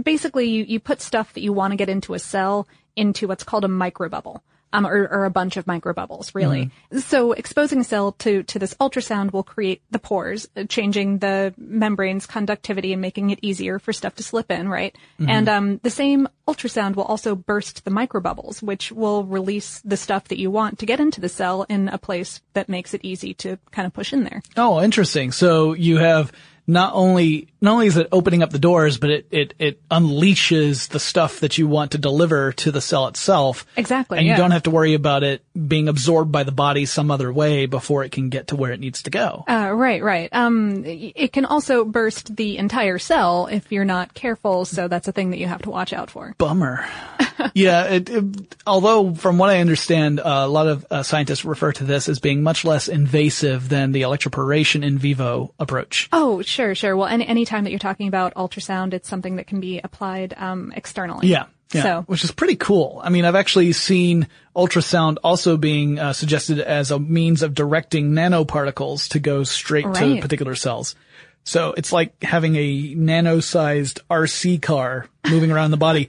basically 0.00 0.48
you, 0.48 0.64
you 0.64 0.80
put 0.80 1.02
stuff 1.02 1.32
that 1.34 1.42
you 1.42 1.52
want 1.52 1.72
to 1.72 1.76
get 1.76 1.88
into 1.88 2.14
a 2.14 2.18
cell 2.18 2.68
into 2.94 3.26
what's 3.28 3.44
called 3.44 3.64
a 3.64 3.68
microbubble. 3.68 4.40
Um, 4.72 4.86
or, 4.86 5.08
or 5.08 5.24
a 5.24 5.30
bunch 5.30 5.56
of 5.56 5.64
microbubbles, 5.64 6.34
really. 6.34 6.70
So 6.98 7.32
exposing 7.32 7.80
a 7.80 7.84
cell 7.84 8.12
to, 8.18 8.42
to 8.42 8.58
this 8.58 8.74
ultrasound 8.74 9.32
will 9.32 9.44
create 9.44 9.80
the 9.90 9.98
pores, 9.98 10.48
uh, 10.54 10.64
changing 10.64 11.18
the 11.18 11.54
membrane's 11.56 12.26
conductivity 12.26 12.92
and 12.92 13.00
making 13.00 13.30
it 13.30 13.38
easier 13.40 13.78
for 13.78 13.92
stuff 13.94 14.16
to 14.16 14.22
slip 14.22 14.50
in, 14.50 14.68
right? 14.68 14.94
And, 15.18 15.48
um, 15.48 15.80
the 15.82 15.88
same 15.88 16.28
ultrasound 16.46 16.96
will 16.96 17.04
also 17.04 17.34
burst 17.34 17.84
the 17.84 17.90
microbubbles, 17.90 18.62
which 18.62 18.92
will 18.92 19.24
release 19.24 19.80
the 19.84 19.96
stuff 19.96 20.28
that 20.28 20.38
you 20.38 20.50
want 20.50 20.80
to 20.80 20.86
get 20.86 21.00
into 21.00 21.20
the 21.20 21.28
cell 21.28 21.64
in 21.68 21.88
a 21.88 21.96
place 21.98 22.42
that 22.52 22.68
makes 22.68 22.92
it 22.92 23.00
easy 23.02 23.34
to 23.34 23.58
kind 23.70 23.86
of 23.86 23.92
push 23.92 24.12
in 24.12 24.24
there. 24.24 24.42
Oh, 24.56 24.82
interesting. 24.82 25.32
So 25.32 25.72
you 25.74 25.98
have 25.98 26.32
not 26.66 26.94
only, 26.94 27.48
not 27.60 27.72
only 27.72 27.86
is 27.86 27.96
it 27.96 28.08
opening 28.12 28.42
up 28.42 28.50
the 28.50 28.58
doors, 28.58 28.98
but 28.98 29.10
it, 29.10 29.26
it, 29.30 29.54
it 29.58 29.88
unleashes 29.88 30.88
the 30.88 30.98
stuff 30.98 31.40
that 31.40 31.58
you 31.58 31.68
want 31.68 31.92
to 31.92 31.98
deliver 31.98 32.52
to 32.52 32.70
the 32.70 32.80
cell 32.80 33.06
itself. 33.08 33.66
Exactly, 33.76 34.18
And 34.18 34.26
you 34.26 34.32
yeah. 34.32 34.38
don't 34.38 34.50
have 34.50 34.64
to 34.64 34.70
worry 34.70 34.94
about 34.94 35.22
it 35.22 35.42
being 35.68 35.88
absorbed 35.88 36.32
by 36.32 36.42
the 36.42 36.52
body 36.52 36.86
some 36.86 37.10
other 37.10 37.32
way 37.32 37.66
before 37.66 38.04
it 38.04 38.12
can 38.12 38.28
get 38.28 38.48
to 38.48 38.56
where 38.56 38.72
it 38.72 38.80
needs 38.80 39.02
to 39.04 39.10
go. 39.10 39.44
Uh, 39.48 39.70
right, 39.72 40.02
right. 40.02 40.28
Um, 40.32 40.84
it 40.84 41.32
can 41.32 41.44
also 41.44 41.84
burst 41.84 42.34
the 42.36 42.58
entire 42.58 42.98
cell 42.98 43.46
if 43.46 43.70
you're 43.70 43.84
not 43.84 44.14
careful, 44.14 44.64
so 44.64 44.88
that's 44.88 45.08
a 45.08 45.12
thing 45.12 45.30
that 45.30 45.38
you 45.38 45.46
have 45.46 45.62
to 45.62 45.70
watch 45.70 45.92
out 45.92 46.10
for. 46.10 46.34
Bummer. 46.38 46.84
yeah, 47.54 47.84
it, 47.84 48.08
it, 48.08 48.56
although 48.66 49.14
from 49.14 49.38
what 49.38 49.50
I 49.50 49.60
understand, 49.60 50.20
uh, 50.20 50.42
a 50.44 50.48
lot 50.48 50.66
of 50.66 50.86
uh, 50.90 51.02
scientists 51.02 51.44
refer 51.44 51.72
to 51.72 51.84
this 51.84 52.08
as 52.08 52.18
being 52.18 52.42
much 52.42 52.64
less 52.64 52.88
invasive 52.88 53.68
than 53.68 53.92
the 53.92 54.02
electroporation 54.02 54.84
in 54.84 54.98
vivo 54.98 55.52
approach. 55.58 56.08
Oh, 56.12 56.42
sure, 56.42 56.74
sure. 56.74 56.96
Well, 56.96 57.08
any 57.08 57.26
anytime 57.26 57.64
that 57.64 57.70
you're 57.70 57.78
talking 57.78 58.08
about 58.08 58.34
ultrasound, 58.34 58.92
it's 58.92 59.08
something 59.08 59.36
that 59.36 59.46
can 59.46 59.60
be 59.60 59.80
applied 59.82 60.34
um, 60.36 60.72
externally. 60.74 61.28
Yeah. 61.28 61.46
Yeah, 61.72 61.82
So 61.82 62.02
which 62.02 62.22
is 62.22 62.30
pretty 62.30 62.54
cool. 62.54 63.00
I 63.02 63.10
mean, 63.10 63.24
I've 63.24 63.34
actually 63.34 63.72
seen 63.72 64.28
ultrasound 64.54 65.16
also 65.24 65.56
being 65.56 65.98
uh, 65.98 66.12
suggested 66.12 66.60
as 66.60 66.92
a 66.92 66.98
means 67.00 67.42
of 67.42 67.54
directing 67.54 68.12
nanoparticles 68.12 69.08
to 69.10 69.18
go 69.18 69.42
straight 69.42 69.92
to 69.94 70.20
particular 70.20 70.54
cells. 70.54 70.94
So 71.42 71.74
it's 71.76 71.92
like 71.92 72.22
having 72.22 72.56
a 72.56 72.94
nano-sized 72.94 74.00
RC 74.10 74.62
car 74.62 75.08
moving 75.28 75.50
around 75.50 75.70
the 75.70 75.76
body. 75.76 76.08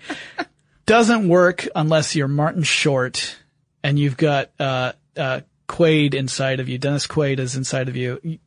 Doesn't 0.88 1.28
work 1.28 1.68
unless 1.76 2.16
you're 2.16 2.30
Martin 2.30 2.64
Short 2.64 3.36
and 3.84 4.00
you've 4.00 4.16
got 4.18 4.50
uh, 4.58 4.94
uh, 5.18 5.42
Quaid 5.68 6.14
inside 6.14 6.62
of 6.62 6.70
you. 6.70 6.78
Dennis 6.78 7.08
Quaid 7.08 7.40
is 7.40 7.56
inside 7.56 7.90
of 7.90 7.98
you. 7.98 8.20
You- 8.24 8.40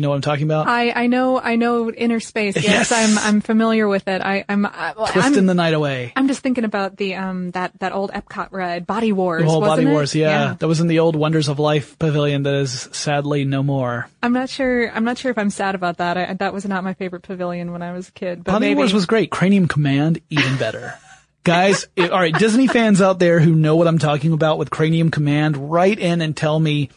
know 0.00 0.10
what 0.10 0.16
I'm 0.16 0.20
talking 0.20 0.44
about? 0.44 0.66
I, 0.66 0.90
I 0.90 1.06
know 1.06 1.40
I 1.40 1.56
know 1.56 1.90
Innerspace. 1.90 2.54
Yes, 2.56 2.64
Yes. 2.64 2.92
I'm 2.92 3.16
I'm 3.16 3.40
familiar 3.40 3.88
with 3.88 4.08
it. 4.08 4.20
I, 4.20 4.44
I'm 4.46 4.66
I, 4.66 4.92
well, 4.94 5.06
Twisting 5.06 5.38
I'm, 5.38 5.46
the 5.46 5.54
night 5.54 5.72
away. 5.72 6.12
I'm 6.14 6.28
just 6.28 6.40
thinking 6.40 6.64
about 6.64 6.98
the 6.98 7.14
um 7.14 7.50
that 7.52 7.72
that 7.78 7.92
old 7.94 8.10
Epcot 8.10 8.48
ride, 8.50 8.86
Body 8.86 9.12
Wars. 9.12 9.42
The 9.42 9.48
whole 9.48 9.62
Body 9.62 9.84
it? 9.84 9.90
Wars, 9.90 10.14
yeah. 10.14 10.54
That 10.58 10.68
was 10.68 10.80
in 10.80 10.86
the 10.86 10.98
old 10.98 11.16
Wonders 11.16 11.48
of 11.48 11.58
Life 11.58 11.98
pavilion 11.98 12.42
that 12.42 12.54
is 12.56 12.90
sadly 12.92 13.46
no 13.46 13.62
more. 13.62 14.06
I'm 14.22 14.34
not 14.34 14.50
sure. 14.50 14.90
I'm 14.90 15.04
not 15.04 15.16
sure 15.16 15.30
if 15.30 15.38
I'm 15.38 15.48
sad 15.48 15.74
about 15.74 15.96
that. 15.96 16.18
I, 16.18 16.34
that 16.34 16.52
was 16.52 16.66
not 16.66 16.84
my 16.84 16.92
favorite 16.92 17.22
pavilion 17.22 17.72
when 17.72 17.80
I 17.80 17.94
was 17.94 18.10
a 18.10 18.12
kid. 18.12 18.44
But 18.44 18.52
Body 18.52 18.66
maybe. 18.66 18.76
Wars 18.76 18.92
was 18.92 19.06
great. 19.06 19.30
Cranium 19.30 19.66
Command, 19.66 20.20
even 20.28 20.58
better. 20.58 20.98
Guys, 21.46 21.86
i- 21.96 22.08
all 22.08 22.18
right, 22.18 22.36
Disney 22.36 22.66
fans 22.66 23.00
out 23.00 23.18
there 23.18 23.40
who 23.40 23.54
know 23.54 23.76
what 23.76 23.86
I'm 23.88 23.98
talking 23.98 24.32
about 24.32 24.58
with 24.58 24.70
Cranium 24.70 25.10
Command, 25.10 25.70
write 25.70 25.98
in 25.98 26.20
and 26.20 26.36
tell 26.36 26.58
me 26.58 26.90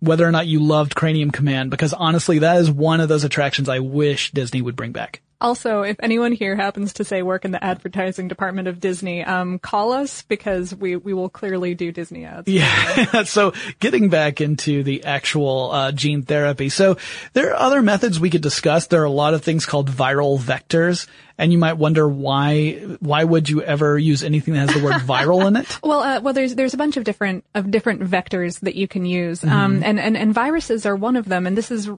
whether 0.00 0.26
or 0.26 0.32
not 0.32 0.46
you 0.46 0.60
loved 0.60 0.94
Cranium 0.94 1.30
Command, 1.30 1.70
because 1.70 1.94
honestly, 1.94 2.40
that 2.40 2.58
is 2.58 2.70
one 2.70 3.00
of 3.00 3.08
those 3.08 3.24
attractions 3.24 3.68
I 3.68 3.78
wish 3.78 4.32
Disney 4.32 4.60
would 4.60 4.76
bring 4.76 4.92
back. 4.92 5.22
Also, 5.44 5.82
if 5.82 5.96
anyone 6.00 6.32
here 6.32 6.56
happens 6.56 6.94
to 6.94 7.04
say 7.04 7.20
work 7.20 7.44
in 7.44 7.50
the 7.50 7.62
advertising 7.62 8.28
department 8.28 8.66
of 8.66 8.80
Disney, 8.80 9.22
um, 9.22 9.58
call 9.58 9.92
us 9.92 10.22
because 10.22 10.74
we, 10.74 10.96
we 10.96 11.12
will 11.12 11.28
clearly 11.28 11.74
do 11.74 11.92
Disney 11.92 12.24
ads. 12.24 12.48
Yeah. 12.48 13.22
so 13.24 13.52
getting 13.78 14.08
back 14.08 14.40
into 14.40 14.82
the 14.82 15.04
actual 15.04 15.70
uh, 15.70 15.92
gene 15.92 16.22
therapy. 16.22 16.70
So 16.70 16.96
there 17.34 17.50
are 17.50 17.60
other 17.60 17.82
methods 17.82 18.18
we 18.18 18.30
could 18.30 18.40
discuss. 18.40 18.86
There 18.86 19.02
are 19.02 19.04
a 19.04 19.10
lot 19.10 19.34
of 19.34 19.44
things 19.44 19.66
called 19.66 19.90
viral 19.90 20.40
vectors, 20.40 21.06
and 21.36 21.52
you 21.52 21.58
might 21.58 21.74
wonder 21.74 22.08
why 22.08 22.72
why 23.00 23.24
would 23.24 23.50
you 23.50 23.60
ever 23.60 23.98
use 23.98 24.24
anything 24.24 24.54
that 24.54 24.70
has 24.70 24.74
the 24.74 24.82
word 24.82 24.94
viral 25.02 25.46
in 25.46 25.56
it? 25.56 25.78
Well, 25.82 26.00
uh, 26.00 26.20
well, 26.22 26.32
there's 26.32 26.54
there's 26.54 26.72
a 26.72 26.78
bunch 26.78 26.96
of 26.96 27.04
different 27.04 27.44
of 27.54 27.70
different 27.70 28.00
vectors 28.00 28.60
that 28.60 28.76
you 28.76 28.88
can 28.88 29.04
use, 29.04 29.44
um, 29.44 29.82
and, 29.84 30.00
and 30.00 30.16
and 30.16 30.32
viruses 30.32 30.86
are 30.86 30.96
one 30.96 31.16
of 31.16 31.28
them. 31.28 31.46
And 31.46 31.54
this 31.54 31.70
is 31.70 31.90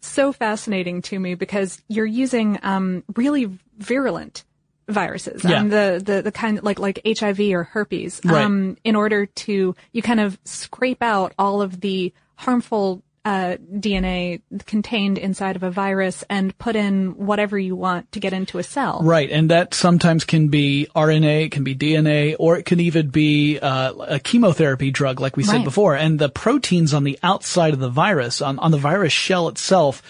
so 0.00 0.32
fascinating 0.32 1.02
to 1.02 1.18
me 1.20 1.34
because 1.34 1.82
you're 1.88 2.06
using 2.06 2.58
um, 2.62 3.04
really 3.16 3.58
virulent 3.78 4.44
viruses, 4.88 5.44
Yeah. 5.44 5.60
um, 5.60 5.68
the 5.68 6.02
the 6.04 6.22
the 6.22 6.32
kind 6.32 6.62
like 6.62 6.78
like 6.78 7.00
HIV 7.06 7.40
or 7.52 7.64
herpes, 7.64 8.20
Right. 8.24 8.44
um, 8.44 8.76
in 8.84 8.96
order 8.96 9.26
to 9.26 9.74
you 9.92 10.02
kind 10.02 10.20
of 10.20 10.38
scrape 10.44 11.02
out 11.02 11.32
all 11.38 11.62
of 11.62 11.80
the 11.80 12.12
harmful. 12.36 13.02
Uh, 13.22 13.58
DNA 13.70 14.40
contained 14.64 15.18
inside 15.18 15.54
of 15.54 15.62
a 15.62 15.70
virus 15.70 16.24
and 16.30 16.56
put 16.56 16.74
in 16.74 17.10
whatever 17.18 17.58
you 17.58 17.76
want 17.76 18.10
to 18.12 18.18
get 18.18 18.32
into 18.32 18.56
a 18.58 18.62
cell. 18.62 19.02
Right, 19.02 19.30
and 19.30 19.50
that 19.50 19.74
sometimes 19.74 20.24
can 20.24 20.48
be 20.48 20.88
RNA, 20.96 21.44
it 21.44 21.52
can 21.52 21.62
be 21.62 21.74
DNA, 21.74 22.34
or 22.38 22.56
it 22.56 22.64
can 22.64 22.80
even 22.80 23.08
be 23.08 23.58
uh, 23.58 23.92
a 23.92 24.20
chemotherapy 24.20 24.90
drug, 24.90 25.20
like 25.20 25.36
we 25.36 25.42
said 25.42 25.64
before. 25.64 25.96
And 25.96 26.18
the 26.18 26.30
proteins 26.30 26.94
on 26.94 27.04
the 27.04 27.18
outside 27.22 27.74
of 27.74 27.80
the 27.80 27.90
virus, 27.90 28.40
on, 28.40 28.58
on 28.58 28.70
the 28.70 28.78
virus 28.78 29.12
shell 29.12 29.48
itself, 29.48 30.02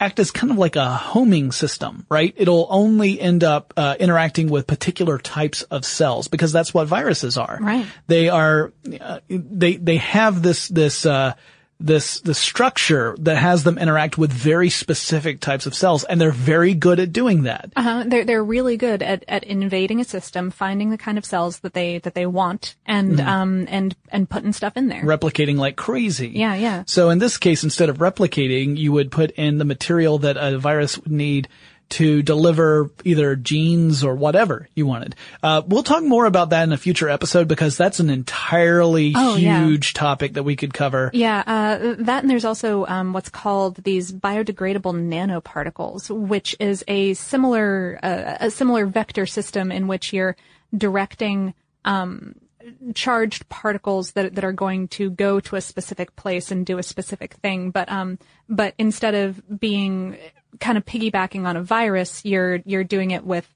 act 0.00 0.18
as 0.18 0.30
kind 0.30 0.50
of 0.50 0.58
like 0.58 0.76
a 0.76 0.88
homing 0.88 1.52
system, 1.52 2.06
right? 2.10 2.34
It'll 2.36 2.66
only 2.70 3.20
end 3.20 3.44
up 3.44 3.72
uh, 3.76 3.96
interacting 3.98 4.50
with 4.50 4.66
particular 4.66 5.18
types 5.18 5.62
of 5.62 5.84
cells 5.84 6.28
because 6.28 6.52
that's 6.52 6.74
what 6.74 6.86
viruses 6.86 7.38
are. 7.38 7.58
Right. 7.60 7.86
They 8.06 8.28
are, 8.28 8.72
uh, 9.00 9.20
they 9.28 9.76
they 9.76 9.96
have 9.98 10.42
this 10.42 10.68
this. 10.68 11.06
Uh, 11.06 11.34
this 11.78 12.20
the 12.20 12.34
structure 12.34 13.14
that 13.20 13.36
has 13.36 13.64
them 13.64 13.76
interact 13.76 14.16
with 14.16 14.32
very 14.32 14.70
specific 14.70 15.40
types 15.40 15.66
of 15.66 15.74
cells, 15.74 16.04
and 16.04 16.20
they're 16.20 16.30
very 16.30 16.74
good 16.74 16.98
at 17.00 17.12
doing 17.12 17.42
that. 17.42 17.70
Uh-huh. 17.76 18.04
They're 18.06 18.24
they're 18.24 18.44
really 18.44 18.76
good 18.76 19.02
at, 19.02 19.24
at 19.28 19.44
invading 19.44 20.00
a 20.00 20.04
system, 20.04 20.50
finding 20.50 20.90
the 20.90 20.98
kind 20.98 21.18
of 21.18 21.24
cells 21.24 21.58
that 21.60 21.74
they 21.74 21.98
that 21.98 22.14
they 22.14 22.26
want, 22.26 22.76
and 22.86 23.18
Mm-hmm. 23.18 23.28
um 23.28 23.66
and 23.68 23.94
and 24.10 24.28
putting 24.28 24.52
stuff 24.52 24.76
in 24.76 24.88
there. 24.88 25.02
replicating 25.02 25.56
like 25.56 25.76
crazy. 25.76 26.28
Yeah, 26.28 26.54
yeah. 26.54 26.84
So 26.86 27.10
in 27.10 27.18
this 27.18 27.36
case, 27.38 27.62
instead 27.62 27.88
of 27.88 27.98
replicating, 27.98 28.76
you 28.76 28.92
would 28.92 29.10
put 29.10 29.30
in 29.32 29.58
the 29.58 29.64
material 29.64 30.18
that 30.18 30.36
a 30.38 30.58
virus 30.58 30.96
would 30.98 31.10
need 31.12 31.48
to 31.88 32.20
deliver 32.22 32.90
either 33.04 33.36
genes 33.36 34.02
or 34.02 34.16
whatever 34.16 34.68
you 34.74 34.86
wanted. 34.86 35.14
Uh, 35.42 35.62
we'll 35.66 35.84
talk 35.84 36.02
more 36.02 36.26
about 36.26 36.50
that 36.50 36.64
in 36.64 36.72
a 36.72 36.76
future 36.76 37.08
episode 37.08 37.46
because 37.46 37.76
that's 37.76 38.00
an 38.00 38.10
entirely 38.10 39.12
Oh, 39.14 39.36
yeah. 39.36 39.64
huge 39.64 39.94
topic 39.94 40.34
that 40.34 40.42
we 40.42 40.56
could 40.56 40.74
cover. 40.74 41.10
Yeah, 41.14 41.44
uh, 41.46 41.94
that 41.98 42.22
and 42.24 42.30
there's 42.30 42.44
also 42.44 42.86
um, 42.86 43.12
what's 43.12 43.28
called 43.28 43.76
these 43.84 44.10
biodegradable 44.12 44.94
nanoparticles, 44.94 46.10
which 46.10 46.56
is 46.58 46.82
a 46.88 47.14
similar 47.14 47.98
uh, 48.02 48.36
a 48.40 48.50
similar 48.50 48.86
vector 48.86 49.26
system 49.26 49.70
in 49.70 49.86
which 49.86 50.12
you're 50.12 50.36
directing 50.76 51.54
um, 51.84 52.34
charged 52.94 53.48
particles 53.48 54.12
that 54.12 54.34
that 54.34 54.44
are 54.44 54.52
going 54.52 54.88
to 54.88 55.10
go 55.10 55.38
to 55.40 55.56
a 55.56 55.60
specific 55.60 56.16
place 56.16 56.50
and 56.50 56.66
do 56.66 56.78
a 56.78 56.82
specific 56.82 57.34
thing. 57.34 57.70
But 57.70 57.88
um, 57.90 58.18
but 58.48 58.74
instead 58.76 59.14
of 59.14 59.40
being 59.60 60.16
kind 60.60 60.78
of 60.78 60.84
piggybacking 60.84 61.46
on 61.46 61.56
a 61.56 61.62
virus, 61.62 62.24
you're 62.24 62.56
you're 62.64 62.84
doing 62.84 63.10
it 63.10 63.24
with 63.24 63.52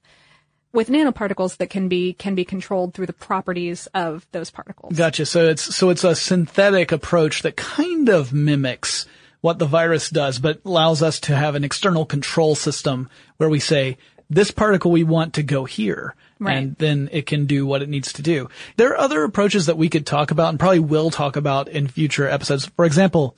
with 0.73 0.89
nanoparticles 0.89 1.57
that 1.57 1.69
can 1.69 1.87
be 1.87 2.13
can 2.13 2.35
be 2.35 2.45
controlled 2.45 2.93
through 2.93 3.07
the 3.07 3.13
properties 3.13 3.87
of 3.93 4.25
those 4.31 4.49
particles. 4.49 4.95
Gotcha. 4.95 5.25
So 5.25 5.47
it's 5.47 5.75
so 5.75 5.89
it's 5.89 6.03
a 6.03 6.15
synthetic 6.15 6.91
approach 6.91 7.41
that 7.41 7.55
kind 7.55 8.09
of 8.09 8.33
mimics 8.33 9.05
what 9.41 9.57
the 9.59 9.65
virus 9.65 10.09
does, 10.09 10.39
but 10.39 10.61
allows 10.65 11.01
us 11.01 11.19
to 11.21 11.35
have 11.35 11.55
an 11.55 11.63
external 11.63 12.05
control 12.05 12.55
system 12.55 13.09
where 13.37 13.49
we 13.49 13.59
say 13.59 13.97
this 14.29 14.51
particle 14.51 14.91
we 14.91 15.03
want 15.03 15.33
to 15.33 15.43
go 15.43 15.65
here. 15.65 16.15
Right. 16.39 16.57
And 16.57 16.75
then 16.77 17.09
it 17.11 17.27
can 17.27 17.45
do 17.45 17.67
what 17.67 17.83
it 17.83 17.89
needs 17.89 18.13
to 18.13 18.23
do. 18.23 18.49
There 18.77 18.89
are 18.91 18.97
other 18.97 19.23
approaches 19.23 19.67
that 19.67 19.77
we 19.77 19.89
could 19.89 20.07
talk 20.07 20.31
about 20.31 20.49
and 20.49 20.59
probably 20.59 20.79
will 20.79 21.11
talk 21.11 21.35
about 21.35 21.67
in 21.67 21.87
future 21.87 22.27
episodes. 22.27 22.65
For 22.65 22.85
example, 22.85 23.35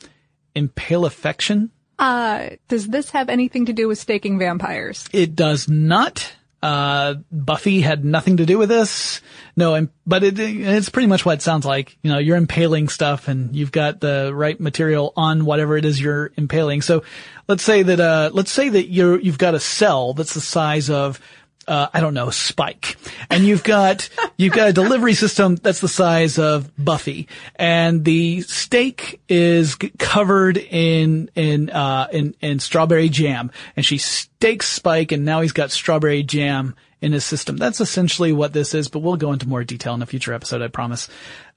impalifection. 0.56 1.70
Uh, 2.00 2.50
does 2.68 2.88
this 2.88 3.12
have 3.12 3.30
anything 3.30 3.66
to 3.68 3.74
do 3.74 3.88
with 3.88 4.00
staking 4.00 4.40
vampires? 4.40 5.08
It 5.14 5.36
does 5.36 5.70
not. 5.70 6.34
Uh, 6.64 7.16
Buffy 7.30 7.82
had 7.82 8.06
nothing 8.06 8.38
to 8.38 8.46
do 8.46 8.58
with 8.58 8.70
this. 8.70 9.20
No, 9.58 9.90
but 10.08 10.24
it, 10.24 10.40
it's 10.40 10.88
pretty 10.88 11.08
much 11.08 11.26
what 11.26 11.34
it 11.34 11.42
sounds 11.42 11.66
like. 11.66 11.98
You 12.04 12.12
know, 12.12 12.20
you're 12.20 12.38
impaling 12.38 12.88
stuff 12.88 13.28
and 13.28 13.54
you've 13.54 13.74
got 13.74 14.00
the 14.00 14.32
right 14.34 14.58
material 14.58 15.12
on 15.18 15.44
whatever 15.44 15.76
it 15.76 15.84
is 15.84 16.00
you're 16.00 16.32
impaling. 16.38 16.82
So 16.82 17.04
let's 17.50 17.64
say 17.64 17.84
that, 17.84 18.00
uh, 18.00 18.30
let's 18.34 18.52
say 18.52 18.70
that 18.70 18.88
you're, 18.88 19.20
you've 19.20 19.38
got 19.38 19.56
a 19.56 19.60
cell 19.60 20.14
that's 20.14 20.36
the 20.36 20.42
size 20.42 20.90
of 20.90 21.20
uh, 21.68 21.88
I 21.94 22.00
don't 22.00 22.14
know, 22.14 22.30
Spike. 22.30 22.98
And 23.30 23.46
you've 23.46 23.64
got, 23.64 24.10
you've 24.38 24.54
got 24.54 24.70
a 24.70 24.74
delivery 24.74 25.14
system 25.14 25.56
that's 25.56 25.82
the 25.82 25.88
size 25.88 26.38
of 26.38 26.72
Buffy. 26.78 27.28
And 27.56 28.04
the 28.04 28.42
stake 28.42 29.22
is 29.30 29.76
covered 30.00 30.58
in, 30.58 31.30
in, 31.36 31.70
uh, 31.70 32.08
in, 32.12 32.36
in 32.42 32.60
strawberry 32.60 33.10
jam. 33.10 33.52
And 33.76 33.86
she 33.86 33.98
stakes 33.98 34.68
Spike 34.68 35.12
and 35.12 35.26
now 35.26 35.42
he's 35.42 35.54
got 35.54 35.72
strawberry 35.72 36.24
jam 36.24 36.76
in 37.04 37.12
his 37.12 37.26
system. 37.26 37.58
That's 37.58 37.82
essentially 37.82 38.32
what 38.32 38.54
this 38.54 38.74
is, 38.74 38.88
but 38.88 39.00
we'll 39.00 39.18
go 39.18 39.34
into 39.34 39.48
more 39.48 39.66
detail 39.66 39.94
in 39.94 40.02
a 40.02 40.06
future 40.06 40.34
episode, 40.34 40.62
I 40.62 40.70
promise. 40.70 41.10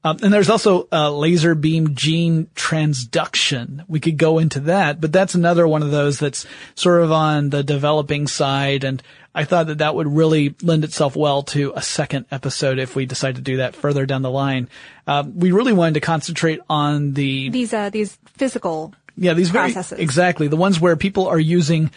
Um, 0.03 0.19
and 0.21 0.33
there's 0.33 0.51
also 0.51 0.89
uh, 0.91 1.11
laser 1.11 1.55
beam 1.55 1.95
gene 1.95 2.47
transduction. 2.57 3.85
We 3.87 4.01
could 4.01 4.19
go 4.19 4.39
into 4.39 4.61
that, 4.61 5.01
but 5.01 5.13
that's 5.13 5.37
another 5.37 5.67
one 5.67 5.83
of 5.83 5.93
those 5.93 6.19
that's 6.19 6.47
sort 6.75 7.01
of 7.01 7.13
on 7.13 7.51
the 7.51 7.63
developing 7.63 8.27
side. 8.27 8.83
And 8.83 9.01
I 9.37 9.45
thought 9.45 9.67
that 9.67 9.79
that 9.79 9.95
would 9.95 10.09
really 10.09 10.55
lend 10.63 10.83
itself 10.83 11.15
well 11.15 11.43
to 11.45 11.75
a 11.77 11.83
second 11.83 12.25
episode 12.31 12.79
if 12.79 12.97
we 12.97 13.05
decide 13.05 13.37
to 13.37 13.43
do 13.43 13.59
that 13.59 13.77
further 13.77 14.07
down 14.07 14.23
the 14.23 14.31
line. 14.31 14.71
Um, 15.07 15.39
we 15.39 15.53
really 15.53 15.75
wanted 15.75 15.95
to 15.95 16.01
concentrate 16.01 16.61
on 16.71 17.13
the 17.13 17.51
these 17.51 17.75
uh, 17.75 17.91
these 17.91 18.19
physical 18.25 18.95
yeah 19.15 19.35
these 19.35 19.51
processes. 19.51 19.91
very 19.91 20.03
exactly 20.03 20.49
the 20.49 20.57
ones 20.57 20.81
where 20.81 20.97
people 20.97 21.29
are 21.29 21.39
using 21.39 21.91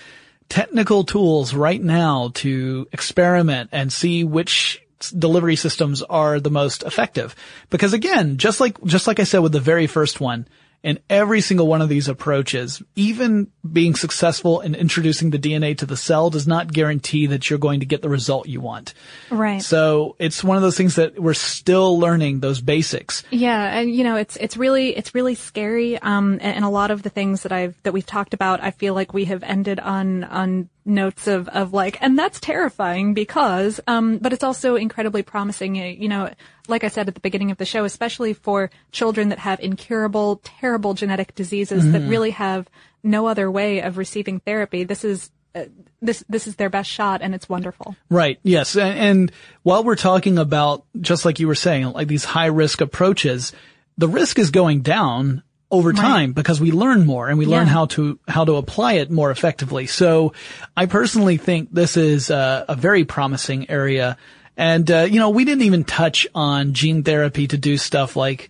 technical 0.49 1.05
tools 1.05 1.53
right 1.53 1.81
now 1.81 2.31
to 2.33 2.87
experiment 2.91 3.69
and 3.71 3.93
see 3.93 4.25
which 4.25 4.83
delivery 5.17 5.55
systems 5.55 6.01
are 6.01 6.41
the 6.41 6.49
most 6.49 6.83
effective. 6.83 7.35
Because 7.69 7.93
again, 7.93 8.37
just 8.37 8.59
like 8.59 8.83
just 8.83 9.07
like 9.07 9.21
I 9.21 9.23
said 9.23 9.39
with 9.39 9.53
the 9.53 9.61
very 9.61 9.87
first 9.87 10.19
one, 10.19 10.45
in 10.81 10.99
every 11.09 11.41
single 11.41 11.67
one 11.67 11.81
of 11.81 11.89
these 11.89 12.07
approaches, 12.07 12.81
even 12.95 13.51
being 13.69 13.95
successful 13.95 14.61
in 14.61 14.75
introducing 14.75 15.29
the 15.29 15.39
DNA 15.39 15.77
to 15.77 15.85
the 15.85 15.97
cell 15.97 16.29
does 16.29 16.47
not 16.47 16.71
guarantee 16.71 17.25
that 17.27 17.49
you're 17.49 17.59
going 17.59 17.81
to 17.81 17.85
get 17.85 18.01
the 18.01 18.09
result 18.09 18.47
you 18.47 18.61
want. 18.61 18.93
Right. 19.29 19.61
So 19.61 20.15
it's 20.19 20.43
one 20.43 20.55
of 20.55 20.63
those 20.63 20.77
things 20.77 20.95
that 20.95 21.19
we're 21.19 21.33
still 21.33 21.99
learning 21.99 22.39
those 22.39 22.61
basics. 22.61 23.23
Yeah, 23.29 23.77
and 23.77 23.93
you 23.93 24.03
know, 24.03 24.15
it's 24.15 24.37
it's 24.37 24.55
really 24.55 24.95
it's 24.95 25.13
really 25.13 25.35
scary. 25.35 25.99
Um, 25.99 26.33
and, 26.41 26.55
and 26.55 26.65
a 26.65 26.69
lot 26.69 26.91
of 26.91 27.03
the 27.03 27.09
things 27.09 27.43
that 27.43 27.51
I've 27.51 27.81
that 27.83 27.91
we've 27.91 28.05
talked 28.05 28.33
about, 28.33 28.63
I 28.63 28.71
feel 28.71 28.93
like 28.93 29.13
we 29.13 29.25
have 29.25 29.43
ended 29.43 29.79
on 29.79 30.23
on 30.23 30.69
notes 30.89 31.27
of, 31.27 31.47
of 31.49 31.73
like, 31.73 31.97
and 32.01 32.17
that's 32.17 32.39
terrifying 32.39 33.13
because, 33.13 33.79
um, 33.87 34.17
but 34.17 34.33
it's 34.33 34.43
also 34.43 34.75
incredibly 34.75 35.23
promising. 35.23 35.75
You 35.75 36.09
know, 36.09 36.33
like 36.67 36.83
I 36.83 36.87
said 36.87 37.07
at 37.07 37.15
the 37.15 37.21
beginning 37.21 37.51
of 37.51 37.57
the 37.57 37.65
show, 37.65 37.85
especially 37.85 38.33
for 38.33 38.69
children 38.91 39.29
that 39.29 39.39
have 39.39 39.59
incurable, 39.59 40.41
terrible 40.43 40.93
genetic 40.93 41.35
diseases 41.35 41.83
mm-hmm. 41.83 41.91
that 41.93 42.09
really 42.09 42.31
have 42.31 42.67
no 43.03 43.27
other 43.27 43.49
way 43.49 43.81
of 43.81 43.97
receiving 43.97 44.39
therapy. 44.39 44.83
This 44.83 45.03
is 45.03 45.31
uh, 45.55 45.65
this 46.01 46.23
this 46.29 46.45
is 46.45 46.57
their 46.57 46.69
best 46.69 46.89
shot 46.89 47.21
and 47.21 47.33
it's 47.33 47.49
wonderful. 47.49 47.95
Right. 48.09 48.39
Yes. 48.43 48.75
And, 48.75 48.99
and, 48.99 49.31
while 49.63 49.83
we're 49.83 49.95
talking 49.95 50.37
about 50.37 50.85
just 51.01 51.25
like 51.25 51.39
you 51.39 51.47
were 51.47 51.55
saying, 51.55 51.91
like 51.91 52.07
these 52.07 52.23
high 52.23 52.47
risk 52.47 52.81
approaches, 52.81 53.51
the 53.97 54.07
risk 54.07 54.37
is 54.37 54.51
going 54.51 54.81
down 54.81 55.43
over 55.71 55.93
time 55.93 56.29
right. 56.29 56.35
because 56.35 56.59
we 56.59 56.71
learn 56.71 57.05
more 57.05 57.29
and 57.29 57.37
we 57.37 57.45
yeah. 57.45 57.57
learn 57.57 57.67
how 57.67 57.85
to 57.85 58.19
how 58.27 58.43
to 58.45 58.55
apply 58.55 58.93
it 58.93 59.11
more 59.11 59.29
effectively. 59.29 59.85
So 59.85 60.33
I 60.75 60.87
personally 60.87 61.37
think 61.37 61.71
this 61.71 61.95
is 61.95 62.29
a, 62.29 62.65
a 62.67 62.75
very 62.75 63.05
promising 63.05 63.69
area. 63.69 64.17
And 64.57 64.89
uh, 64.89 65.07
you 65.09 65.19
know, 65.19 65.29
we 65.29 65.45
didn't 65.45 65.63
even 65.63 65.83
touch 65.83 66.27
on 66.33 66.73
gene 66.73 67.03
therapy 67.03 67.47
to 67.47 67.57
do 67.57 67.77
stuff 67.77 68.15
like 68.15 68.49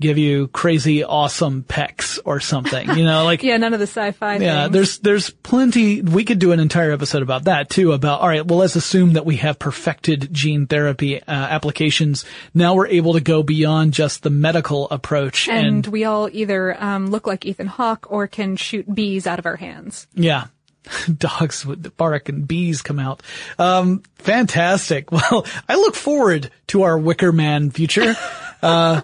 give 0.00 0.18
you 0.18 0.48
crazy 0.48 1.04
awesome 1.04 1.62
pecs 1.62 2.18
or 2.24 2.40
something, 2.40 2.96
you 2.96 3.04
know, 3.04 3.24
like. 3.24 3.42
yeah, 3.44 3.56
none 3.58 3.74
of 3.74 3.80
the 3.80 3.86
sci-fi 3.86 4.36
Yeah, 4.38 4.62
things. 4.62 4.72
there's, 4.72 4.98
there's 4.98 5.30
plenty, 5.30 6.00
we 6.02 6.24
could 6.24 6.38
do 6.38 6.52
an 6.52 6.60
entire 6.60 6.92
episode 6.92 7.22
about 7.22 7.44
that 7.44 7.68
too, 7.70 7.92
about, 7.92 8.20
alright, 8.20 8.46
well 8.46 8.58
let's 8.58 8.76
assume 8.76 9.12
that 9.12 9.26
we 9.26 9.36
have 9.36 9.58
perfected 9.58 10.32
gene 10.32 10.66
therapy, 10.66 11.22
uh, 11.22 11.24
applications. 11.28 12.24
Now 12.54 12.74
we're 12.74 12.88
able 12.88 13.12
to 13.12 13.20
go 13.20 13.42
beyond 13.42 13.92
just 13.92 14.22
the 14.22 14.30
medical 14.30 14.88
approach. 14.90 15.48
And, 15.48 15.66
and 15.66 15.86
we 15.86 16.04
all 16.04 16.28
either, 16.32 16.82
um, 16.82 17.08
look 17.08 17.26
like 17.26 17.44
Ethan 17.44 17.66
Hawke 17.66 18.10
or 18.10 18.26
can 18.26 18.56
shoot 18.56 18.92
bees 18.92 19.26
out 19.26 19.38
of 19.38 19.46
our 19.46 19.56
hands. 19.56 20.06
Yeah. 20.14 20.46
Dogs 21.18 21.66
would 21.66 21.94
bark 21.98 22.30
and 22.30 22.48
bees 22.48 22.80
come 22.80 22.98
out. 22.98 23.22
Um, 23.58 24.02
fantastic. 24.16 25.10
Well, 25.20 25.44
I 25.68 25.74
look 25.74 25.94
forward 25.94 26.50
to 26.68 26.82
our 26.82 26.96
Wicker 26.98 27.32
Man 27.32 27.70
future. 27.70 28.14
Uh, 28.62 29.02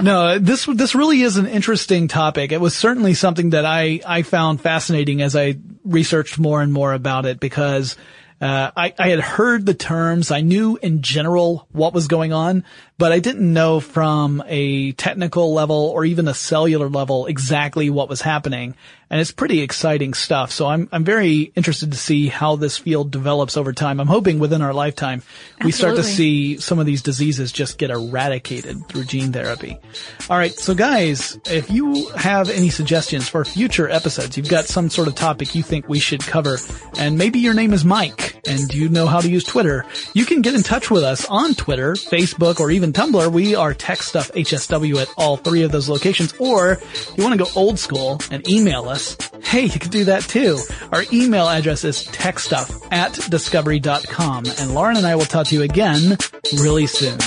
no, 0.00 0.38
this 0.38 0.66
this 0.66 0.94
really 0.94 1.22
is 1.22 1.36
an 1.36 1.46
interesting 1.46 2.08
topic. 2.08 2.52
It 2.52 2.60
was 2.60 2.74
certainly 2.76 3.14
something 3.14 3.50
that 3.50 3.64
I 3.64 4.00
I 4.06 4.22
found 4.22 4.60
fascinating 4.60 5.22
as 5.22 5.34
I 5.34 5.56
researched 5.84 6.38
more 6.38 6.60
and 6.60 6.72
more 6.72 6.92
about 6.92 7.24
it 7.24 7.40
because 7.40 7.96
uh, 8.40 8.70
I, 8.76 8.92
I 8.98 9.08
had 9.08 9.20
heard 9.20 9.64
the 9.64 9.72
terms. 9.72 10.30
I 10.30 10.42
knew 10.42 10.78
in 10.82 11.00
general 11.00 11.66
what 11.72 11.94
was 11.94 12.06
going 12.06 12.34
on, 12.34 12.64
but 12.98 13.10
I 13.10 13.18
didn't 13.18 13.50
know 13.50 13.80
from 13.80 14.42
a 14.46 14.92
technical 14.92 15.54
level 15.54 15.76
or 15.76 16.04
even 16.04 16.28
a 16.28 16.34
cellular 16.34 16.90
level 16.90 17.26
exactly 17.26 17.88
what 17.88 18.10
was 18.10 18.20
happening 18.20 18.74
and 19.08 19.20
it's 19.20 19.30
pretty 19.30 19.60
exciting 19.60 20.14
stuff. 20.14 20.50
So 20.50 20.66
I'm 20.66 20.88
I'm 20.92 21.04
very 21.04 21.52
interested 21.54 21.92
to 21.92 21.98
see 21.98 22.28
how 22.28 22.56
this 22.56 22.76
field 22.78 23.10
develops 23.10 23.56
over 23.56 23.72
time. 23.72 24.00
I'm 24.00 24.06
hoping 24.06 24.38
within 24.38 24.62
our 24.62 24.74
lifetime 24.74 25.22
we 25.64 25.72
start 25.72 25.96
to 25.96 26.02
see 26.02 26.58
some 26.58 26.78
of 26.78 26.86
these 26.86 27.02
diseases 27.02 27.52
just 27.52 27.78
get 27.78 27.90
eradicated 27.90 28.88
through 28.88 29.04
gene 29.04 29.32
therapy. 29.32 29.78
All 30.28 30.36
right, 30.36 30.52
so 30.52 30.74
guys, 30.74 31.38
if 31.46 31.70
you 31.70 32.08
have 32.10 32.50
any 32.50 32.70
suggestions 32.70 33.28
for 33.28 33.44
future 33.44 33.88
episodes, 33.88 34.36
you've 34.36 34.48
got 34.48 34.66
some 34.66 34.90
sort 34.90 35.08
of 35.08 35.14
topic 35.14 35.54
you 35.54 35.62
think 35.62 35.88
we 35.88 35.98
should 35.98 36.20
cover, 36.20 36.58
and 36.98 37.16
maybe 37.16 37.38
your 37.38 37.54
name 37.54 37.72
is 37.72 37.84
Mike 37.84 38.40
and 38.46 38.72
you 38.72 38.88
know 38.88 39.06
how 39.06 39.20
to 39.20 39.30
use 39.30 39.44
Twitter, 39.44 39.84
you 40.14 40.24
can 40.24 40.42
get 40.42 40.54
in 40.54 40.62
touch 40.62 40.90
with 40.90 41.02
us 41.02 41.26
on 41.26 41.54
Twitter, 41.54 41.94
Facebook, 41.94 42.60
or 42.60 42.70
even 42.70 42.92
Tumblr. 42.92 43.32
We 43.32 43.54
are 43.54 43.74
Tech 43.74 44.02
Stuff 44.02 44.30
HSW 44.32 45.00
at 45.00 45.08
all 45.16 45.36
three 45.36 45.62
of 45.62 45.72
those 45.72 45.88
locations. 45.88 46.32
Or 46.38 46.78
you 47.16 47.24
want 47.24 47.38
to 47.38 47.44
go 47.44 47.50
old 47.56 47.78
school 47.78 48.20
and 48.30 48.46
email 48.48 48.88
us 48.88 48.95
us, 48.96 49.16
hey, 49.44 49.62
you 49.62 49.78
can 49.78 49.90
do 49.90 50.04
that 50.06 50.22
too. 50.22 50.58
Our 50.92 51.04
email 51.12 51.46
address 51.46 51.84
is 51.84 52.04
techstuff 52.08 52.84
at 52.90 53.12
discovery.com 53.30 54.44
and 54.58 54.74
Lauren 54.74 54.96
and 54.96 55.06
I 55.06 55.14
will 55.14 55.24
talk 55.24 55.46
to 55.48 55.54
you 55.54 55.62
again 55.62 56.16
really 56.58 56.86
soon. 56.88 57.18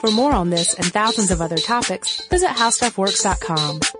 For 0.00 0.10
more 0.12 0.32
on 0.32 0.50
this 0.50 0.74
and 0.74 0.86
thousands 0.86 1.30
of 1.30 1.42
other 1.42 1.58
topics, 1.58 2.26
visit 2.28 2.48
howstuffworks.com. 2.50 3.97